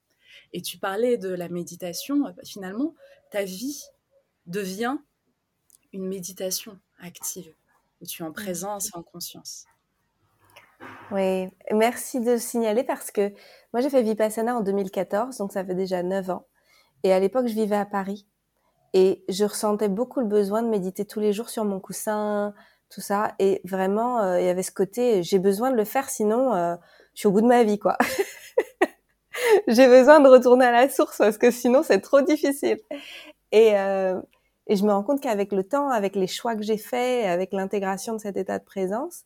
Et 0.52 0.62
tu 0.62 0.78
parlais 0.78 1.18
de 1.18 1.28
la 1.28 1.48
méditation, 1.48 2.20
bah, 2.20 2.32
finalement, 2.44 2.94
ta 3.30 3.44
vie 3.44 3.84
devient 4.46 4.96
une 5.92 6.06
méditation 6.06 6.78
active, 7.00 7.52
où 8.00 8.06
tu 8.06 8.22
es 8.22 8.26
en 8.26 8.32
présence 8.32 8.88
et 8.88 8.98
en 8.98 9.02
conscience. 9.02 9.66
Oui, 11.10 11.48
merci 11.72 12.20
de 12.20 12.32
le 12.32 12.38
signaler 12.38 12.84
parce 12.84 13.10
que 13.10 13.32
moi 13.72 13.80
j'ai 13.80 13.90
fait 13.90 14.02
Vipassana 14.02 14.56
en 14.56 14.60
2014, 14.60 15.36
donc 15.38 15.52
ça 15.52 15.64
fait 15.64 15.74
déjà 15.74 16.02
9 16.02 16.30
ans. 16.30 16.46
Et 17.02 17.12
à 17.12 17.20
l'époque, 17.20 17.46
je 17.46 17.54
vivais 17.54 17.76
à 17.76 17.86
Paris. 17.86 18.26
Et 18.94 19.24
je 19.28 19.44
ressentais 19.44 19.88
beaucoup 19.88 20.20
le 20.20 20.26
besoin 20.26 20.62
de 20.62 20.68
méditer 20.68 21.04
tous 21.04 21.20
les 21.20 21.32
jours 21.32 21.50
sur 21.50 21.64
mon 21.64 21.78
coussin, 21.78 22.54
tout 22.88 23.00
ça. 23.00 23.34
Et 23.38 23.60
vraiment, 23.64 24.20
euh, 24.20 24.40
il 24.40 24.46
y 24.46 24.48
avait 24.48 24.62
ce 24.62 24.72
côté, 24.72 25.22
j'ai 25.22 25.38
besoin 25.38 25.70
de 25.70 25.76
le 25.76 25.84
faire, 25.84 26.08
sinon 26.08 26.54
euh, 26.54 26.74
je 27.14 27.20
suis 27.20 27.28
au 27.28 27.32
bout 27.32 27.42
de 27.42 27.46
ma 27.46 27.64
vie, 27.64 27.78
quoi. 27.78 27.98
j'ai 29.68 29.86
besoin 29.86 30.20
de 30.20 30.28
retourner 30.28 30.66
à 30.66 30.72
la 30.72 30.88
source 30.88 31.18
parce 31.18 31.38
que 31.38 31.50
sinon 31.50 31.82
c'est 31.82 32.00
trop 32.00 32.20
difficile. 32.20 32.78
Et, 33.52 33.76
euh, 33.78 34.20
et 34.66 34.76
je 34.76 34.84
me 34.84 34.92
rends 34.92 35.02
compte 35.02 35.20
qu'avec 35.20 35.52
le 35.52 35.64
temps, 35.64 35.88
avec 35.88 36.14
les 36.14 36.26
choix 36.26 36.54
que 36.54 36.62
j'ai 36.62 36.76
faits, 36.76 37.26
avec 37.26 37.52
l'intégration 37.52 38.14
de 38.14 38.20
cet 38.20 38.36
état 38.36 38.58
de 38.58 38.64
présence, 38.64 39.24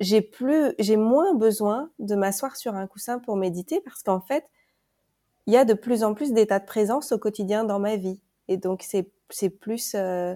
j'ai 0.00 0.20
plus, 0.20 0.74
j'ai 0.78 0.96
moins 0.96 1.34
besoin 1.34 1.90
de 1.98 2.14
m'asseoir 2.14 2.56
sur 2.56 2.74
un 2.74 2.86
coussin 2.86 3.18
pour 3.18 3.36
méditer 3.36 3.80
parce 3.80 4.02
qu'en 4.02 4.20
fait, 4.20 4.44
il 5.46 5.54
y 5.54 5.56
a 5.56 5.64
de 5.64 5.74
plus 5.74 6.02
en 6.02 6.14
plus 6.14 6.32
d'états 6.32 6.58
de 6.58 6.66
présence 6.66 7.12
au 7.12 7.18
quotidien 7.18 7.64
dans 7.64 7.78
ma 7.78 7.96
vie. 7.96 8.20
Et 8.48 8.56
donc, 8.56 8.82
c'est, 8.82 9.10
c'est 9.30 9.50
plus 9.50 9.94
euh, 9.94 10.34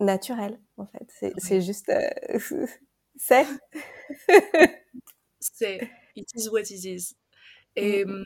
naturel, 0.00 0.60
en 0.76 0.86
fait. 0.86 1.06
C'est, 1.08 1.32
c'est 1.38 1.60
juste... 1.60 1.88
Euh, 1.88 2.38
c'est. 3.16 3.46
c'est. 5.40 5.88
It 6.16 6.28
is 6.34 6.48
what 6.50 6.62
it 6.62 6.84
is. 6.84 7.14
Et 7.76 8.04
mm. 8.04 8.24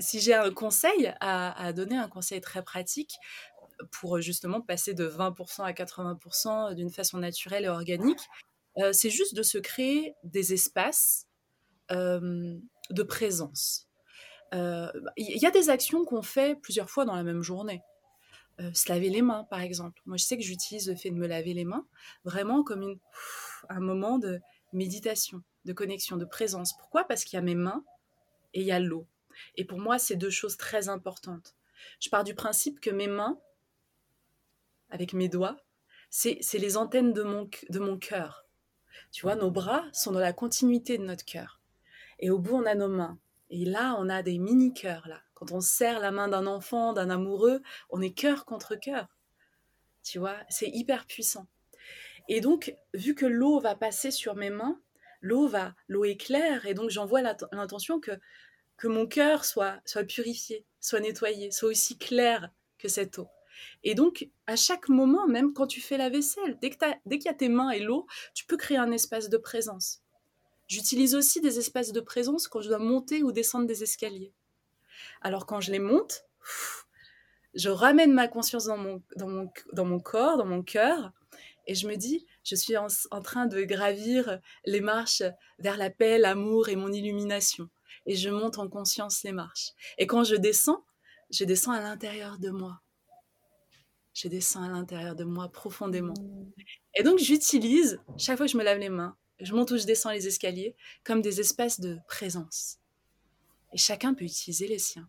si 0.00 0.20
j'ai 0.20 0.34
un 0.34 0.50
conseil 0.52 1.12
à, 1.20 1.62
à, 1.62 1.72
donner, 1.72 1.96
un 1.96 2.08
conseil 2.08 2.40
très 2.40 2.62
pratique, 2.62 3.16
pour 3.90 4.20
justement 4.20 4.60
passer 4.60 4.94
de 4.94 5.06
20% 5.06 5.62
à 5.62 5.72
80% 5.72 6.74
d'une 6.74 6.90
façon 6.90 7.18
naturelle 7.18 7.64
et 7.64 7.68
organique, 7.68 8.20
euh, 8.78 8.92
c'est 8.92 9.10
juste 9.10 9.34
de 9.34 9.42
se 9.42 9.58
créer 9.58 10.14
des 10.24 10.52
espaces 10.52 11.26
euh, 11.90 12.56
de 12.90 13.02
présence. 13.02 13.88
Il 14.52 14.60
euh, 14.60 14.90
y 15.16 15.46
a 15.46 15.50
des 15.50 15.68
actions 15.68 16.04
qu'on 16.04 16.22
fait 16.22 16.54
plusieurs 16.60 16.90
fois 16.90 17.04
dans 17.04 17.16
la 17.16 17.24
même 17.24 17.42
journée. 17.42 17.82
se 18.72 18.88
laver 18.88 19.10
les 19.10 19.22
mains, 19.22 19.44
par 19.50 19.60
exemple. 19.60 20.00
Moi, 20.06 20.16
je 20.16 20.24
sais 20.24 20.36
que 20.36 20.44
j'utilise 20.44 20.88
le 20.88 20.94
fait 20.94 21.10
de 21.10 21.16
me 21.16 21.26
laver 21.26 21.54
les 21.54 21.64
mains 21.64 21.86
vraiment 22.24 22.62
comme 22.62 22.82
une, 22.82 22.98
un 23.68 23.80
moment 23.80 24.18
de 24.18 24.40
méditation, 24.72 25.42
de 25.64 25.72
connexion, 25.72 26.16
de 26.16 26.24
présence. 26.24 26.76
Pourquoi? 26.78 27.04
Parce 27.04 27.24
qu'il 27.24 27.36
y 27.36 27.40
a 27.40 27.42
mes 27.42 27.56
mains 27.56 27.84
et 28.54 28.60
il 28.60 28.66
y 28.66 28.72
a 28.72 28.80
l'eau. 28.80 29.06
Et 29.56 29.64
pour 29.64 29.78
moi, 29.78 29.98
c'est 29.98 30.16
deux 30.16 30.30
choses 30.30 30.56
très 30.56 30.88
importantes. 30.88 31.54
Je 32.00 32.08
pars 32.08 32.24
du 32.24 32.34
principe 32.34 32.80
que 32.80 32.90
mes 32.90 33.08
mains, 33.08 33.38
avec 34.90 35.12
mes 35.12 35.28
doigts, 35.28 35.56
c'est 36.10 36.40
les 36.54 36.76
antennes 36.76 37.12
de 37.12 37.22
mon, 37.22 37.98
cœur. 37.98 38.46
Tu 39.10 39.22
vois, 39.22 39.34
nos 39.34 39.50
bras 39.50 39.84
sont 39.92 40.12
dans 40.12 40.20
la 40.20 40.32
continuité 40.32 40.96
de 40.96 41.04
notre 41.04 41.24
cœur. 41.24 41.60
Et 42.20 42.30
au 42.30 42.38
bout, 42.38 42.54
on 42.54 42.66
a 42.66 42.76
nos 42.76 42.88
mains. 42.88 43.18
Et 43.50 43.64
là, 43.64 43.96
on 43.98 44.08
a 44.08 44.22
des 44.22 44.38
mini-cœurs, 44.38 45.08
là. 45.08 45.20
Quand 45.34 45.50
on 45.50 45.60
serre 45.60 45.98
la 45.98 46.12
main 46.12 46.28
d'un 46.28 46.46
enfant, 46.46 46.92
d'un 46.92 47.10
amoureux, 47.10 47.60
on 47.90 48.00
est 48.00 48.12
cœur 48.12 48.44
contre 48.44 48.76
cœur. 48.76 49.08
Tu 50.04 50.20
vois, 50.20 50.36
c'est 50.48 50.68
hyper 50.68 51.06
puissant. 51.06 51.48
Et 52.28 52.40
donc, 52.40 52.74
vu 52.94 53.16
que 53.16 53.26
l'eau 53.26 53.58
va 53.58 53.74
passer 53.74 54.12
sur 54.12 54.36
mes 54.36 54.50
mains, 54.50 54.80
l'eau 55.24 55.48
va, 55.48 55.74
l'eau 55.88 56.04
est 56.04 56.18
claire, 56.18 56.66
et 56.66 56.74
donc 56.74 56.90
j'envoie 56.90 57.22
l'intention 57.22 57.98
que, 57.98 58.12
que 58.76 58.88
mon 58.88 59.06
cœur 59.06 59.46
soit, 59.46 59.80
soit 59.86 60.04
purifié, 60.04 60.66
soit 60.80 61.00
nettoyé, 61.00 61.50
soit 61.50 61.70
aussi 61.70 61.96
clair 61.96 62.50
que 62.78 62.88
cette 62.88 63.18
eau. 63.18 63.28
Et 63.84 63.94
donc, 63.94 64.28
à 64.46 64.56
chaque 64.56 64.90
moment, 64.90 65.26
même 65.26 65.54
quand 65.54 65.66
tu 65.66 65.80
fais 65.80 65.96
la 65.96 66.10
vaisselle, 66.10 66.58
dès 66.60 66.70
qu'il 66.70 67.24
y 67.24 67.28
a 67.28 67.34
tes 67.34 67.48
mains 67.48 67.70
et 67.70 67.80
l'eau, 67.80 68.06
tu 68.34 68.44
peux 68.44 68.58
créer 68.58 68.76
un 68.76 68.92
espace 68.92 69.30
de 69.30 69.38
présence. 69.38 70.02
J'utilise 70.66 71.14
aussi 71.14 71.40
des 71.40 71.58
espaces 71.58 71.92
de 71.92 72.00
présence 72.00 72.46
quand 72.46 72.60
je 72.60 72.68
dois 72.68 72.78
monter 72.78 73.22
ou 73.22 73.32
descendre 73.32 73.66
des 73.66 73.82
escaliers. 73.82 74.34
Alors 75.22 75.46
quand 75.46 75.60
je 75.60 75.72
les 75.72 75.78
monte, 75.78 76.26
je 77.54 77.70
ramène 77.70 78.12
ma 78.12 78.28
conscience 78.28 78.66
dans 78.66 78.76
mon, 78.76 79.02
dans 79.16 79.28
mon, 79.28 79.50
dans 79.72 79.84
mon 79.86 80.00
corps, 80.00 80.36
dans 80.36 80.46
mon 80.46 80.62
cœur, 80.62 81.12
et 81.66 81.74
je 81.74 81.88
me 81.88 81.96
dis, 81.96 82.26
je 82.44 82.54
suis 82.54 82.76
en, 82.76 82.88
train 83.22 83.46
de 83.46 83.62
gravir 83.62 84.38
les 84.64 84.80
marches 84.80 85.22
vers 85.58 85.76
la 85.76 85.90
paix, 85.90 86.18
l'amour 86.18 86.68
et 86.68 86.76
mon 86.76 86.92
illumination. 86.92 87.68
Et 88.06 88.16
je 88.16 88.28
monte 88.28 88.58
en 88.58 88.68
conscience 88.68 89.22
les 89.22 89.32
marches. 89.32 89.70
Et 89.98 90.06
quand 90.06 90.24
je 90.24 90.36
descends, 90.36 90.84
je 91.30 91.44
descends 91.44 91.72
à 91.72 91.80
l'intérieur 91.80 92.38
de 92.38 92.50
moi 92.50 92.80
je 94.14 94.28
descends 94.28 94.62
à 94.62 94.68
l'intérieur 94.68 95.16
de 95.16 95.24
moi 95.24 95.48
profondément. 95.48 96.14
Et 96.94 97.02
donc 97.02 97.18
j'utilise, 97.18 98.00
chaque 98.16 98.36
fois 98.36 98.46
que 98.46 98.52
je 98.52 98.56
me 98.56 98.62
lave 98.62 98.78
les 98.78 98.88
mains, 98.88 99.16
je 99.40 99.52
monte 99.52 99.72
ou 99.72 99.76
je 99.76 99.84
descends 99.84 100.12
les 100.12 100.28
escaliers, 100.28 100.76
comme 101.02 101.20
des 101.20 101.40
espaces 101.40 101.80
de 101.80 101.98
présence. 102.06 102.78
Et 103.72 103.76
chacun 103.76 104.14
peut 104.14 104.24
utiliser 104.24 104.68
les 104.68 104.78
siens. 104.78 105.08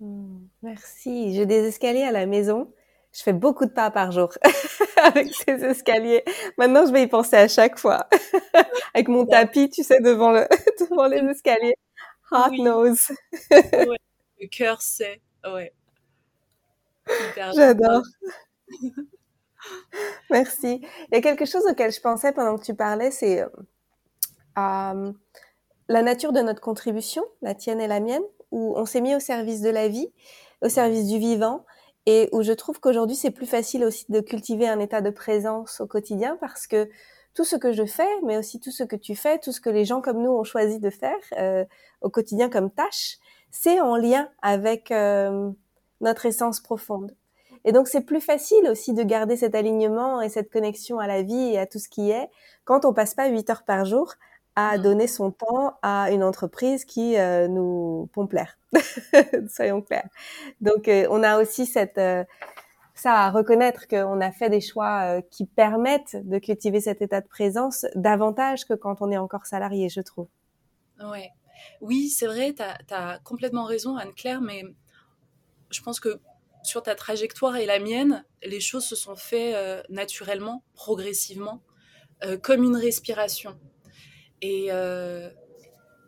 Mmh. 0.00 0.38
merci. 0.62 1.34
J'ai 1.34 1.44
des 1.44 1.66
escaliers 1.66 2.04
à 2.04 2.12
la 2.12 2.24
maison. 2.24 2.72
Je 3.12 3.22
fais 3.22 3.32
beaucoup 3.32 3.66
de 3.66 3.70
pas 3.70 3.90
par 3.90 4.12
jour 4.12 4.32
avec 5.04 5.34
ces 5.34 5.64
escaliers. 5.64 6.24
Maintenant, 6.56 6.86
je 6.86 6.92
vais 6.92 7.02
y 7.02 7.06
penser 7.06 7.36
à 7.36 7.48
chaque 7.48 7.78
fois. 7.78 8.08
avec 8.94 9.08
mon 9.08 9.26
tapis, 9.26 9.70
tu 9.70 9.82
sais, 9.82 10.00
devant, 10.00 10.32
le, 10.32 10.46
devant 10.80 11.06
les 11.06 11.18
escaliers. 11.18 11.76
Heart 12.30 12.54
knows. 12.58 12.96
Le 13.50 14.46
cœur 14.48 14.82
sait. 14.82 15.20
Ouais. 15.44 15.72
J'adore. 17.54 18.02
Merci. 20.30 20.82
Il 20.82 21.14
y 21.14 21.16
a 21.16 21.20
quelque 21.22 21.46
chose 21.46 21.64
auquel 21.70 21.90
je 21.90 22.00
pensais 22.00 22.32
pendant 22.32 22.58
que 22.58 22.64
tu 22.64 22.74
parlais, 22.74 23.10
c'est 23.10 23.42
euh, 23.42 25.12
la 25.88 26.02
nature 26.02 26.32
de 26.32 26.40
notre 26.40 26.60
contribution, 26.60 27.24
la 27.40 27.54
tienne 27.54 27.80
et 27.80 27.86
la 27.86 28.00
mienne, 28.00 28.22
où 28.50 28.74
on 28.76 28.84
s'est 28.84 29.00
mis 29.00 29.14
au 29.14 29.20
service 29.20 29.62
de 29.62 29.70
la 29.70 29.88
vie, 29.88 30.12
au 30.62 30.68
service 30.68 31.06
du 31.06 31.18
vivant, 31.18 31.64
et 32.10 32.30
où 32.32 32.40
je 32.40 32.54
trouve 32.54 32.80
qu'aujourd'hui 32.80 33.16
c'est 33.16 33.30
plus 33.30 33.46
facile 33.46 33.84
aussi 33.84 34.06
de 34.08 34.20
cultiver 34.20 34.66
un 34.66 34.80
état 34.80 35.02
de 35.02 35.10
présence 35.10 35.82
au 35.82 35.86
quotidien 35.86 36.38
parce 36.40 36.66
que 36.66 36.88
tout 37.34 37.44
ce 37.44 37.54
que 37.54 37.70
je 37.70 37.84
fais, 37.84 38.08
mais 38.24 38.38
aussi 38.38 38.60
tout 38.60 38.70
ce 38.70 38.82
que 38.82 38.96
tu 38.96 39.14
fais, 39.14 39.38
tout 39.38 39.52
ce 39.52 39.60
que 39.60 39.68
les 39.68 39.84
gens 39.84 40.00
comme 40.00 40.22
nous 40.22 40.30
ont 40.30 40.42
choisi 40.42 40.80
de 40.80 40.88
faire 40.88 41.20
euh, 41.38 41.66
au 42.00 42.08
quotidien 42.08 42.48
comme 42.48 42.70
tâche, 42.70 43.18
c'est 43.50 43.78
en 43.82 43.94
lien 43.96 44.30
avec 44.40 44.90
euh, 44.90 45.50
notre 46.00 46.24
essence 46.24 46.60
profonde. 46.60 47.14
Et 47.66 47.72
donc 47.72 47.88
c'est 47.88 48.00
plus 48.00 48.22
facile 48.22 48.66
aussi 48.70 48.94
de 48.94 49.02
garder 49.02 49.36
cet 49.36 49.54
alignement 49.54 50.22
et 50.22 50.30
cette 50.30 50.50
connexion 50.50 50.98
à 51.00 51.06
la 51.06 51.20
vie 51.20 51.52
et 51.52 51.58
à 51.58 51.66
tout 51.66 51.78
ce 51.78 51.90
qui 51.90 52.10
est 52.10 52.30
quand 52.64 52.86
on 52.86 52.94
passe 52.94 53.14
pas 53.14 53.28
8 53.28 53.50
heures 53.50 53.64
par 53.64 53.84
jour 53.84 54.14
à 54.58 54.76
mm. 54.76 54.82
donner 54.82 55.06
son 55.06 55.30
temps 55.30 55.78
à 55.82 56.10
une 56.10 56.24
entreprise 56.24 56.84
qui 56.84 57.16
euh, 57.16 57.46
nous 57.46 58.10
pompe 58.12 58.32
l'air. 58.32 58.58
Soyons 59.48 59.82
clairs. 59.82 60.08
Donc 60.60 60.88
euh, 60.88 61.06
on 61.10 61.22
a 61.22 61.40
aussi 61.40 61.64
cette 61.64 61.98
euh, 61.98 62.24
ça 62.94 63.12
à 63.12 63.30
reconnaître 63.30 63.86
qu'on 63.86 64.20
a 64.20 64.32
fait 64.32 64.50
des 64.50 64.60
choix 64.60 65.22
qui 65.30 65.46
permettent 65.46 66.16
de 66.28 66.38
cultiver 66.38 66.80
cet 66.80 67.00
état 67.00 67.20
de 67.20 67.28
présence 67.28 67.86
davantage 67.94 68.64
que 68.64 68.74
quand 68.74 69.00
on 69.00 69.12
est 69.12 69.16
encore 69.16 69.46
salarié, 69.46 69.88
je 69.88 70.00
trouve. 70.00 70.26
Ouais. 71.00 71.30
Oui, 71.80 72.08
c'est 72.08 72.26
vrai, 72.26 72.54
tu 72.54 72.62
as, 72.62 72.78
as, 72.90 73.20
complètement 73.20 73.64
raison, 73.64 73.96
Anne-Claire, 73.96 74.40
mais 74.40 74.64
je 75.70 75.80
pense 75.80 76.00
que 76.00 76.20
sur 76.64 76.82
ta 76.82 76.96
trajectoire 76.96 77.54
et 77.54 77.66
la 77.66 77.78
mienne, 77.78 78.24
les 78.42 78.58
choses 78.58 78.84
se 78.84 78.96
sont 78.96 79.14
faites 79.14 79.88
naturellement, 79.88 80.64
progressivement, 80.74 81.62
comme 82.42 82.64
une 82.64 82.76
respiration. 82.76 83.56
Et, 84.42 84.68
euh, 84.70 85.30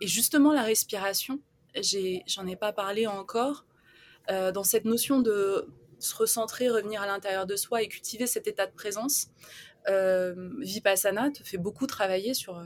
et, 0.00 0.06
justement, 0.06 0.52
la 0.52 0.62
respiration, 0.62 1.40
j'en 2.26 2.46
ai, 2.46 2.56
pas 2.56 2.72
parlé 2.72 3.06
encore, 3.06 3.66
dans 4.28 4.62
cette 4.62 4.84
notion 4.84 5.18
de 5.20 5.66
se 5.98 6.14
recentrer, 6.14 6.68
revenir 6.68 7.02
à 7.02 7.06
l'intérieur 7.06 7.46
de 7.46 7.56
soi 7.56 7.82
et 7.82 7.88
cultiver 7.88 8.28
cet 8.28 8.46
état 8.46 8.66
de 8.66 8.72
présence, 8.72 9.28
Vipassana 9.86 11.30
te 11.30 11.42
fait 11.42 11.58
beaucoup 11.58 11.88
travailler 11.88 12.32
sur 12.32 12.62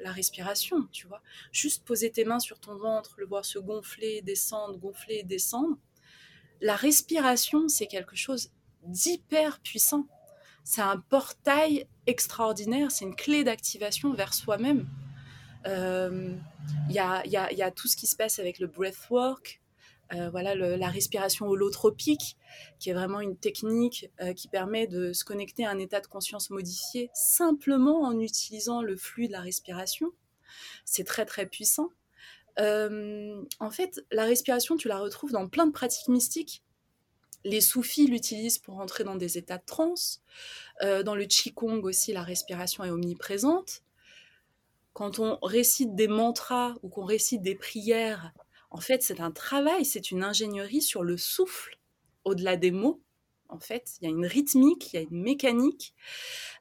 la 0.00 0.12
respiration, 0.12 0.86
tu 0.92 1.06
vois. 1.06 1.22
Juste 1.52 1.84
poser 1.84 2.10
tes 2.10 2.24
mains 2.24 2.40
sur 2.40 2.58
ton 2.58 2.76
ventre, 2.76 3.14
le 3.18 3.26
voir 3.26 3.44
se 3.44 3.58
gonfler, 3.58 4.22
descendre, 4.22 4.78
gonfler, 4.78 5.22
descendre. 5.22 5.76
La 6.60 6.76
respiration, 6.76 7.68
c'est 7.68 7.86
quelque 7.86 8.16
chose 8.16 8.50
d'hyper 8.82 9.60
puissant. 9.60 10.06
C'est 10.64 10.82
un 10.82 10.98
portail 10.98 11.88
extraordinaire, 12.08 12.90
c'est 12.90 13.04
une 13.04 13.14
clé 13.14 13.44
d'activation 13.44 14.12
vers 14.14 14.34
soi-même. 14.34 14.88
Il 15.64 15.70
euh, 15.70 16.34
y, 16.88 16.98
a, 16.98 17.70
tout 17.70 17.86
ce 17.86 17.96
qui 17.96 18.06
se 18.06 18.16
passe 18.16 18.38
avec 18.38 18.58
le 18.58 18.66
breathwork, 18.66 19.60
euh, 20.14 20.30
voilà, 20.30 20.54
la 20.54 20.88
respiration 20.88 21.46
holotropique, 21.46 22.38
qui 22.78 22.88
est 22.88 22.94
vraiment 22.94 23.20
une 23.20 23.36
technique 23.36 24.10
euh, 24.22 24.32
qui 24.32 24.48
permet 24.48 24.86
de 24.86 25.12
se 25.12 25.22
connecter 25.24 25.66
à 25.66 25.70
un 25.70 25.78
état 25.78 26.00
de 26.00 26.06
conscience 26.06 26.48
modifié 26.48 27.10
simplement 27.12 28.02
en 28.02 28.18
utilisant 28.18 28.80
le 28.80 28.96
flux 28.96 29.28
de 29.28 29.32
la 29.32 29.42
respiration. 29.42 30.08
C'est 30.86 31.04
très 31.04 31.26
très 31.26 31.46
puissant. 31.46 31.90
En 32.58 33.70
fait, 33.70 34.04
la 34.10 34.24
respiration, 34.24 34.76
tu 34.76 34.88
la 34.88 34.98
retrouves 34.98 35.30
dans 35.30 35.46
plein 35.46 35.66
de 35.66 35.70
pratiques 35.70 36.08
mystiques. 36.08 36.64
Les 37.48 37.60
soufis 37.60 38.06
l'utilisent 38.06 38.58
pour 38.58 38.78
entrer 38.78 39.04
dans 39.04 39.16
des 39.16 39.38
états 39.38 39.58
de 39.58 39.64
transe. 39.64 40.22
dans 40.82 41.14
le 41.14 41.24
Qigong 41.24 41.82
aussi, 41.82 42.12
la 42.12 42.22
respiration 42.22 42.84
est 42.84 42.90
omniprésente. 42.90 43.82
Quand 44.92 45.18
on 45.18 45.38
récite 45.42 45.94
des 45.94 46.08
mantras 46.08 46.74
ou 46.82 46.88
qu'on 46.88 47.04
récite 47.04 47.40
des 47.42 47.54
prières 47.54 48.32
en 48.70 48.80
fait, 48.80 49.02
c'est 49.02 49.20
un 49.20 49.30
travail, 49.30 49.84
c'est 49.84 50.10
une 50.10 50.22
ingénierie 50.22 50.82
sur 50.82 51.02
le 51.02 51.16
souffle, 51.16 51.78
au-delà 52.24 52.56
des 52.56 52.70
mots. 52.70 53.00
En 53.48 53.60
fait, 53.60 53.92
il 54.00 54.04
y 54.04 54.06
a 54.06 54.10
une 54.10 54.26
rythmique, 54.26 54.92
il 54.92 54.96
y 54.96 54.98
a 54.98 55.02
une 55.02 55.22
mécanique. 55.22 55.94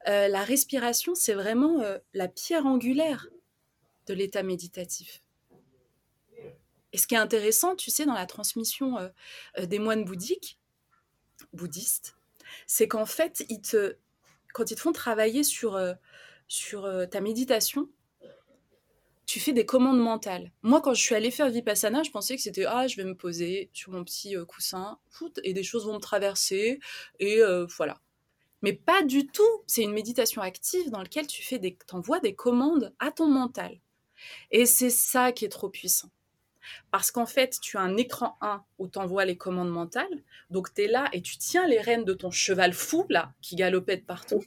Euh, 0.08 0.30
la 0.30 0.44
respiration, 0.44 1.16
c'est 1.16 1.34
vraiment 1.34 1.82
euh, 1.82 1.98
la 2.14 2.30
pierre 2.30 2.66
angulaire 2.66 3.28
de 4.06 4.14
l'état 4.14 4.42
méditatif. 4.42 5.22
Et 6.94 6.98
ce 6.98 7.08
qui 7.08 7.16
est 7.16 7.20
intéressant, 7.20 7.76
tu 7.76 7.92
sais, 7.92 8.06
dans 8.06 8.14
la 8.14 8.26
transmission 8.26 8.98
euh, 8.98 9.66
des 9.66 9.80
moines 9.80 10.06
bouddhiques, 10.06 10.57
bouddhistes, 11.54 12.16
c'est 12.66 12.88
qu'en 12.88 13.06
fait, 13.06 13.46
ils 13.50 13.62
te, 13.62 13.98
quand 14.54 14.72
ils 14.72 14.76
te 14.76 14.82
font 14.82 14.92
travailler 14.92 15.44
sur, 15.44 15.80
sur 16.48 16.90
ta 17.10 17.22
méditation, 17.22 17.90
tu 19.28 19.42
fais 19.42 19.52
des 19.52 19.66
commandes 19.66 20.00
mentales. 20.00 20.52
Moi, 20.64 20.82
quand 20.82 20.94
je 20.94 21.02
suis 21.02 21.14
allée 21.14 21.32
faire 21.32 21.50
Vipassana, 21.50 22.02
je 22.02 22.12
pensais 22.12 22.38
que 22.38 22.42
c'était 22.42 22.66
ah, 22.66 22.88
je 22.88 22.96
vais 22.96 23.04
me 23.04 23.14
poser 23.14 23.70
sur 23.74 23.92
mon 23.92 24.04
petit 24.04 24.38
euh, 24.38 24.46
coussin, 24.46 24.98
et 25.44 25.54
des 25.54 25.64
choses 25.64 25.86
vont 25.86 25.96
me 25.96 26.00
traverser, 26.00 26.80
et 27.20 27.42
euh, 27.42 27.68
voilà. 27.78 28.00
Mais 28.62 28.74
pas 28.74 29.04
du 29.04 29.28
tout. 29.28 29.44
C'est 29.68 29.84
une 29.84 29.92
méditation 29.92 30.42
active 30.42 30.90
dans 30.90 31.00
laquelle 31.00 31.28
tu 31.28 31.44
fais 31.44 31.60
des, 31.60 31.78
envoies 31.92 32.22
des 32.22 32.34
commandes 32.34 32.96
à 33.00 33.12
ton 33.12 33.28
mental. 33.28 33.80
Et 34.50 34.66
c'est 34.66 34.90
ça 34.90 35.32
qui 35.32 35.46
est 35.46 35.50
trop 35.50 35.70
puissant. 35.70 36.10
Parce 36.92 37.12
qu'en 37.12 37.26
fait, 37.26 37.60
tu 37.62 37.78
as 37.78 37.82
un 37.82 37.98
écran 37.98 38.38
1 38.42 38.64
où 38.78 38.88
tu 38.88 39.00
envoies 39.00 39.26
les 39.26 39.38
commandes 39.38 39.72
mentales. 39.72 40.24
Donc, 40.50 40.74
tu 40.74 40.84
es 40.84 40.88
là 40.88 41.10
et 41.14 41.22
tu 41.22 41.38
tiens 41.38 41.68
les 41.68 41.80
rênes 41.80 42.06
de 42.06 42.14
ton 42.14 42.32
cheval 42.32 42.74
fou, 42.74 43.06
là, 43.10 43.34
qui 43.42 43.56
galopait 43.56 43.98
de 43.98 44.06
partout. 44.06 44.44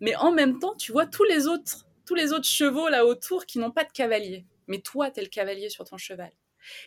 Mais 0.00 0.16
en 0.16 0.32
même 0.32 0.58
temps, 0.58 0.74
tu 0.74 0.92
vois 0.92 1.06
tous 1.06 1.24
les 1.24 1.46
autres 1.46 1.84
tous 2.08 2.14
les 2.14 2.32
autres 2.32 2.48
chevaux 2.48 2.88
là 2.88 3.04
autour 3.04 3.44
qui 3.44 3.58
n'ont 3.58 3.70
pas 3.70 3.84
de 3.84 3.92
cavalier. 3.92 4.46
Mais 4.66 4.80
toi, 4.80 5.10
tu 5.10 5.20
es 5.20 5.22
le 5.22 5.28
cavalier 5.28 5.68
sur 5.68 5.84
ton 5.84 5.98
cheval. 5.98 6.32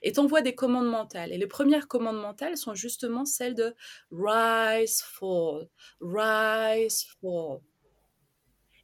Et 0.01 0.13
t'envoies 0.13 0.41
des 0.41 0.55
commandes 0.55 0.89
mentales. 0.89 1.31
Et 1.31 1.37
les 1.37 1.45
premières 1.45 1.87
commandes 1.87 2.19
mentales 2.19 2.57
sont 2.57 2.73
justement 2.73 3.23
celles 3.23 3.53
de 3.53 3.75
rise, 4.11 5.03
fall, 5.03 5.67
rise, 6.01 7.05
fall. 7.21 7.59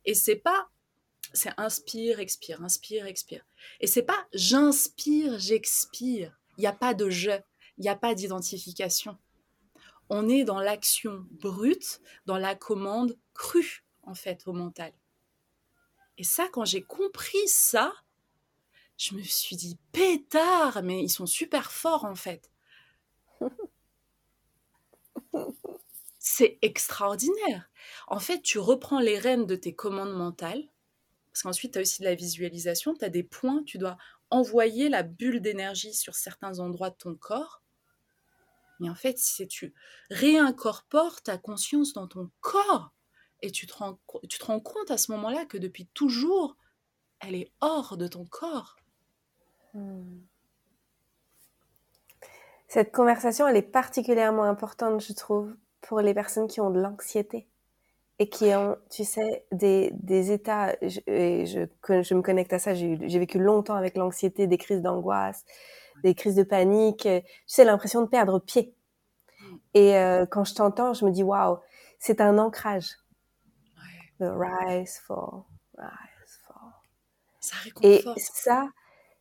Et 0.05 0.13
c'est 0.13 0.35
pas, 0.35 0.69
c'est 1.37 1.53
inspire, 1.57 2.19
expire, 2.19 2.61
inspire, 2.63 3.05
expire. 3.05 3.45
Et 3.79 3.87
c'est 3.87 4.03
pas 4.03 4.27
j'inspire, 4.33 5.39
j'expire. 5.39 6.37
Il 6.57 6.61
n'y 6.61 6.67
a 6.67 6.73
pas 6.73 6.93
de 6.93 7.09
je, 7.09 7.31
il 7.77 7.81
n'y 7.81 7.89
a 7.89 7.95
pas 7.95 8.15
d'identification. 8.15 9.17
On 10.09 10.27
est 10.29 10.43
dans 10.43 10.59
l'action 10.59 11.25
brute, 11.31 12.01
dans 12.25 12.37
la 12.37 12.55
commande 12.55 13.17
crue, 13.33 13.83
en 14.03 14.15
fait, 14.15 14.47
au 14.47 14.53
mental. 14.53 14.93
Et 16.17 16.23
ça, 16.23 16.47
quand 16.51 16.65
j'ai 16.65 16.81
compris 16.81 17.47
ça, 17.47 17.93
je 18.97 19.13
me 19.15 19.21
suis 19.21 19.55
dit, 19.55 19.77
pétard, 19.91 20.81
mais 20.83 21.03
ils 21.03 21.09
sont 21.09 21.27
super 21.27 21.71
forts 21.71 22.05
en 22.05 22.15
fait. 22.15 22.51
C'est 26.19 26.57
extraordinaire. 26.61 27.69
En 28.07 28.19
fait, 28.19 28.41
tu 28.41 28.59
reprends 28.59 28.99
les 28.99 29.19
rênes 29.19 29.45
de 29.45 29.55
tes 29.55 29.73
commandes 29.73 30.13
mentales, 30.13 30.67
parce 31.37 31.43
qu'ensuite, 31.43 31.73
tu 31.73 31.77
as 31.77 31.83
aussi 31.83 32.01
de 32.01 32.07
la 32.07 32.15
visualisation, 32.15 32.95
tu 32.95 33.05
as 33.05 33.09
des 33.09 33.21
points, 33.21 33.61
tu 33.63 33.77
dois 33.77 33.95
envoyer 34.31 34.89
la 34.89 35.03
bulle 35.03 35.39
d'énergie 35.39 35.93
sur 35.93 36.15
certains 36.15 36.57
endroits 36.57 36.89
de 36.89 36.95
ton 36.95 37.13
corps. 37.13 37.61
Mais 38.79 38.89
en 38.89 38.95
fait, 38.95 39.19
si 39.19 39.47
tu 39.47 39.75
réincorpores 40.09 41.21
ta 41.21 41.37
conscience 41.37 41.93
dans 41.93 42.07
ton 42.07 42.31
corps, 42.39 42.91
et 43.43 43.51
tu 43.51 43.67
te 43.67 43.75
rends, 43.75 43.99
compte 44.61 44.89
à 44.89 44.97
ce 44.97 45.11
moment-là 45.11 45.45
que 45.45 45.59
depuis 45.59 45.85
toujours, 45.93 46.57
elle 47.19 47.35
est 47.35 47.51
hors 47.61 47.97
de 47.97 48.07
ton 48.07 48.25
corps. 48.25 48.77
Hmm. 49.75 50.21
Cette 52.67 52.91
conversation, 52.91 53.47
elle 53.47 53.57
est 53.57 53.61
particulièrement 53.61 54.45
importante, 54.45 55.01
je 55.01 55.13
trouve, 55.13 55.55
pour 55.81 56.01
les 56.01 56.15
personnes 56.15 56.47
qui 56.47 56.61
ont 56.61 56.71
de 56.71 56.79
l'anxiété 56.79 57.47
et 58.19 58.29
qui 58.29 58.45
ont, 58.55 58.77
tu 58.89 59.03
sais, 59.03 59.45
des, 59.51 59.91
des 59.93 60.31
états, 60.31 60.75
je, 60.81 60.99
et 61.07 61.45
je, 61.45 61.59
je 62.01 62.13
me 62.13 62.21
connecte 62.21 62.51
à 62.53 62.59
ça, 62.59 62.73
j'ai 62.73 62.95
vécu 63.19 63.37
longtemps 63.39 63.75
avec 63.75 63.95
l'anxiété, 63.95 64.47
des 64.47 64.57
crises 64.57 64.81
d'angoisse, 64.81 65.45
des 66.03 66.15
crises 66.15 66.35
de 66.35 66.43
panique, 66.43 67.03
tu 67.03 67.21
sais, 67.45 67.63
l'impression 67.63 68.01
de 68.01 68.07
perdre 68.07 68.39
pied. 68.39 68.75
Hmm. 69.39 69.57
Et 69.75 69.97
euh, 69.97 70.25
quand 70.25 70.43
je 70.43 70.55
t'entends, 70.55 70.93
je 70.93 71.05
me 71.05 71.11
dis, 71.11 71.23
waouh, 71.23 71.59
c'est 71.99 72.21
un 72.21 72.37
ancrage 72.37 72.95
the 74.19 74.25
rise, 74.25 74.99
fall, 74.99 75.45
rise, 75.77 76.39
fall. 76.45 76.73
Ça 77.39 77.55
Et 77.83 78.03
ça, 78.17 78.69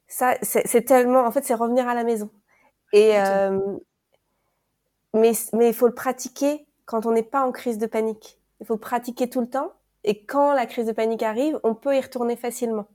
ça 0.09 0.37
c'est 0.43 0.83
tellement, 0.83 1.27
en 1.27 1.31
fait, 1.31 1.45
c'est 1.45 1.55
revenir 1.55 1.89
à 1.89 1.95
la 1.95 2.05
maison. 2.05 2.31
Et 2.93 3.19
euh, 3.19 3.79
mais 5.13 5.33
mais 5.53 5.69
il 5.69 5.75
faut 5.75 5.87
le 5.87 5.95
pratiquer 5.95 6.67
quand 6.85 7.07
on 7.07 7.13
n'est 7.13 7.23
pas 7.23 7.45
en 7.47 7.53
crise 7.53 7.79
de 7.79 7.87
panique. 7.87 8.41
Il 8.61 8.67
faut 8.67 8.77
pratiquer 8.77 9.29
tout 9.29 9.41
le 9.41 9.49
temps. 9.49 9.73
Et 10.05 10.25
quand 10.25 10.53
la 10.53 10.67
crise 10.67 10.87
de 10.87 10.93
panique 10.93 11.23
arrive, 11.23 11.59
on 11.63 11.75
peut 11.75 11.97
y 11.97 12.01
retourner 12.01 12.37
facilement. 12.37 12.87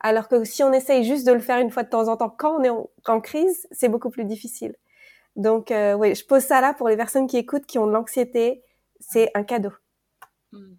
Alors 0.00 0.28
que 0.28 0.44
si 0.44 0.62
on 0.62 0.72
essaye 0.72 1.04
juste 1.04 1.26
de 1.26 1.32
le 1.32 1.40
faire 1.40 1.58
une 1.58 1.70
fois 1.70 1.82
de 1.82 1.88
temps 1.88 2.08
en 2.08 2.16
temps 2.16 2.28
quand 2.28 2.60
on 2.60 2.62
est 2.62 2.70
en, 3.06 3.20
crise, 3.20 3.66
c'est 3.70 3.88
beaucoup 3.88 4.10
plus 4.10 4.24
difficile. 4.24 4.74
Donc, 5.36 5.70
euh, 5.70 5.94
oui, 5.94 6.14
je 6.14 6.24
pose 6.24 6.42
ça 6.42 6.60
là 6.60 6.74
pour 6.74 6.88
les 6.88 6.96
personnes 6.96 7.26
qui 7.26 7.38
écoutent, 7.38 7.66
qui 7.66 7.78
ont 7.78 7.86
de 7.86 7.92
l'anxiété. 7.92 8.62
C'est 9.00 9.30
un 9.34 9.42
cadeau. 9.42 9.72
Hmm 10.52 10.74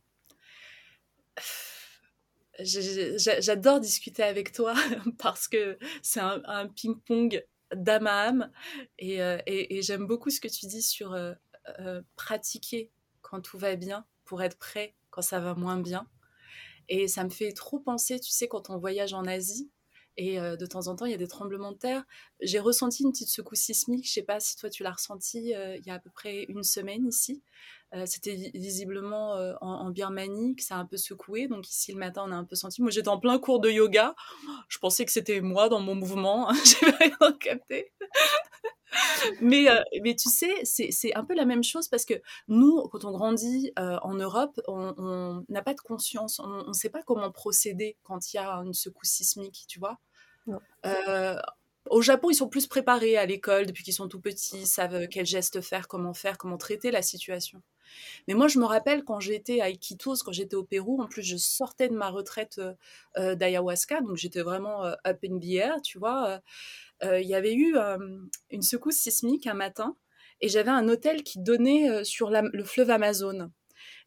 j'adore 2.59 3.79
discuter 3.79 4.23
avec 4.23 4.51
toi 4.51 4.73
parce 5.17 5.47
que 5.47 5.77
c'est 6.01 6.19
un, 6.19 6.67
ping-pong 6.67 7.43
d'âme 7.73 8.07
à 8.07 8.27
âme 8.27 8.51
et, 8.99 9.21
euh, 9.21 9.37
et, 9.45 9.81
j'aime 9.81 10.05
beaucoup 10.05 10.29
ce 10.29 10.39
que 10.39 10.47
tu 10.47 10.65
dis 10.67 10.81
sur 10.81 11.13
euh, 11.13 12.01
pratiquer 12.15 12.91
quand 13.29 13.41
tout 13.41 13.57
va 13.57 13.75
bien 13.75 14.05
pour 14.23 14.41
être 14.41 14.57
prêt 14.57 14.95
quand 15.09 15.21
ça 15.21 15.39
va 15.39 15.55
moins 15.55 15.79
bien. 15.79 16.07
Et 16.87 17.07
ça 17.07 17.23
me 17.23 17.29
fait 17.29 17.51
trop 17.51 17.79
penser, 17.79 18.19
tu 18.19 18.31
sais, 18.31 18.47
quand 18.47 18.69
on 18.69 18.77
voyage 18.77 19.13
en 19.13 19.25
Asie, 19.25 19.71
et 20.17 20.39
de 20.39 20.65
temps 20.65 20.87
en 20.87 20.95
temps, 20.95 21.05
il 21.05 21.11
y 21.11 21.15
a 21.15 21.17
des 21.17 21.27
tremblements 21.27 21.73
de 21.73 21.77
terre. 21.77 22.05
J'ai 22.39 22.59
ressenti 22.59 23.03
une 23.03 23.11
petite 23.11 23.27
secousse 23.27 23.59
sismique. 23.59 24.07
Je 24.07 24.13
sais 24.13 24.23
pas 24.23 24.39
si 24.39 24.55
toi 24.55 24.69
tu 24.69 24.81
l'as 24.81 24.93
ressenti 24.93 25.39
il 25.39 25.81
y 25.85 25.89
a 25.89 25.93
à 25.93 25.99
peu 25.99 26.09
près 26.09 26.43
une 26.43 26.63
semaine 26.63 27.05
ici. 27.05 27.43
C'était 28.05 28.51
visiblement 28.53 29.35
en, 29.61 29.89
Birmanie 29.89 30.55
que 30.55 30.63
ça 30.63 30.75
a 30.75 30.79
un 30.79 30.85
peu 30.85 30.97
secoué. 30.97 31.47
Donc 31.47 31.67
ici 31.69 31.91
le 31.91 31.99
matin, 31.99 32.23
on 32.25 32.31
a 32.31 32.35
un 32.35 32.43
peu 32.43 32.55
senti. 32.55 32.81
Moi, 32.81 32.91
j'étais 32.91 33.09
en 33.09 33.19
plein 33.19 33.39
cours 33.39 33.59
de 33.59 33.69
yoga. 33.69 34.15
Je 34.67 34.79
pensais 34.79 35.05
que 35.05 35.11
c'était 35.11 35.41
moi 35.41 35.69
dans 35.69 35.79
mon 35.79 35.95
mouvement. 35.95 36.51
J'ai 36.65 36.89
rien 36.89 37.31
capté. 37.39 37.91
mais, 39.41 39.67
mais 40.01 40.15
tu 40.15 40.29
sais, 40.29 40.53
c'est 40.63 41.15
un 41.15 41.23
peu 41.23 41.35
la 41.35 41.45
même 41.45 41.63
chose 41.63 41.87
parce 41.87 42.05
que 42.05 42.15
nous, 42.47 42.81
quand 42.89 43.05
on 43.05 43.11
grandit 43.11 43.71
en 43.77 44.13
Europe, 44.13 44.59
on 44.67 45.43
n'a 45.49 45.61
pas 45.61 45.73
de 45.73 45.81
conscience, 45.81 46.39
on 46.39 46.67
ne 46.67 46.73
sait 46.73 46.89
pas 46.89 47.01
comment 47.03 47.31
procéder 47.31 47.97
quand 48.03 48.33
il 48.33 48.37
y 48.37 48.39
a 48.39 48.51
une 48.57 48.73
secousse 48.73 49.09
sismique, 49.09 49.65
tu 49.67 49.79
vois. 49.79 49.99
au 51.89 52.01
Japon, 52.01 52.29
ils 52.29 52.35
sont 52.35 52.49
plus 52.49 52.67
préparés 52.67 53.17
à 53.17 53.25
l'école 53.25 53.65
depuis 53.65 53.83
qu'ils 53.83 53.93
sont 53.93 54.07
tout 54.07 54.21
petits, 54.21 54.65
savent 54.65 55.07
quels 55.07 55.25
gestes 55.25 55.61
faire, 55.61 55.87
comment 55.87 56.13
faire, 56.13 56.37
comment 56.37 56.57
traiter 56.57 56.91
la 56.91 57.01
situation. 57.01 57.61
Mais 58.27 58.33
moi, 58.33 58.47
je 58.47 58.59
me 58.59 58.65
rappelle 58.65 59.03
quand 59.03 59.19
j'étais 59.19 59.61
à 59.61 59.69
Iquitos, 59.69 60.15
quand 60.23 60.31
j'étais 60.31 60.55
au 60.55 60.63
Pérou, 60.63 61.01
en 61.01 61.07
plus, 61.07 61.23
je 61.23 61.37
sortais 61.37 61.89
de 61.89 61.95
ma 61.95 62.09
retraite 62.09 62.61
d'ayahuasca, 63.17 64.01
donc 64.01 64.17
j'étais 64.17 64.41
vraiment 64.41 64.83
up 64.83 65.19
in 65.23 65.39
the 65.39 65.53
air, 65.53 65.81
tu 65.81 65.99
vois. 65.99 66.41
Il 67.03 67.27
y 67.27 67.35
avait 67.35 67.53
eu 67.53 67.75
une 68.49 68.61
secousse 68.61 68.97
sismique 68.97 69.47
un 69.47 69.53
matin, 69.53 69.95
et 70.41 70.49
j'avais 70.49 70.71
un 70.71 70.87
hôtel 70.89 71.23
qui 71.23 71.39
donnait 71.39 72.03
sur 72.03 72.29
le 72.29 72.63
fleuve 72.63 72.89
Amazon. 72.89 73.51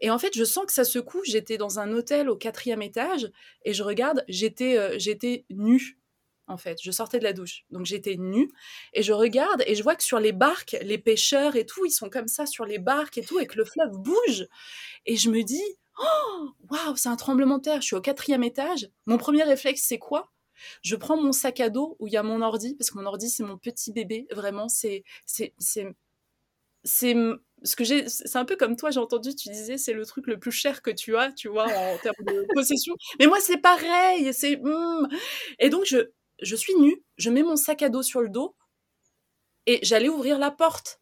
Et 0.01 0.11
en 0.11 0.19
fait, 0.19 0.37
je 0.37 0.45
sens 0.45 0.67
que 0.67 0.73
ça 0.73 0.85
secoue. 0.85 1.23
J'étais 1.25 1.57
dans 1.57 1.79
un 1.79 1.93
hôtel 1.93 2.29
au 2.29 2.37
quatrième 2.37 2.83
étage 2.83 3.31
et 3.65 3.73
je 3.73 3.83
regarde, 3.83 4.25
j'étais, 4.29 4.99
j'étais 4.99 5.45
nue 5.51 5.99
en 6.49 6.57
fait. 6.57 6.79
Je 6.83 6.91
sortais 6.91 7.19
de 7.19 7.25
la 7.25 7.33
douche. 7.33 7.65
Donc 7.71 7.87
j'étais 7.87 8.17
nue 8.17 8.51
et 8.93 9.03
je 9.03 9.13
regarde 9.13 9.63
et 9.67 9.75
je 9.75 9.83
vois 9.83 9.95
que 9.95 10.03
sur 10.03 10.19
les 10.19 10.33
barques, 10.33 10.77
les 10.83 10.99
pêcheurs 10.99 11.57
et 11.57 11.67
tout, 11.67 11.85
ils 11.87 11.91
sont 11.91 12.11
comme 12.11 12.29
ça 12.29 12.47
sur 12.47 12.65
les 12.65 12.79
barques 12.79 13.19
et 13.19 13.25
tout 13.25 13.39
et 13.39 13.47
que 13.47 13.57
le 13.57 13.65
fleuve 13.65 13.93
bouge. 13.93 14.47
Et 15.07 15.17
je 15.17 15.31
me 15.31 15.43
dis, 15.43 15.63
oh, 15.99 16.49
waouh, 16.71 16.97
c'est 16.97 17.09
un 17.09 17.17
tremblement 17.17 17.59
de 17.59 17.63
terre. 17.63 17.81
Je 17.81 17.87
suis 17.87 17.97
au 17.97 18.01
quatrième 18.01 18.43
étage. 18.43 18.91
Mon 19.07 19.19
premier 19.19 19.43
réflexe, 19.43 19.83
c'est 19.87 19.99
quoi? 19.99 20.33
Je 20.83 20.97
prends 20.97 21.21
mon 21.21 21.33
sac 21.33 21.61
à 21.61 21.71
dos 21.71 21.97
où 22.01 22.07
il 22.07 22.13
y 22.13 22.17
a 22.17 22.23
mon 22.23 22.43
ordi, 22.43 22.75
parce 22.77 22.91
que 22.91 22.99
mon 22.99 23.07
ordi, 23.07 23.31
c'est 23.31 23.45
mon 23.45 23.59
petit 23.59 23.93
bébé, 23.93 24.27
vraiment, 24.33 24.69
c'est, 24.69 25.05
c'est, 25.25 25.55
c'est, 25.59 25.87
c'est 26.85 27.15
ce 27.63 27.77
que 27.77 27.85
j'ai, 27.85 28.09
c'est 28.09 28.37
un 28.37 28.45
peu 28.45 28.57
comme 28.57 28.77
toi, 28.77 28.91
j'ai 28.91 29.01
entendu, 29.01 29.35
tu 29.35 29.49
disais, 29.49 29.79
c'est 29.79 29.93
le 29.93 30.07
truc 30.07 30.27
le 30.27 30.39
plus 30.39 30.53
cher 30.53 30.83
que 30.83 30.91
tu 30.91 31.17
as, 31.17 31.33
tu 31.33 31.49
vois, 31.49 31.67
en 31.67 31.99
termes 31.99 32.25
de 32.25 32.47
possession. 32.55 32.95
Mais 33.19 33.27
moi, 33.27 33.39
c'est 33.41 33.59
pareil, 33.59 34.33
c'est, 34.33 34.57
hmm. 34.57 35.09
et 35.59 35.69
donc 35.71 35.85
je, 35.85 36.11
je 36.41 36.57
suis 36.57 36.75
nue, 36.77 37.03
je 37.17 37.31
mets 37.31 37.43
mon 37.43 37.57
sac 37.57 37.83
à 37.83 37.89
dos 37.89 38.03
sur 38.03 38.21
le 38.21 38.29
dos 38.29 38.55
et 39.67 39.81
j'allais 39.83 40.09
ouvrir 40.09 40.39
la 40.39 40.51
porte. 40.51 41.01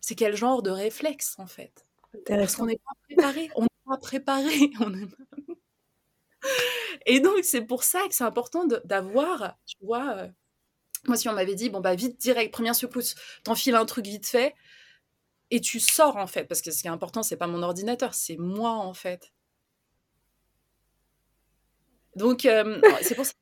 C'est 0.00 0.14
quel 0.14 0.36
genre 0.36 0.62
de 0.62 0.70
réflexe 0.70 1.36
en 1.38 1.46
fait? 1.46 1.86
Parce 2.26 2.56
qu'on 2.56 2.66
n'est 2.66 2.78
pas 2.78 2.92
préparé, 3.04 3.50
on 3.56 3.62
n'est 3.62 3.68
pas 3.86 3.98
préparé. 3.98 4.70
et 7.06 7.20
donc 7.20 7.44
c'est 7.44 7.62
pour 7.62 7.84
ça 7.84 8.06
que 8.08 8.14
c'est 8.14 8.24
important 8.24 8.66
d'avoir, 8.84 9.56
tu 9.66 9.76
vois, 9.82 10.16
euh, 10.16 10.28
moi 11.06 11.16
si 11.16 11.28
on 11.28 11.32
m'avait 11.32 11.54
dit 11.54 11.70
bon 11.70 11.80
bah 11.80 11.94
vite 11.94 12.20
direct 12.20 12.52
première 12.52 12.74
secousse, 12.74 13.14
t'enfiles 13.44 13.74
un 13.76 13.86
truc 13.86 14.06
vite 14.06 14.26
fait 14.26 14.54
et 15.50 15.60
tu 15.60 15.80
sors 15.80 16.16
en 16.16 16.26
fait 16.26 16.44
parce 16.44 16.62
que 16.62 16.70
ce 16.70 16.82
qui 16.82 16.86
est 16.88 16.90
important 16.90 17.22
c'est 17.22 17.36
pas 17.36 17.46
mon 17.46 17.62
ordinateur, 17.62 18.14
c'est 18.14 18.36
moi 18.36 18.72
en 18.72 18.94
fait. 18.94 19.32
Donc, 22.16 22.44
euh, 22.44 22.80
c'est 23.02 23.14
pour 23.14 23.24
ça. 23.24 23.32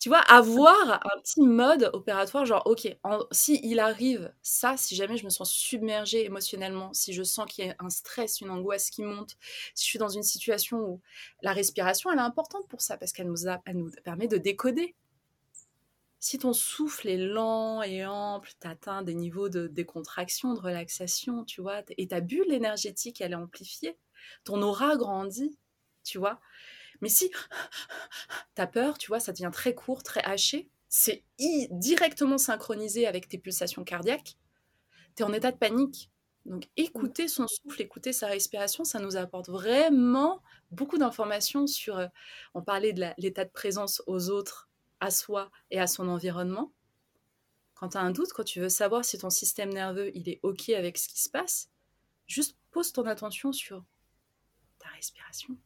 Tu 0.00 0.08
vois, 0.08 0.18
avoir 0.20 0.92
un 1.06 1.20
petit 1.22 1.40
mode 1.42 1.90
opératoire, 1.92 2.46
genre, 2.46 2.62
ok, 2.66 2.96
si 3.32 3.60
il 3.62 3.78
arrive 3.80 4.32
ça, 4.42 4.76
si 4.76 4.94
jamais 4.96 5.16
je 5.16 5.24
me 5.24 5.30
sens 5.30 5.52
submergée 5.52 6.24
émotionnellement, 6.24 6.92
si 6.94 7.12
je 7.12 7.22
sens 7.22 7.46
qu'il 7.50 7.66
y 7.66 7.70
a 7.70 7.76
un 7.78 7.90
stress, 7.90 8.40
une 8.40 8.50
angoisse 8.50 8.90
qui 8.90 9.02
monte, 9.02 9.36
si 9.74 9.84
je 9.84 9.90
suis 9.90 9.98
dans 9.98 10.08
une 10.08 10.22
situation 10.22 10.78
où 10.78 11.00
la 11.42 11.52
respiration, 11.52 12.10
elle 12.10 12.18
est 12.18 12.22
importante 12.22 12.66
pour 12.68 12.80
ça, 12.80 12.96
parce 12.96 13.12
qu'elle 13.12 13.26
nous, 13.28 13.44
nous 13.74 13.90
permet 14.04 14.28
de 14.28 14.36
décoder. 14.38 14.94
Si 16.18 16.38
ton 16.38 16.52
souffle 16.52 17.08
est 17.08 17.16
lent 17.16 17.82
et 17.82 18.04
ample, 18.06 18.50
tu 18.60 18.68
atteins 18.68 19.02
des 19.02 19.14
niveaux 19.14 19.48
de 19.48 19.66
décontraction, 19.68 20.52
de 20.54 20.60
relaxation, 20.60 21.44
tu 21.44 21.62
vois, 21.62 21.82
et 21.96 22.08
ta 22.08 22.20
bulle 22.20 22.52
énergétique, 22.52 23.20
elle 23.22 23.32
est 23.32 23.36
amplifiée, 23.36 23.98
ton 24.44 24.60
aura 24.62 24.96
grandit, 24.96 25.58
tu 26.04 26.18
vois. 26.18 26.38
Mais 27.00 27.08
si 27.08 27.30
tu 28.54 28.62
as 28.62 28.66
peur, 28.66 28.98
tu 28.98 29.08
vois, 29.08 29.20
ça 29.20 29.32
devient 29.32 29.50
très 29.52 29.74
court, 29.74 30.02
très 30.02 30.22
haché, 30.24 30.68
c'est 30.88 31.24
directement 31.38 32.36
synchronisé 32.36 33.06
avec 33.06 33.28
tes 33.28 33.38
pulsations 33.38 33.84
cardiaques, 33.84 34.36
tu 35.16 35.22
es 35.22 35.26
en 35.26 35.32
état 35.32 35.52
de 35.52 35.56
panique. 35.56 36.10
Donc 36.46 36.68
écouter 36.76 37.28
son 37.28 37.46
souffle, 37.46 37.82
écouter 37.82 38.12
sa 38.12 38.26
respiration, 38.26 38.84
ça 38.84 38.98
nous 38.98 39.16
apporte 39.16 39.48
vraiment 39.48 40.42
beaucoup 40.70 40.98
d'informations 40.98 41.66
sur, 41.66 41.98
euh, 41.98 42.06
on 42.54 42.62
parlait 42.62 42.92
de 42.92 43.04
l'état 43.18 43.44
de 43.44 43.50
présence 43.50 44.02
aux 44.06 44.30
autres, 44.30 44.68
à 45.00 45.10
soi 45.10 45.50
et 45.70 45.78
à 45.78 45.86
son 45.86 46.08
environnement. 46.08 46.72
Quand 47.74 47.90
tu 47.90 47.98
as 47.98 48.00
un 48.00 48.10
doute, 48.10 48.32
quand 48.32 48.44
tu 48.44 48.60
veux 48.60 48.68
savoir 48.68 49.04
si 49.04 49.18
ton 49.18 49.30
système 49.30 49.70
nerveux 49.70 50.10
il 50.14 50.28
est 50.28 50.40
OK 50.42 50.70
avec 50.70 50.98
ce 50.98 51.08
qui 51.08 51.20
se 51.20 51.30
passe, 51.30 51.70
juste 52.26 52.56
pose 52.70 52.92
ton 52.92 53.06
attention 53.06 53.52
sur 53.52 53.84
ta 54.78 54.88
respiration 54.90 55.56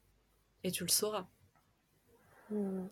et 0.64 0.70
tu 0.70 0.82
le 0.82 0.90
sauras. 0.90 1.26
Hmm. 2.50 2.86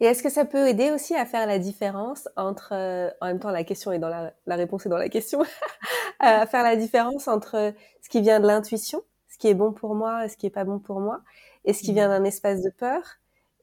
Et 0.00 0.06
est-ce 0.06 0.22
que 0.22 0.30
ça 0.30 0.44
peut 0.44 0.68
aider 0.68 0.90
aussi 0.90 1.14
à 1.14 1.24
faire 1.24 1.46
la 1.46 1.58
différence 1.58 2.28
entre, 2.36 2.70
euh, 2.72 3.10
en 3.20 3.26
même 3.26 3.38
temps 3.38 3.50
la 3.50 3.64
question 3.64 3.92
est 3.92 3.98
dans 3.98 4.08
la, 4.08 4.32
la 4.46 4.56
réponse 4.56 4.84
est 4.84 4.88
dans 4.88 4.98
la 4.98 5.08
question, 5.08 5.42
à 6.18 6.46
faire 6.46 6.62
la 6.62 6.76
différence 6.76 7.28
entre 7.28 7.72
ce 8.02 8.08
qui 8.08 8.20
vient 8.20 8.40
de 8.40 8.46
l'intuition, 8.46 9.02
ce 9.28 9.38
qui 9.38 9.48
est 9.48 9.54
bon 9.54 9.72
pour 9.72 9.94
moi 9.94 10.24
et 10.24 10.28
ce 10.28 10.36
qui 10.36 10.46
est 10.46 10.50
pas 10.50 10.64
bon 10.64 10.78
pour 10.78 11.00
moi, 11.00 11.20
et 11.64 11.72
ce 11.72 11.82
qui 11.82 11.92
vient 11.92 12.08
d'un 12.08 12.24
espace 12.24 12.62
de 12.62 12.70
peur. 12.70 13.02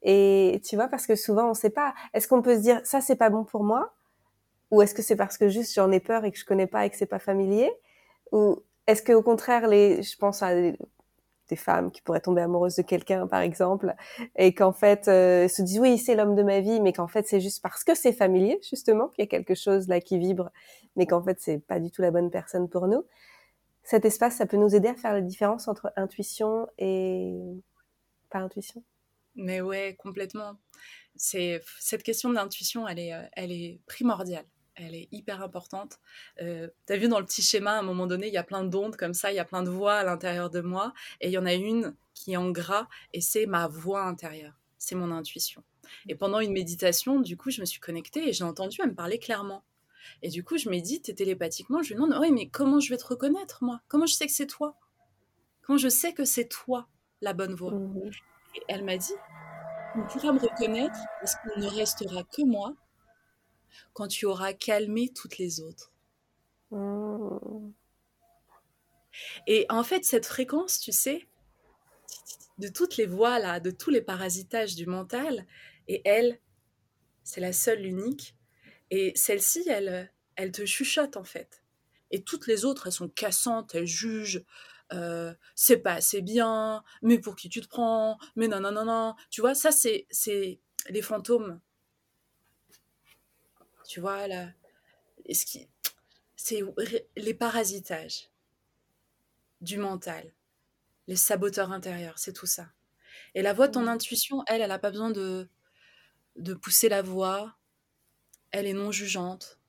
Et 0.02 0.62
tu 0.64 0.76
vois, 0.76 0.88
parce 0.88 1.08
que 1.08 1.16
souvent 1.16 1.50
on 1.50 1.54
sait 1.54 1.70
pas, 1.70 1.94
est-ce 2.14 2.28
qu'on 2.28 2.42
peut 2.42 2.56
se 2.56 2.62
dire 2.62 2.82
ça 2.84 3.02
c'est 3.02 3.16
pas 3.16 3.30
bon 3.30 3.44
pour 3.44 3.64
moi, 3.64 3.94
ou 4.72 4.82
est-ce 4.82 4.94
que 4.96 5.02
c'est 5.02 5.16
parce 5.16 5.38
que 5.38 5.48
juste 5.50 5.74
j'en 5.76 5.92
ai 5.92 6.00
peur 6.00 6.26
et 6.26 6.32
que 6.32 6.38
je 6.38 6.46
connais 6.46 6.68
pas 6.68 6.86
et 6.86 6.90
que 6.90 6.98
c'est 6.98 7.06
pas 7.06 7.20
familier, 7.20 7.72
ou 8.32 8.62
est-ce 8.88 9.02
que 9.02 9.14
au 9.14 9.22
contraire 9.22 9.68
les, 9.68 10.02
je 10.04 10.18
pense 10.18 10.42
à 10.44 10.52
des 11.50 11.56
femmes 11.56 11.92
qui 11.92 12.02
pourraient 12.02 12.22
tomber 12.22 12.42
amoureuses 12.42 12.76
de 12.76 12.82
quelqu'un, 12.82 13.28
par 13.28 13.42
exemple, 13.42 13.94
et 14.36 14.54
qu'en 14.54 14.74
fait 14.74 15.08
euh, 15.08 15.48
se 15.48 15.62
disent 15.62 15.80
oui 15.80 15.98
c'est 15.98 16.16
l'homme 16.16 16.36
de 16.36 16.44
ma 16.44 16.60
vie, 16.60 16.82
mais 16.82 16.94
qu'en 16.94 17.08
fait 17.08 17.28
c'est 17.28 17.42
juste 17.42 17.62
parce 17.62 17.84
que 17.84 17.96
c'est 17.96 18.14
familier 18.14 18.60
justement 18.68 19.10
qu'il 19.10 19.24
y 19.24 19.28
a 19.28 19.30
quelque 19.30 19.56
chose 19.56 19.88
là 19.88 20.00
qui 20.00 20.18
vibre, 20.18 20.52
mais 20.96 21.06
qu'en 21.06 21.24
fait 21.24 21.38
c'est 21.40 21.60
pas 21.60 21.80
du 21.80 21.92
tout 21.92 22.02
la 22.02 22.12
bonne 22.12 22.32
personne 22.32 22.70
pour 22.70 22.88
nous. 22.88 23.06
Cet 23.84 24.04
espace, 24.06 24.38
ça 24.38 24.48
peut 24.48 24.58
nous 24.58 24.76
aider 24.76 24.88
à 24.88 24.96
faire 24.96 25.14
la 25.14 25.22
différence 25.22 25.68
entre 25.68 25.94
intuition 25.96 26.68
et 26.80 27.36
pas 28.32 28.40
intuition. 28.40 28.84
Mais 29.36 29.62
ouais, 29.62 29.96
complètement. 30.00 30.58
C'est 31.16 31.62
cette 31.80 32.02
question 32.02 32.32
d'intuition, 32.32 32.88
elle 32.88 33.00
est, 33.00 33.14
euh, 33.14 33.22
elle 33.34 33.52
est 33.52 33.80
primordiale 33.86 34.46
elle 34.76 34.96
est 34.96 35.08
hyper 35.12 35.42
importante. 35.42 36.00
Euh, 36.42 36.68
tu 36.88 36.94
as 36.94 36.98
vu 36.98 37.08
dans 37.08 37.20
le 37.20 37.26
petit 37.26 37.42
schéma, 37.42 37.74
à 37.74 37.80
un 37.80 37.84
moment 37.84 38.08
donné, 38.08 38.28
il 38.28 38.34
y 38.34 38.38
a 38.38 38.44
plein 38.44 38.64
d'ondes 38.64 38.96
comme 38.96 39.14
ça, 39.14 39.32
il 39.32 39.36
y 39.36 39.40
a 39.40 39.46
plein 39.46 39.64
de 39.64 39.70
voix 39.70 39.96
à 39.96 40.04
l'intérieur 40.04 40.50
de 40.50 40.62
moi, 40.62 40.94
et 41.22 41.28
il 41.28 41.32
y 41.32 41.38
en 41.38 41.46
a 41.46 41.54
une 41.54 41.96
qui 42.14 42.34
est 42.34 42.38
en 42.38 42.52
gras, 42.52 42.88
et 43.14 43.22
c'est 43.22 43.46
ma 43.46 43.68
voix 43.68 44.04
intérieure, 44.04 44.54
c'est 44.78 44.96
mon 44.96 45.12
intuition. 45.12 45.64
Et 46.08 46.16
pendant 46.16 46.40
une 46.40 46.52
méditation, 46.52 47.20
du 47.20 47.38
coup, 47.38 47.52
je 47.52 47.62
me 47.62 47.66
suis 47.66 47.80
connectée 47.80 48.28
et 48.28 48.34
j'ai 48.34 48.44
entendu, 48.44 48.80
elle 48.82 48.90
me 48.90 48.96
parler 48.96 49.20
clairement. 49.20 49.64
Et 50.22 50.30
du 50.30 50.44
coup, 50.44 50.58
je 50.58 50.70
médite 50.70 51.16
télépathiquement, 51.16 51.82
je 51.82 51.90
lui 51.90 51.96
demande, 51.96 52.16
oui, 52.20 52.32
mais 52.32 52.48
comment 52.48 52.80
je 52.80 52.90
vais 52.90 52.98
te 52.98 53.06
reconnaître, 53.06 53.64
moi? 53.64 53.82
Comment 53.88 54.06
je 54.06 54.14
sais 54.14 54.26
que 54.26 54.32
c'est 54.32 54.48
toi? 54.48 54.76
Comment 55.62 55.78
je 55.78 55.90
sais 55.90 56.14
que 56.14 56.26
c'est 56.26 56.46
toi, 56.46 56.88
la 57.22 57.34
bonne 57.34 57.56
voix? 57.56 57.72
Mmh 57.72 58.12
Et 58.56 58.62
elle 58.68 58.84
m'a 58.84 58.98
dit, 58.98 59.14
tu 59.94 60.20
pourras 60.20 60.34
me 60.34 60.40
reconnaître 60.40 60.98
parce 61.20 61.36
qu'il 61.36 61.64
ne 61.64 61.68
restera 61.68 62.24
que 62.24 62.44
moi 62.44 62.76
quand 63.94 64.08
tu 64.08 64.26
auras 64.26 64.54
calmé 64.54 65.12
toutes 65.14 65.38
les 65.38 65.60
autres. 65.60 65.92
Mmh. 66.72 67.72
Et 69.48 69.66
en 69.70 69.84
fait, 69.84 70.04
cette 70.04 70.26
fréquence, 70.26 70.80
tu 70.80 70.92
sais, 70.92 71.28
de 72.58 72.68
toutes 72.68 72.98
les 72.98 73.06
voix 73.06 73.40
là, 73.40 73.60
de 73.60 73.72
tous 73.72 73.90
les 73.90 74.02
parasitages 74.02 74.76
du 74.76 74.86
mental, 74.86 75.46
et 75.88 76.02
elle, 76.06 76.40
c'est 77.24 77.42
la 77.42 77.54
seule, 77.54 77.86
unique. 77.86 78.36
Et 78.92 79.14
celle-ci, 79.16 79.68
elle, 79.68 80.12
elle 80.36 80.52
te 80.52 80.66
chuchote 80.66 81.18
en 81.18 81.24
fait. 81.24 81.64
Et 82.12 82.24
toutes 82.24 82.48
les 82.48 82.66
autres, 82.66 82.88
elles 82.88 82.94
sont 82.94 83.10
cassantes, 83.10 83.76
elles 83.76 83.88
jugent. 83.88 84.44
Euh, 84.94 85.34
c'est 85.56 85.78
pas 85.78 85.94
assez 85.94 86.22
bien, 86.22 86.84
mais 87.02 87.18
pour 87.18 87.36
qui 87.36 87.50
tu 87.50 87.60
te 87.62 87.68
prends, 87.68 88.20
mais 88.36 88.48
non, 88.48 88.60
non, 88.60 88.72
non, 88.72 88.86
non. 88.86 89.16
Tu 89.32 89.42
vois, 89.42 89.56
ça, 89.56 89.72
c'est 89.72 90.08
les 90.90 91.02
fantômes 91.02 91.60
tu 93.88 94.00
vois, 94.00 94.28
là, 94.28 94.52
ce 95.32 95.46
qui, 95.46 95.68
c'est 96.36 96.62
les 97.16 97.34
parasitages 97.34 98.30
du 99.62 99.78
mental, 99.78 100.34
les 101.08 101.16
saboteurs 101.16 101.72
intérieurs, 101.72 102.20
c'est 102.20 102.34
tout 102.34 102.46
ça. 102.46 102.70
Et 103.34 103.42
la 103.42 103.54
voix 103.54 103.68
de 103.68 103.74
ton 103.74 103.88
intuition, 103.88 104.44
elle, 104.48 104.62
elle 104.62 104.70
n'a 104.70 104.80
pas 104.80 104.92
besoin 104.92 105.12
de, 105.12 105.50
de 106.36 106.54
pousser 106.54 106.90
la 106.90 107.02
voix. 107.02 107.56
Elle 108.52 108.68
est 108.68 108.74
non 108.74 108.92
jugeante. 108.92 109.60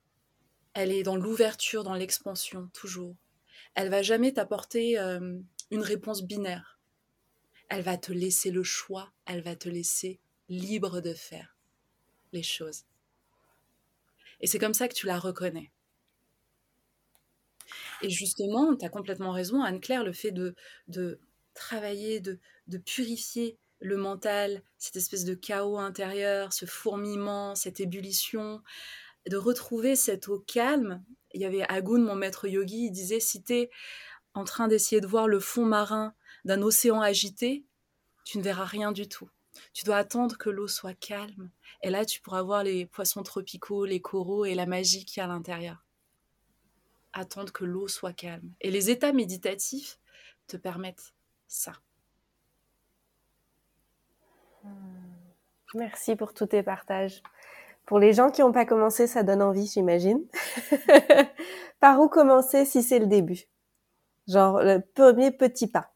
Elle 0.75 0.93
est 0.93 1.03
dans 1.03 1.17
l'ouverture, 1.17 1.85
dans 1.85 1.95
l'expansion, 1.95 2.69
toujours. 2.73 3.17
Elle 3.75 3.91
va 3.91 4.03
jamais 4.03 4.33
t'apporter 4.33 4.99
euh, 4.99 5.39
une 5.71 5.83
réponse 5.83 6.23
binaire. 6.23 6.79
Elle 7.69 7.83
va 7.83 7.97
te 7.97 8.13
laisser 8.13 8.51
le 8.51 8.63
choix. 8.63 9.13
Elle 9.25 9.43
va 9.43 9.57
te 9.57 9.69
laisser 9.69 10.21
libre 10.49 11.01
de 11.01 11.15
faire 11.15 11.57
les 12.33 12.43
choses. 12.43 12.85
Et 14.41 14.47
c'est 14.47 14.59
comme 14.59 14.75
ça 14.75 14.89
que 14.89 14.95
tu 14.95 15.07
la 15.07 15.19
reconnais. 15.19 15.73
Et 18.03 18.11
justement, 18.11 18.77
tu 18.77 18.85
as 18.85 18.89
complètement 18.89 19.33
raison, 19.33 19.63
Anne-Claire, 19.63 20.05
le 20.05 20.13
fait 20.13 20.31
de, 20.31 20.55
de 20.89 21.19
travailler, 21.55 22.21
de, 22.21 22.39
de 22.67 22.79
purifier 22.79 23.59
le 23.81 23.97
mental, 23.97 24.63
cette 24.79 24.97
espèce 24.97 25.25
de 25.25 25.35
chaos 25.35 25.79
intérieur, 25.79 26.53
ce 26.53 26.67
fourmillement, 26.67 27.55
cette 27.55 27.81
ébullition, 27.81 28.63
de 29.29 29.37
retrouver 29.37 29.97
cette 29.97 30.29
eau 30.29 30.39
calme 30.39 31.05
il 31.37 31.43
y 31.43 31.45
avait 31.45 31.65
Agun, 31.69 31.99
mon 31.99 32.15
maître 32.15 32.49
yogi, 32.49 32.87
il 32.87 32.91
disait 32.91 33.21
si 33.21 33.43
t'es 33.43 33.71
en 34.33 34.45
train 34.45 34.69
d'essayer 34.69 35.03
de 35.03 35.07
voir 35.07 35.29
le 35.29 35.39
fond 35.39 35.67
marin 35.67 36.15
d'un 36.47 36.63
océan 36.63 37.03
agité, 37.03 37.67
tu 38.25 38.39
ne 38.39 38.43
verras 38.43 38.65
rien 38.65 38.91
du 38.91 39.07
tout. 39.07 39.29
Tu 39.73 39.85
dois 39.85 39.97
attendre 39.97 40.37
que 40.39 40.51
l'eau 40.51 40.69
soit 40.69 40.95
calme. 40.95 41.51
Et 41.83 41.91
là, 41.91 42.05
tu 42.05 42.21
pourras 42.21 42.43
voir 42.43 42.65
les 42.65 42.87
poissons 42.87 43.23
tropicaux, 43.23 43.85
les 43.85 44.01
coraux 44.01 44.45
et 44.45 44.55
la 44.55 44.67
magie 44.67 45.05
qui 45.05 45.19
y 45.19 45.23
a 45.23 45.25
à 45.25 45.29
l'intérieur. 45.29 45.85
Attendre 47.13 47.53
que 47.53 47.65
l'eau 47.65 47.89
soit 47.89 48.13
calme. 48.13 48.53
Et 48.61 48.71
les 48.71 48.91
états 48.91 49.13
méditatifs 49.13 49.99
te 50.47 50.57
permettent 50.57 51.15
ça. 51.47 51.73
Merci 55.75 56.17
pour 56.17 56.35
tous 56.35 56.47
tes 56.47 56.63
partages. 56.63 57.23
Pour 57.85 57.99
les 57.99 58.13
gens 58.13 58.31
qui 58.31 58.41
n'ont 58.41 58.53
pas 58.53 58.67
commencé, 58.67 59.07
ça 59.07 59.23
donne 59.23 59.43
envie, 59.43 59.67
j'imagine. 59.67 60.25
Par 61.81 62.01
où 62.01 62.09
commencer 62.09 62.65
si 62.65 62.83
c'est 62.83 62.99
le 62.99 63.07
début? 63.07 63.45
Genre 64.27 64.61
le 64.61 64.81
premier 64.81 65.31
petit 65.31 65.69
pas. 65.69 65.93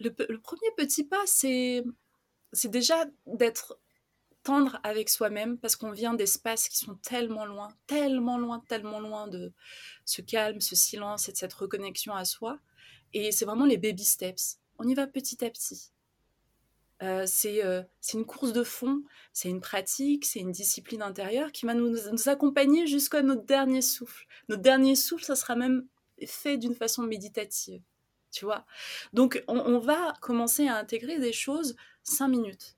Le, 0.00 0.10
premier 0.10 0.70
petit 0.76 1.04
pas, 1.04 1.22
c'est 1.26 1.84
c'est 2.54 2.70
déjà 2.70 3.04
d'être 3.26 3.78
tendre 4.42 4.78
avec 4.82 5.08
soi-même 5.08 5.58
parce 5.58 5.74
qu'on 5.74 5.90
vient 5.90 6.14
d'espaces 6.14 6.68
qui 6.68 6.76
sont 6.76 6.96
tellement 6.96 7.46
loin, 7.46 7.68
tellement 7.86 8.38
loin, 8.38 8.62
tellement 8.68 9.00
loin 9.00 9.26
de 9.26 9.52
ce 10.04 10.22
calme, 10.22 10.60
ce 10.60 10.76
silence 10.76 11.28
et 11.28 11.32
de 11.32 11.36
cette 11.36 11.54
reconnexion 11.54 12.14
à 12.14 12.24
soi. 12.24 12.58
Et 13.14 13.32
c'est 13.32 13.44
vraiment 13.44 13.64
les 13.64 13.78
baby 13.78 14.04
steps. 14.04 14.58
On 14.78 14.86
y 14.86 14.94
va 14.94 15.06
petit 15.06 15.44
à 15.44 15.50
petit. 15.50 15.92
Euh, 17.02 17.26
euh, 17.46 17.82
c'est 18.00 18.18
une 18.18 18.24
course 18.24 18.52
de 18.52 18.62
fond, 18.62 19.02
c'est 19.32 19.48
une 19.48 19.60
pratique, 19.60 20.24
c'est 20.24 20.40
une 20.40 20.52
discipline 20.52 21.02
intérieure 21.02 21.50
qui 21.50 21.66
va 21.66 21.74
nous, 21.74 21.90
nous 21.90 22.28
accompagner 22.28 22.86
jusqu'à 22.86 23.22
notre 23.22 23.44
dernier 23.44 23.82
souffle. 23.82 24.26
Notre 24.48 24.62
dernier 24.62 24.94
souffle, 24.94 25.24
ça 25.24 25.36
sera 25.36 25.56
même 25.56 25.86
fait 26.26 26.56
d'une 26.56 26.74
façon 26.74 27.02
méditative, 27.02 27.82
tu 28.30 28.44
vois. 28.44 28.64
Donc, 29.12 29.42
on, 29.48 29.78
va 29.78 30.14
commencer 30.20 30.68
à 30.68 30.76
intégrer 30.76 31.18
des 31.18 31.32
choses 31.32 31.76
cinq 32.04 32.28
minutes. 32.28 32.76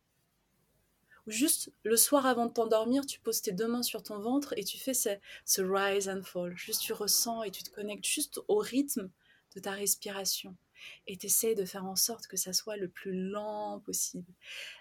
Juste 1.27 1.73
le 1.83 1.97
soir 1.97 2.25
avant 2.25 2.47
de 2.47 2.53
t'endormir, 2.53 3.05
tu 3.05 3.19
poses 3.21 3.43
tes 3.43 3.53
deux 3.53 3.67
mains 3.67 3.83
sur 3.83 4.03
ton 4.03 4.19
ventre 4.19 4.55
et 4.57 4.65
tu 4.65 4.79
fais 4.79 4.95
ce, 4.95 5.11
ce 5.45 5.61
rise 5.61 6.09
and 6.09 6.23
fall. 6.23 6.57
Juste 6.57 6.83
tu 6.83 6.93
ressens 6.93 7.43
et 7.43 7.51
tu 7.51 7.65
te 7.65 7.71
connectes 7.71 8.07
juste 8.07 8.41
au 8.49 8.59
rythme 8.59 9.11
de 9.55 9.61
ta 9.61 9.73
respiration 9.73 10.57
et 11.07 11.17
t'essayes 11.17 11.55
de 11.55 11.65
faire 11.65 11.85
en 11.85 11.97
sorte 11.97 12.27
que 12.27 12.37
ça 12.37 12.53
soit 12.53 12.77
le 12.77 12.89
plus 12.89 13.13
lent 13.13 13.81
possible, 13.81 14.33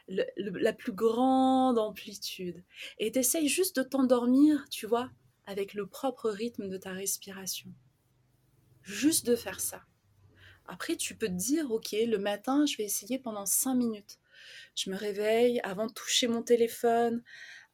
la 0.08 0.74
plus 0.74 0.92
grande 0.92 1.80
amplitude. 1.80 2.64
Et 3.00 3.12
t'essayes 3.12 3.48
juste 3.48 3.78
de 3.78 3.84
t'endormir, 3.84 4.68
tu 4.70 4.86
vois, 4.86 5.10
avec 5.46 5.74
le 5.74 5.88
propre 5.88 6.30
rythme 6.30 6.70
de 6.70 6.78
ta 6.78 6.92
respiration. 6.92 7.72
Juste 8.84 9.26
de 9.26 9.36
faire 9.36 9.60
ça. 9.60 9.84
Après, 10.68 10.96
tu 10.96 11.16
peux 11.16 11.28
te 11.28 11.32
dire, 11.32 11.72
ok, 11.72 11.92
le 11.92 12.18
matin, 12.18 12.66
je 12.66 12.78
vais 12.78 12.84
essayer 12.84 13.20
pendant 13.20 13.46
5 13.46 13.76
minutes. 13.76 14.20
Je 14.76 14.90
me 14.90 14.96
réveille 14.96 15.60
avant 15.64 15.88
de 15.88 15.94
toucher 15.94 16.28
mon 16.28 16.44
téléphone, 16.44 17.24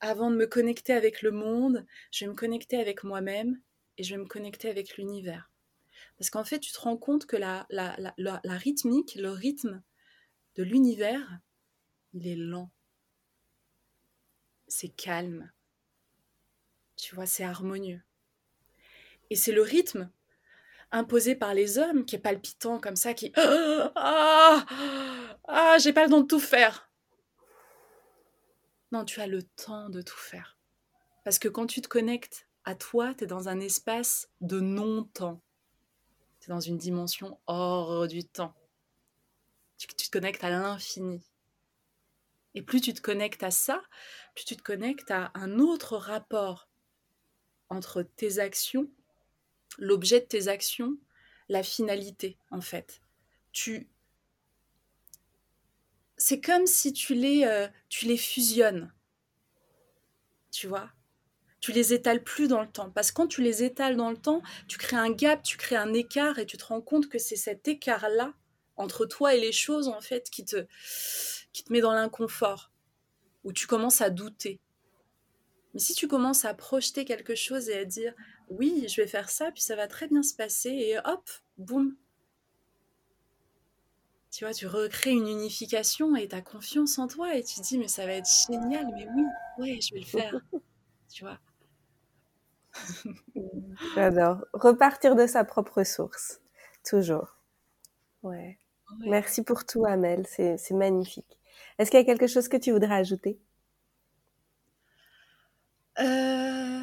avant 0.01 0.31
de 0.31 0.35
me 0.35 0.47
connecter 0.47 0.93
avec 0.93 1.21
le 1.21 1.31
monde, 1.31 1.85
je 2.11 2.25
vais 2.25 2.31
me 2.31 2.35
connecter 2.35 2.77
avec 2.77 3.03
moi-même 3.03 3.61
et 3.97 4.03
je 4.03 4.15
vais 4.15 4.21
me 4.21 4.27
connecter 4.27 4.69
avec 4.69 4.97
l'univers. 4.97 5.51
Parce 6.17 6.29
qu'en 6.29 6.43
fait, 6.43 6.59
tu 6.59 6.71
te 6.71 6.79
rends 6.79 6.97
compte 6.97 7.25
que 7.25 7.37
la, 7.37 7.65
la, 7.69 7.95
la, 8.17 8.57
rythmique, 8.57 9.15
le 9.15 9.29
rythme 9.29 9.81
de 10.55 10.63
l'univers, 10.63 11.39
il 12.13 12.27
est 12.27 12.35
lent. 12.35 12.71
C'est 14.67 14.89
calme. 14.89 15.51
Tu 16.95 17.15
vois, 17.15 17.25
c'est 17.25 17.43
harmonieux. 17.43 18.01
Et 19.29 19.35
c'est 19.35 19.51
le 19.51 19.61
rythme 19.61 20.11
imposé 20.91 21.35
par 21.35 21.53
les 21.53 21.77
hommes 21.77 22.05
qui 22.05 22.15
est 22.15 22.19
palpitant 22.19 22.79
comme 22.79 22.95
ça, 22.95 23.13
qui 23.13 23.31
ah 23.35 24.65
ah 25.47 25.77
j'ai 25.79 25.93
pas 25.93 26.05
le 26.05 26.09
temps 26.09 26.21
de 26.21 26.27
tout 26.27 26.39
faire. 26.39 26.89
Non, 28.91 29.05
tu 29.05 29.21
as 29.21 29.27
le 29.27 29.43
temps 29.43 29.89
de 29.89 30.01
tout 30.01 30.17
faire. 30.17 30.57
Parce 31.23 31.39
que 31.39 31.47
quand 31.47 31.65
tu 31.65 31.81
te 31.81 31.87
connectes 31.87 32.47
à 32.65 32.75
toi, 32.75 33.13
tu 33.13 33.23
es 33.23 33.27
dans 33.27 33.47
un 33.47 33.59
espace 33.59 34.29
de 34.41 34.59
non-temps. 34.59 35.41
Tu 36.39 36.49
es 36.49 36.53
dans 36.53 36.59
une 36.59 36.77
dimension 36.77 37.39
hors 37.47 38.07
du 38.07 38.23
temps. 38.23 38.53
Tu, 39.77 39.87
te 39.87 40.11
connectes 40.11 40.43
à 40.43 40.49
l'infini. 40.49 41.21
Et 42.53 42.61
plus 42.61 42.81
tu 42.81 42.93
te 42.93 43.01
connectes 43.01 43.43
à 43.43 43.51
ça, 43.51 43.81
plus 44.35 44.45
tu 44.45 44.55
te 44.55 44.61
connectes 44.61 45.09
à 45.09 45.31
un 45.33 45.59
autre 45.59 45.95
rapport 45.95 46.67
entre 47.69 48.03
tes 48.03 48.39
actions, 48.39 48.91
l'objet 49.77 50.21
de 50.21 50.25
tes 50.25 50.47
actions, 50.47 50.97
la 51.49 51.63
finalité, 51.63 52.37
en 52.49 52.61
fait. 52.61 53.01
Tu, 53.51 53.89
c'est 56.17 56.39
comme 56.39 56.67
si 56.67 56.93
tu 56.93 57.13
les, 57.13 57.43
euh, 57.45 57.67
tu 57.89 58.05
les 58.05 58.17
fusionnes. 58.17 58.93
Tu 60.51 60.67
vois? 60.67 60.91
Tu 61.59 61.71
les 61.71 61.93
étales 61.93 62.23
plus 62.23 62.47
dans 62.47 62.61
le 62.61 62.69
temps. 62.69 62.89
Parce 62.91 63.11
que 63.11 63.15
quand 63.15 63.27
tu 63.27 63.41
les 63.41 63.63
étales 63.63 63.95
dans 63.95 64.09
le 64.09 64.17
temps, 64.17 64.41
tu 64.67 64.77
crées 64.77 64.97
un 64.97 65.11
gap, 65.11 65.43
tu 65.43 65.57
crées 65.57 65.75
un 65.75 65.93
écart 65.93 66.39
et 66.39 66.45
tu 66.45 66.57
te 66.57 66.65
rends 66.65 66.81
compte 66.81 67.09
que 67.09 67.19
c'est 67.19 67.35
cet 67.35 67.67
écart-là 67.67 68.33
entre 68.77 69.05
toi 69.05 69.35
et 69.35 69.39
les 69.39 69.51
choses, 69.51 69.87
en 69.87 70.01
fait, 70.01 70.29
qui 70.29 70.45
te, 70.45 70.65
qui 71.53 71.63
te 71.63 71.71
met 71.71 71.81
dans 71.81 71.93
l'inconfort, 71.93 72.71
où 73.43 73.53
tu 73.53 73.67
commences 73.67 74.01
à 74.01 74.09
douter. 74.09 74.59
Mais 75.73 75.79
si 75.79 75.93
tu 75.93 76.07
commences 76.07 76.45
à 76.45 76.53
projeter 76.53 77.05
quelque 77.05 77.35
chose 77.35 77.69
et 77.69 77.77
à 77.77 77.85
dire 77.85 78.13
oui, 78.57 78.85
je 78.87 79.01
vais 79.01 79.07
faire 79.07 79.29
ça, 79.29 79.51
puis 79.51 79.61
ça 79.61 79.75
va 79.75 79.87
très 79.87 80.07
bien 80.07 80.23
se 80.23 80.35
passer, 80.35 80.69
et 80.69 80.97
hop, 80.99 81.29
boum. 81.57 81.95
Tu 84.31 84.45
vois, 84.45 84.53
tu 84.53 84.65
recrées 84.65 85.11
une 85.11 85.27
unification 85.27 86.15
et 86.15 86.27
tu 86.27 86.35
as 86.35 86.41
confiance 86.41 86.97
en 86.99 87.07
toi 87.07 87.35
et 87.35 87.43
tu 87.43 87.59
dis 87.59 87.77
mais 87.77 87.89
ça 87.89 88.05
va 88.05 88.13
être 88.13 88.29
génial, 88.47 88.87
mais 88.95 89.05
oui, 89.13 89.23
ouais, 89.57 89.79
je 89.81 89.93
vais 89.93 89.99
le 89.99 90.05
faire. 90.05 90.33
tu 91.13 91.25
vois. 91.25 91.37
J'adore. 93.95 94.45
Repartir 94.53 95.17
de 95.17 95.27
sa 95.27 95.43
propre 95.43 95.83
source. 95.83 96.39
Toujours. 96.87 97.35
Ouais. 98.23 98.57
Merci 98.99 99.43
pour 99.43 99.65
tout, 99.65 99.85
Amel. 99.85 100.25
C'est 100.27 100.71
magnifique. 100.71 101.37
Est-ce 101.77 101.91
qu'il 101.91 101.99
y 101.99 102.03
a 102.03 102.05
quelque 102.05 102.27
chose 102.27 102.47
que 102.47 102.57
tu 102.57 102.71
voudrais 102.71 102.95
ajouter? 102.95 103.37
Euh... 105.99 106.80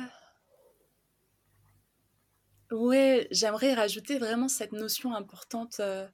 Oui, 2.71 3.27
j'aimerais 3.31 3.73
rajouter 3.73 4.19
vraiment 4.19 4.49
cette 4.49 4.73
notion 4.73 5.15
importante 5.15 5.81
euh, 5.81 6.07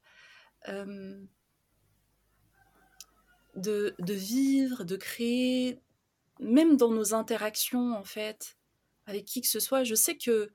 de, 3.57 3.95
vivre, 3.99 4.85
de 4.85 4.97
créer, 4.97 5.81
même 6.39 6.77
dans 6.77 6.91
nos 6.91 7.13
interactions 7.13 7.93
en 7.97 8.05
fait, 8.05 8.57
avec 9.07 9.25
qui 9.25 9.41
que 9.41 9.49
ce 9.49 9.59
soit. 9.59 9.83
Je 9.83 9.97
sais 9.97 10.17
que 10.17 10.53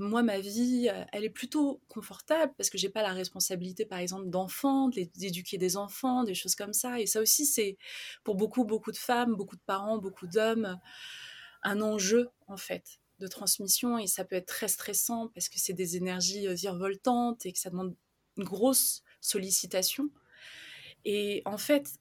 moi, 0.00 0.24
ma 0.24 0.40
vie, 0.40 0.88
euh, 0.92 1.04
elle 1.12 1.24
est 1.24 1.30
plutôt 1.30 1.80
confortable 1.88 2.52
parce 2.58 2.68
que 2.68 2.76
j'ai 2.76 2.88
pas 2.88 3.02
la 3.02 3.12
responsabilité, 3.12 3.86
par 3.86 4.00
exemple, 4.00 4.28
d'enfants, 4.28 4.88
d'éduquer 4.88 5.58
des 5.58 5.76
enfants, 5.76 6.24
des 6.24 6.34
choses 6.34 6.56
comme 6.56 6.72
ça. 6.72 7.00
Et 7.00 7.06
ça 7.06 7.20
aussi, 7.20 7.46
c'est 7.46 7.78
pour 8.24 8.34
beaucoup, 8.34 8.64
beaucoup 8.64 8.90
de 8.90 8.96
femmes, 8.96 9.36
beaucoup 9.36 9.56
de 9.56 9.62
parents, 9.64 9.98
beaucoup 9.98 10.26
d'hommes, 10.26 10.78
un 11.62 11.80
enjeu, 11.80 12.30
en 12.48 12.56
fait, 12.56 12.98
de 13.18 13.26
transmission. 13.26 13.98
Et 13.98 14.06
ça 14.06 14.24
peut 14.24 14.36
être 14.36 14.46
très 14.46 14.68
stressant 14.68 15.28
parce 15.28 15.48
que 15.48 15.58
c'est 15.58 15.72
des 15.72 15.96
énergies 15.96 16.46
euh, 16.48 16.54
virevoltantes 16.54 17.46
et 17.46 17.52
que 17.52 17.58
ça 17.58 17.70
demande 17.70 17.94
une 18.36 18.44
grosse 18.44 19.02
sollicitation. 19.20 20.10
Et 21.04 21.42
en 21.44 21.58
fait, 21.58 21.98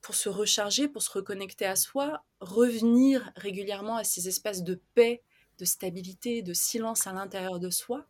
pour 0.00 0.14
se 0.14 0.28
recharger, 0.28 0.88
pour 0.88 1.02
se 1.02 1.10
reconnecter 1.10 1.66
à 1.66 1.76
soi, 1.76 2.24
revenir 2.40 3.32
régulièrement 3.36 3.96
à 3.96 4.04
ces 4.04 4.28
espaces 4.28 4.62
de 4.62 4.80
paix, 4.94 5.22
de 5.58 5.64
stabilité, 5.64 6.42
de 6.42 6.52
silence 6.52 7.06
à 7.06 7.12
l'intérieur 7.12 7.58
de 7.60 7.70
soi, 7.70 8.06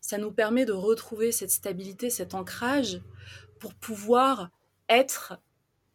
ça 0.00 0.18
nous 0.18 0.32
permet 0.32 0.64
de 0.64 0.72
retrouver 0.72 1.32
cette 1.32 1.50
stabilité, 1.50 2.10
cet 2.10 2.34
ancrage 2.34 3.00
pour 3.58 3.74
pouvoir 3.74 4.50
être 4.88 5.38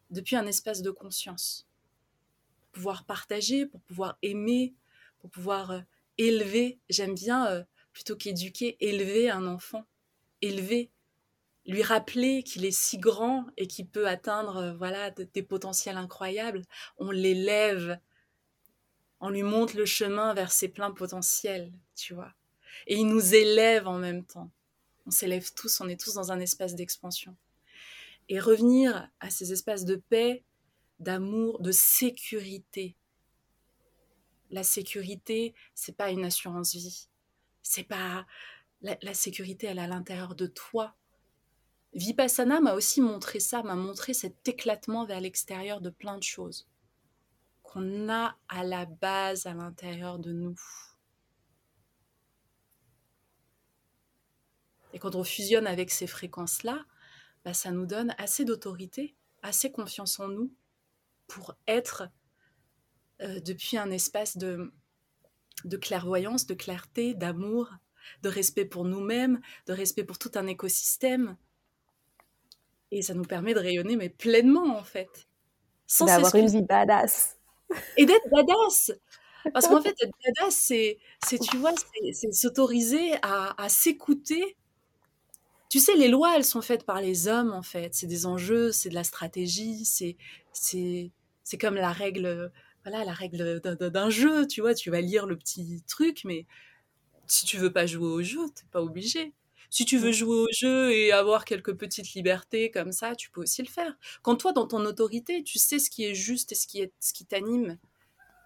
depuis 0.09 0.35
un 0.35 0.47
espace 0.47 0.81
de 0.81 0.89
conscience, 0.89 1.67
pour 2.59 2.71
pouvoir 2.71 3.05
partager, 3.05 3.65
pour 3.65 3.81
pouvoir 3.81 4.17
aimer, 4.21 4.73
pour 5.19 5.29
pouvoir 5.29 5.71
euh, 5.71 5.79
élever. 6.17 6.79
J'aime 6.89 7.15
bien, 7.15 7.47
euh, 7.47 7.63
plutôt 7.91 8.15
qu'éduquer, 8.15 8.77
élever 8.79 9.29
un 9.29 9.45
enfant, 9.47 9.85
élever 10.41 10.91
lui 11.69 11.83
rappeler 11.83 12.43
qu'il 12.43 12.65
est 12.65 12.71
si 12.71 12.97
grand 12.97 13.45
et 13.55 13.67
qu'il 13.67 13.87
peut 13.87 14.07
atteindre 14.07 14.57
euh, 14.57 14.73
voilà 14.73 15.11
des 15.11 15.43
potentiels 15.43 15.97
incroyables, 15.97 16.63
on 16.97 17.11
l'élève, 17.11 17.99
on 19.19 19.29
lui 19.29 19.43
montre 19.43 19.77
le 19.77 19.85
chemin 19.85 20.33
vers 20.33 20.51
ses 20.51 20.69
pleins 20.69 20.91
potentiels, 20.91 21.71
tu 21.95 22.13
vois. 22.13 22.33
Et 22.87 22.95
il 22.95 23.05
nous 23.05 23.35
élève 23.35 23.87
en 23.87 23.97
même 23.97 24.25
temps. 24.25 24.51
On 25.05 25.11
s'élève 25.11 25.53
tous, 25.53 25.79
on 25.81 25.87
est 25.87 25.99
tous 25.99 26.13
dans 26.13 26.31
un 26.31 26.39
espace 26.39 26.75
d'expansion. 26.75 27.35
Et 28.29 28.39
revenir 28.39 29.09
à 29.19 29.29
ces 29.29 29.51
espaces 29.51 29.85
de 29.85 29.95
paix, 29.95 30.43
d'amour, 30.99 31.59
de 31.61 31.71
sécurité. 31.71 32.95
La 34.49 34.63
sécurité, 34.63 35.53
c'est 35.75 35.95
pas 35.95 36.09
une 36.11 36.25
assurance 36.25 36.73
vie. 36.73 37.09
c'est 37.61 37.83
pas 37.83 38.25
la, 38.81 39.13
sécurité, 39.13 39.67
elle 39.67 39.77
est 39.77 39.81
à 39.83 39.87
l'intérieur 39.87 40.35
de 40.35 40.47
toi. 40.47 40.95
Vipassana 41.93 42.61
m'a 42.61 42.73
aussi 42.73 43.01
montré 43.01 43.39
ça, 43.39 43.63
m'a 43.63 43.75
montré 43.75 44.13
cet 44.13 44.47
éclatement 44.47 45.05
vers 45.05 45.19
l'extérieur 45.19 45.81
de 45.81 45.89
plein 45.89 46.17
de 46.17 46.23
choses 46.23 46.67
qu'on 47.63 48.09
a 48.09 48.35
à 48.47 48.63
la 48.63 48.85
base 48.85 49.45
à 49.45 49.53
l'intérieur 49.53 50.17
de 50.17 50.31
nous. 50.31 50.59
Et 54.93 54.99
quand 54.99 55.13
on 55.13 55.23
fusionne 55.23 55.67
avec 55.67 55.91
ces 55.91 56.07
fréquences-là, 56.07 56.83
bah, 57.45 57.53
ça 57.53 57.69
nous 57.69 57.85
donne 57.85 58.15
assez 58.17 58.43
d'autorité, 58.43 59.15
assez 59.43 59.71
confiance 59.71 60.19
en 60.19 60.29
nous 60.29 60.51
pour 61.27 61.55
être 61.67 62.09
euh, 63.21 63.39
depuis 63.39 63.77
un 63.77 63.91
espace 63.91 64.37
de, 64.37 64.71
de 65.65 65.77
clairvoyance, 65.77 66.45
de 66.45 66.53
clarté, 66.53 67.13
d'amour, 67.13 67.69
de 68.23 68.29
respect 68.29 68.65
pour 68.65 68.85
nous-mêmes, 68.85 69.39
de 69.67 69.73
respect 69.73 70.03
pour 70.03 70.17
tout 70.17 70.31
un 70.35 70.47
écosystème. 70.47 71.37
Et 72.91 73.01
ça 73.01 73.13
nous 73.13 73.23
permet 73.23 73.53
de 73.53 73.59
rayonner, 73.59 73.95
mais 73.95 74.09
pleinement, 74.09 74.77
en 74.77 74.83
fait. 74.83 75.27
D'avoir 75.99 76.33
une 76.35 76.47
vie 76.47 76.61
badass. 76.61 77.37
Et 77.97 78.05
d'être 78.05 78.27
badass 78.31 78.91
Parce 79.53 79.67
qu'en 79.67 79.81
fait, 79.81 79.95
être 80.01 80.11
badass, 80.25 80.55
c'est, 80.55 80.97
tu 81.39 81.57
vois, 81.57 81.71
c'est 82.13 82.31
s'autoriser 82.31 83.13
à, 83.21 83.61
à 83.61 83.69
s'écouter. 83.69 84.57
Tu 85.69 85.79
sais, 85.79 85.95
les 85.95 86.07
lois, 86.07 86.35
elles 86.35 86.45
sont 86.45 86.61
faites 86.61 86.83
par 86.83 86.99
les 86.99 87.27
hommes, 87.27 87.51
en 87.53 87.61
fait. 87.61 87.93
C'est 87.93 88.07
des 88.07 88.25
enjeux, 88.25 88.71
c'est 88.71 88.89
de 88.89 88.95
la 88.95 89.03
stratégie, 89.03 89.85
c'est, 89.85 90.17
c'est, 90.51 91.11
c'est 91.43 91.57
comme 91.59 91.75
la 91.75 91.91
règle, 91.91 92.51
voilà, 92.89 93.05
la 93.05 93.13
règle 93.13 93.59
d'un 93.61 94.09
jeu, 94.09 94.47
tu 94.47 94.61
vois. 94.61 94.73
Tu 94.73 94.89
vas 94.89 95.01
lire 95.01 95.25
le 95.25 95.37
petit 95.37 95.83
truc, 95.87 96.21
mais 96.25 96.45
si 97.27 97.45
tu 97.45 97.57
veux 97.57 97.71
pas 97.71 97.85
jouer 97.85 98.07
au 98.07 98.23
jeu, 98.23 98.49
t'es 98.55 98.65
pas 98.71 98.81
obligé. 98.81 99.33
Si 99.69 99.85
tu 99.85 99.99
veux 99.99 100.11
jouer 100.11 100.35
au 100.35 100.47
jeu 100.51 100.91
et 100.91 101.11
avoir 101.11 101.45
quelques 101.45 101.75
petites 101.75 102.13
libertés 102.13 102.71
comme 102.71 102.91
ça, 102.91 103.15
tu 103.15 103.29
peux 103.29 103.41
aussi 103.41 103.61
le 103.61 103.67
faire. 103.67 103.95
Quand 104.23 104.35
toi, 104.35 104.51
dans 104.53 104.67
ton 104.67 104.83
autorité, 104.85 105.43
tu 105.43 105.59
sais 105.59 105.77
ce 105.77 105.91
qui 105.91 106.05
est 106.05 106.15
juste 106.15 106.51
et 106.51 106.55
ce 106.55 106.65
qui 106.65 106.81
est 106.81 106.91
ce 106.99 107.13
qui 107.13 107.25
t'anime 107.25 107.77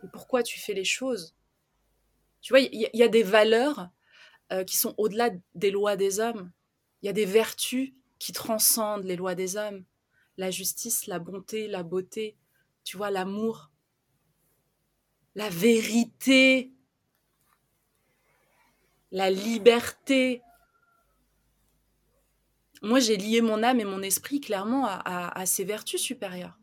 et 0.03 0.07
pourquoi 0.11 0.43
tu 0.43 0.59
fais 0.59 0.73
les 0.73 0.83
choses. 0.83 1.33
Tu 2.41 2.51
vois, 2.51 2.59
il 2.59 2.89
y, 2.93 3.03
a 3.03 3.07
des 3.07 3.23
valeurs 3.23 3.89
euh, 4.51 4.65
qui 4.65 4.75
sont 4.75 4.93
au-delà 4.97 5.29
des 5.55 5.71
lois 5.71 5.95
des 5.95 6.19
hommes. 6.19 6.51
Il 7.01 7.05
y 7.05 7.09
a 7.09 7.13
des 7.13 7.25
vertus 7.25 7.93
qui 8.19 8.33
transcendent 8.33 9.05
les 9.05 9.15
lois 9.15 9.33
des 9.33 9.55
hommes. 9.55 9.85
La 10.35 10.51
justice, 10.51 11.07
la 11.07 11.19
bonté, 11.19 11.69
la 11.69 11.83
beauté, 11.83 12.35
tu 12.83 12.97
vois, 12.97 13.11
l'amour, 13.11 13.71
la 15.36 15.49
vérité, 15.49 16.71
la 19.11 19.29
liberté. 19.29 20.41
Moi, 22.81 22.99
j'ai 22.99 23.17
lié 23.17 23.41
mon 23.41 23.63
âme 23.63 23.79
et 23.79 23.86
mon 23.86 24.01
esprit 24.01 24.41
clairement 24.41 24.86
à, 24.86 25.45
ces 25.45 25.63
vertus 25.63 26.01
supérieures. 26.01 26.57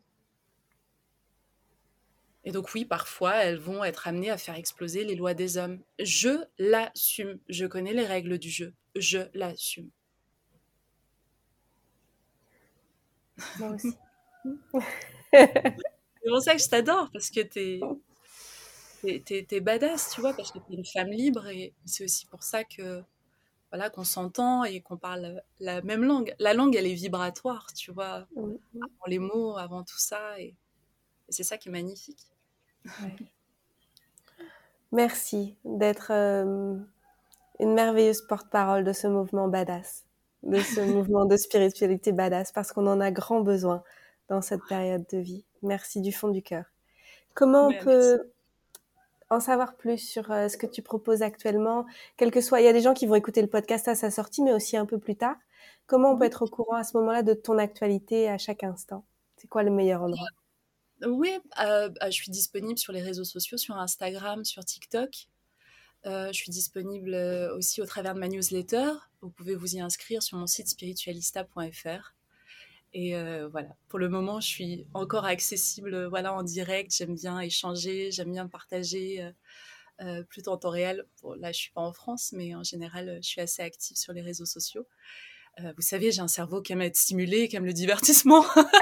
Et 2.43 2.51
donc 2.51 2.73
oui, 2.73 2.85
parfois, 2.85 3.35
elles 3.35 3.59
vont 3.59 3.83
être 3.83 4.07
amenées 4.07 4.31
à 4.31 4.37
faire 4.37 4.55
exploser 4.55 5.03
les 5.03 5.15
lois 5.15 5.33
des 5.33 5.57
hommes. 5.57 5.79
Je 5.99 6.43
l'assume. 6.57 7.39
Je 7.49 7.65
connais 7.65 7.93
les 7.93 8.05
règles 8.05 8.39
du 8.39 8.49
jeu. 8.49 8.73
Je 8.95 9.19
l'assume. 9.33 9.89
Moi 13.59 13.69
aussi. 13.69 13.95
C'est 15.33 16.29
pour 16.29 16.41
ça 16.41 16.55
que 16.55 16.61
je 16.61 16.69
t'adore, 16.69 17.09
parce 17.11 17.29
que 17.29 17.41
t'es 17.41 17.79
t'es, 19.01 19.45
t'es, 19.47 19.59
badass, 19.59 20.11
tu 20.13 20.21
vois, 20.21 20.33
parce 20.33 20.51
que 20.51 20.59
t'es 20.59 20.73
une 20.73 20.85
femme 20.85 21.09
libre 21.09 21.47
et 21.47 21.73
c'est 21.85 22.03
aussi 22.03 22.25
pour 22.25 22.43
ça 22.43 22.63
que 22.63 23.03
voilà 23.71 23.89
qu'on 23.89 24.03
s'entend 24.03 24.63
et 24.63 24.81
qu'on 24.81 24.97
parle 24.97 25.41
la 25.59 25.81
même 25.81 26.03
langue. 26.03 26.35
La 26.39 26.53
langue, 26.53 26.75
elle 26.75 26.87
est 26.87 26.93
vibratoire, 26.93 27.67
tu 27.73 27.91
vois, 27.91 28.27
avant 28.35 29.07
les 29.07 29.19
mots, 29.19 29.57
avant 29.57 29.83
tout 29.83 29.97
ça, 29.97 30.39
et, 30.39 30.55
c'est 31.29 31.43
ça 31.43 31.57
qui 31.57 31.69
est 31.69 31.71
magnifique. 31.71 32.27
Merci 34.91 35.55
d'être 35.63 36.11
euh, 36.11 36.75
une 37.59 37.73
merveilleuse 37.73 38.21
porte-parole 38.23 38.83
de 38.83 38.91
ce 38.91 39.07
mouvement 39.07 39.47
badass, 39.47 40.05
de 40.43 40.59
ce 40.59 40.81
mouvement 40.93 41.23
de 41.25 41.37
spiritualité 41.37 42.11
badass, 42.11 42.51
parce 42.51 42.73
qu'on 42.73 42.87
en 42.87 42.99
a 42.99 43.11
grand 43.11 43.39
besoin 43.39 43.83
dans 44.27 44.41
cette 44.41 44.65
période 44.67 45.05
de 45.09 45.17
vie. 45.19 45.45
Merci 45.61 46.01
du 46.01 46.11
fond 46.11 46.27
du 46.27 46.41
cœur. 46.41 46.65
Comment 47.33 47.67
on 47.67 47.73
peut 47.73 48.30
en 49.31 49.39
savoir 49.39 49.77
plus 49.77 49.97
sur 49.97 50.29
euh, 50.29 50.49
ce 50.49 50.57
que 50.57 50.67
tu 50.67 50.81
proposes 50.81 51.21
actuellement, 51.21 51.85
quel 52.17 52.31
que 52.31 52.41
soit, 52.41 52.59
il 52.59 52.65
y 52.65 52.67
a 52.67 52.73
des 52.73 52.81
gens 52.81 52.93
qui 52.93 53.07
vont 53.07 53.15
écouter 53.15 53.41
le 53.41 53.47
podcast 53.47 53.87
à 53.87 53.95
sa 53.95 54.11
sortie, 54.11 54.43
mais 54.43 54.53
aussi 54.53 54.75
un 54.75 54.85
peu 54.85 54.99
plus 54.99 55.15
tard. 55.15 55.37
Comment 55.87 56.11
on 56.11 56.17
peut 56.17 56.25
être 56.25 56.43
au 56.43 56.47
courant 56.47 56.75
à 56.75 56.83
ce 56.83 56.97
moment-là 56.97 57.23
de 57.23 57.33
ton 57.33 57.57
actualité 57.57 58.29
à 58.29 58.37
chaque 58.37 58.63
instant? 58.63 59.05
C'est 59.37 59.47
quoi 59.47 59.63
le 59.63 59.71
meilleur 59.71 60.03
endroit? 60.03 60.27
Oui, 61.05 61.31
euh, 61.61 61.89
bah, 61.89 62.09
je 62.09 62.15
suis 62.15 62.29
disponible 62.29 62.77
sur 62.77 62.91
les 62.91 63.01
réseaux 63.01 63.23
sociaux, 63.23 63.57
sur 63.57 63.77
Instagram, 63.77 64.43
sur 64.43 64.65
TikTok. 64.65 65.09
Euh, 66.05 66.27
je 66.27 66.37
suis 66.37 66.51
disponible 66.51 67.15
aussi 67.55 67.81
au 67.81 67.85
travers 67.85 68.13
de 68.13 68.19
ma 68.19 68.27
newsletter. 68.27 68.91
Vous 69.21 69.29
pouvez 69.29 69.55
vous 69.55 69.75
y 69.75 69.79
inscrire 69.79 70.21
sur 70.21 70.37
mon 70.37 70.47
site 70.47 70.67
spiritualista.fr. 70.67 72.13
Et 72.93 73.15
euh, 73.15 73.47
voilà, 73.47 73.69
pour 73.87 73.99
le 73.99 74.09
moment, 74.09 74.41
je 74.41 74.47
suis 74.47 74.85
encore 74.93 75.25
accessible 75.25 76.05
voilà, 76.05 76.33
en 76.33 76.43
direct. 76.43 76.93
J'aime 76.95 77.15
bien 77.15 77.39
échanger, 77.39 78.11
j'aime 78.11 78.31
bien 78.31 78.47
partager 78.47 79.21
euh, 79.21 79.31
euh, 80.01 80.23
plutôt 80.23 80.51
en 80.51 80.57
temps 80.57 80.69
réel. 80.69 81.05
là, 81.37 81.51
je 81.51 81.57
suis 81.57 81.71
pas 81.71 81.81
en 81.81 81.93
France, 81.93 82.33
mais 82.33 82.53
en 82.53 82.63
général, 82.63 83.19
je 83.21 83.27
suis 83.27 83.41
assez 83.41 83.61
active 83.61 83.97
sur 83.97 84.13
les 84.13 84.21
réseaux 84.21 84.45
sociaux. 84.45 84.85
vous 85.59 85.81
savez, 85.81 86.11
j'ai 86.11 86.21
un 86.21 86.27
cerveau 86.27 86.61
qui 86.61 86.73
aime 86.73 86.81
être 86.81 86.97
stimulé, 86.97 87.47
qui 87.47 87.55
aime 87.55 87.65
le 87.65 87.73
divertissement. 87.73 88.45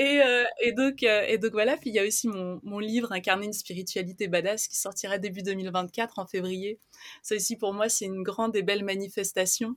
Euh, 0.00 0.44
et, 0.60 0.72
donc, 0.72 1.02
euh, 1.02 1.24
et 1.26 1.38
donc 1.38 1.52
voilà, 1.52 1.76
puis 1.76 1.90
il 1.90 1.94
y 1.94 1.98
a 1.98 2.04
aussi 2.04 2.28
mon, 2.28 2.60
mon, 2.62 2.78
livre 2.78 3.12
Incarner 3.12 3.46
une 3.46 3.52
spiritualité 3.52 4.28
badass 4.28 4.68
qui 4.68 4.76
sortira 4.76 5.18
début 5.18 5.42
2024 5.42 6.18
en 6.18 6.26
février. 6.26 6.78
Ça 7.22 7.34
aussi 7.34 7.56
pour 7.56 7.72
moi 7.72 7.88
c'est 7.88 8.04
une 8.04 8.22
grande 8.22 8.56
et 8.56 8.62
belle 8.62 8.84
manifestation. 8.84 9.76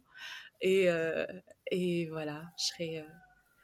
Et, 0.62 0.90
euh, 0.90 1.26
et 1.72 2.08
voilà, 2.10 2.44
je 2.58 2.66
serais, 2.66 3.06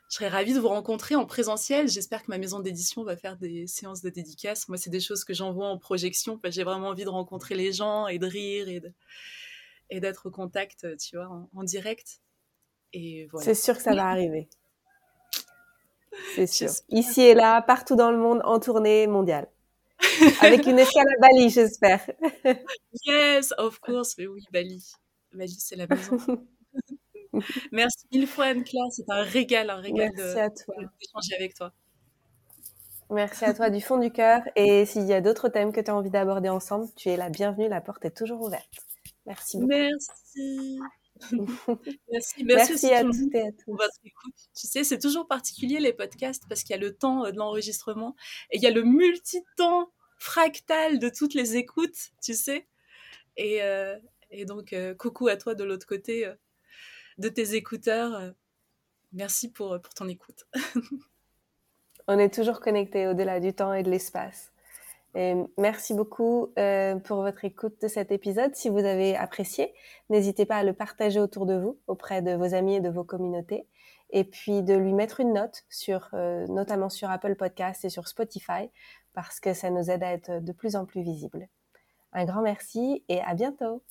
je 0.10 0.16
serais 0.16 0.28
ravie 0.28 0.54
de 0.54 0.60
vous 0.60 0.68
rencontrer 0.68 1.16
en 1.16 1.26
présentiel. 1.26 1.88
J'espère 1.88 2.24
que 2.24 2.30
ma 2.30 2.38
maison 2.38 2.60
d'édition 2.60 3.04
va 3.04 3.16
faire 3.16 3.38
des 3.38 3.68
séances 3.68 4.02
de 4.02 4.10
dédicaces. 4.10 4.68
Moi 4.68 4.78
c'est 4.78 4.90
des 4.90 5.00
choses 5.00 5.24
que 5.24 5.34
j'envoie 5.34 5.68
en 5.68 5.78
projection. 5.78 6.40
J'ai 6.46 6.64
vraiment 6.64 6.90
envie 6.90 7.06
de 7.06 7.10
rencontrer 7.10 7.56
les 7.56 7.74
gens 7.74 8.08
et 8.08 8.20
de 8.20 8.28
rire 8.28 8.70
et 8.70 8.82
et 9.92 10.00
d'être 10.00 10.28
au 10.28 10.32
contact, 10.32 10.86
tu 10.98 11.16
vois, 11.16 11.28
en, 11.28 11.50
en 11.54 11.64
direct. 11.64 12.22
Et 12.94 13.28
voilà. 13.32 13.46
C'est 13.46 13.56
sûr 13.56 13.76
que 13.76 13.82
ça 13.82 13.94
va 13.94 14.08
arriver. 14.08 14.50
C'est 16.36 16.48
sûr. 16.48 16.70
Ici 16.90 17.22
et 17.22 17.34
là, 17.34 17.62
partout 17.62 17.96
dans 17.96 18.12
le 18.12 18.18
monde, 18.18 18.42
en 18.44 18.60
tournée 18.60 19.08
mondiale. 19.08 19.48
Avec 20.42 20.66
une 20.66 20.80
escale 20.80 21.08
à 21.08 21.22
Bali, 21.22 21.50
j'espère. 21.50 22.10
yes, 23.06 23.54
of 23.58 23.80
course. 23.80 24.16
Mais 24.18 24.28
oui, 24.28 24.44
Bali. 24.52 24.84
Bali, 25.34 25.58
c'est 25.60 25.76
la 25.76 25.88
maison. 25.88 26.18
Merci 27.72 28.06
mille 28.12 28.28
fois, 28.28 28.46
Anne-Claire. 28.46 28.86
C'est 28.92 29.10
un 29.10 29.22
régal, 29.22 29.70
un 29.70 29.76
régal 29.76 30.12
d'échanger 30.16 31.36
avec 31.36 31.54
toi. 31.54 31.72
Merci 33.12 33.46
à 33.46 33.54
toi 33.54 33.70
du 33.70 33.82
fond 33.82 33.98
du 33.98 34.12
cœur. 34.12 34.42
Et 34.56 34.86
s'il 34.86 35.06
y 35.06 35.14
a 35.14 35.22
d'autres 35.22 35.50
thèmes 35.50 35.72
que 35.72 35.82
tu 35.82 35.90
as 35.90 35.96
envie 35.96 36.12
d'aborder 36.12 36.50
ensemble, 36.50 36.88
tu 36.96 37.10
es 37.10 37.18
la 37.18 37.30
bienvenue. 37.30 37.68
La 37.68 37.82
porte 37.82 38.06
est 38.06 38.16
toujours 38.16 38.42
ouverte. 38.42 38.70
Merci 39.26 39.58
beaucoup. 39.58 39.70
Merci. 39.70 40.80
merci, 42.12 42.44
merci, 42.44 42.94
à 42.94 43.04
toutes 43.04 43.36
et 43.36 43.42
à 43.42 43.52
tous. 43.52 43.78
Tu 44.56 44.68
sais, 44.68 44.84
c'est 44.84 45.00
toujours 45.00 45.28
particulier 45.28 45.80
les 45.80 45.94
podcasts 45.94 46.44
parce 46.48 46.64
qu'il 46.64 46.76
y 46.76 46.80
a 46.80 46.82
le 46.82 46.96
temps 46.96 47.26
euh, 47.26 47.32
de 47.32 47.38
l'enregistrement 47.38 48.16
et 48.52 48.58
il 48.58 48.64
y 48.64 48.68
a 48.68 48.72
le 48.72 48.84
multi-temps 48.84 49.92
fractal 50.18 51.00
de 51.00 51.10
toutes 51.10 51.34
les 51.34 51.58
écoutes, 51.58 52.12
tu 52.22 52.34
sais. 52.34 52.68
Et, 53.38 53.64
euh, 53.64 53.98
et 54.32 54.46
donc, 54.46 54.74
euh, 54.74 54.94
coucou 54.94 55.28
à 55.28 55.38
toi 55.38 55.56
de 55.56 55.64
l'autre 55.64 55.88
côté 55.88 56.32
de 57.18 57.30
tes 57.30 57.56
écouteurs. 57.56 58.34
merci 59.12 59.52
pour, 59.52 59.80
pour 59.82 59.94
ton 59.94 60.08
écoute. 60.08 60.46
On 62.08 62.18
est 62.18 62.34
toujours 62.34 62.60
connecté 62.60 63.08
au-delà 63.08 63.40
du 63.40 63.54
temps 63.54 63.74
et 63.74 63.84
de 63.84 63.92
l'espace. 63.92 64.52
Merci 65.16 65.94
beaucoup 65.94 66.54
euh, 66.60 66.96
pour 66.98 67.22
votre 67.22 67.44
écoute 67.44 67.82
de 67.82 67.88
cet 67.88 68.12
épisode. 68.12 68.56
Si 68.56 68.70
vous 68.70 68.80
avez 68.80 69.16
apprécié, 69.16 69.74
n'hésitez 70.10 70.46
pas 70.46 70.58
à 70.58 70.64
le 70.64 70.74
partager 70.74 71.20
autour 71.20 71.46
de 71.46 71.56
vous, 71.56 71.80
auprès 71.88 72.22
de 72.22 72.32
vos 72.34 72.54
amis 72.54 72.76
et 72.76 72.80
de 72.80 72.90
vos 72.90 73.04
communautés, 73.04 73.68
et 74.12 74.24
puis 74.24 74.62
de 74.62 74.76
lui 74.76 74.94
mettre 74.94 75.20
une 75.20 75.34
note 75.34 75.64
sur, 75.70 76.10
euh, 76.14 76.46
notamment 76.48 76.90
sur 76.90 77.10
Apple 77.10 77.36
Podcast 77.36 77.86
et 77.86 77.90
sur 77.90 78.08
Spotify, 78.08 78.70
parce 79.14 79.40
que 79.40 79.54
ça 79.54 79.70
nous 79.72 79.90
aide 79.90 80.04
à 80.04 80.14
être 80.14 80.44
de 80.44 80.52
plus 80.52 80.76
en 80.76 80.86
plus 80.86 81.02
visibles. 81.02 81.48
Un 82.14 82.26
grand 82.26 82.42
merci 82.42 83.04
et 83.10 83.22
à 83.22 83.34
bientôt. 83.34 83.84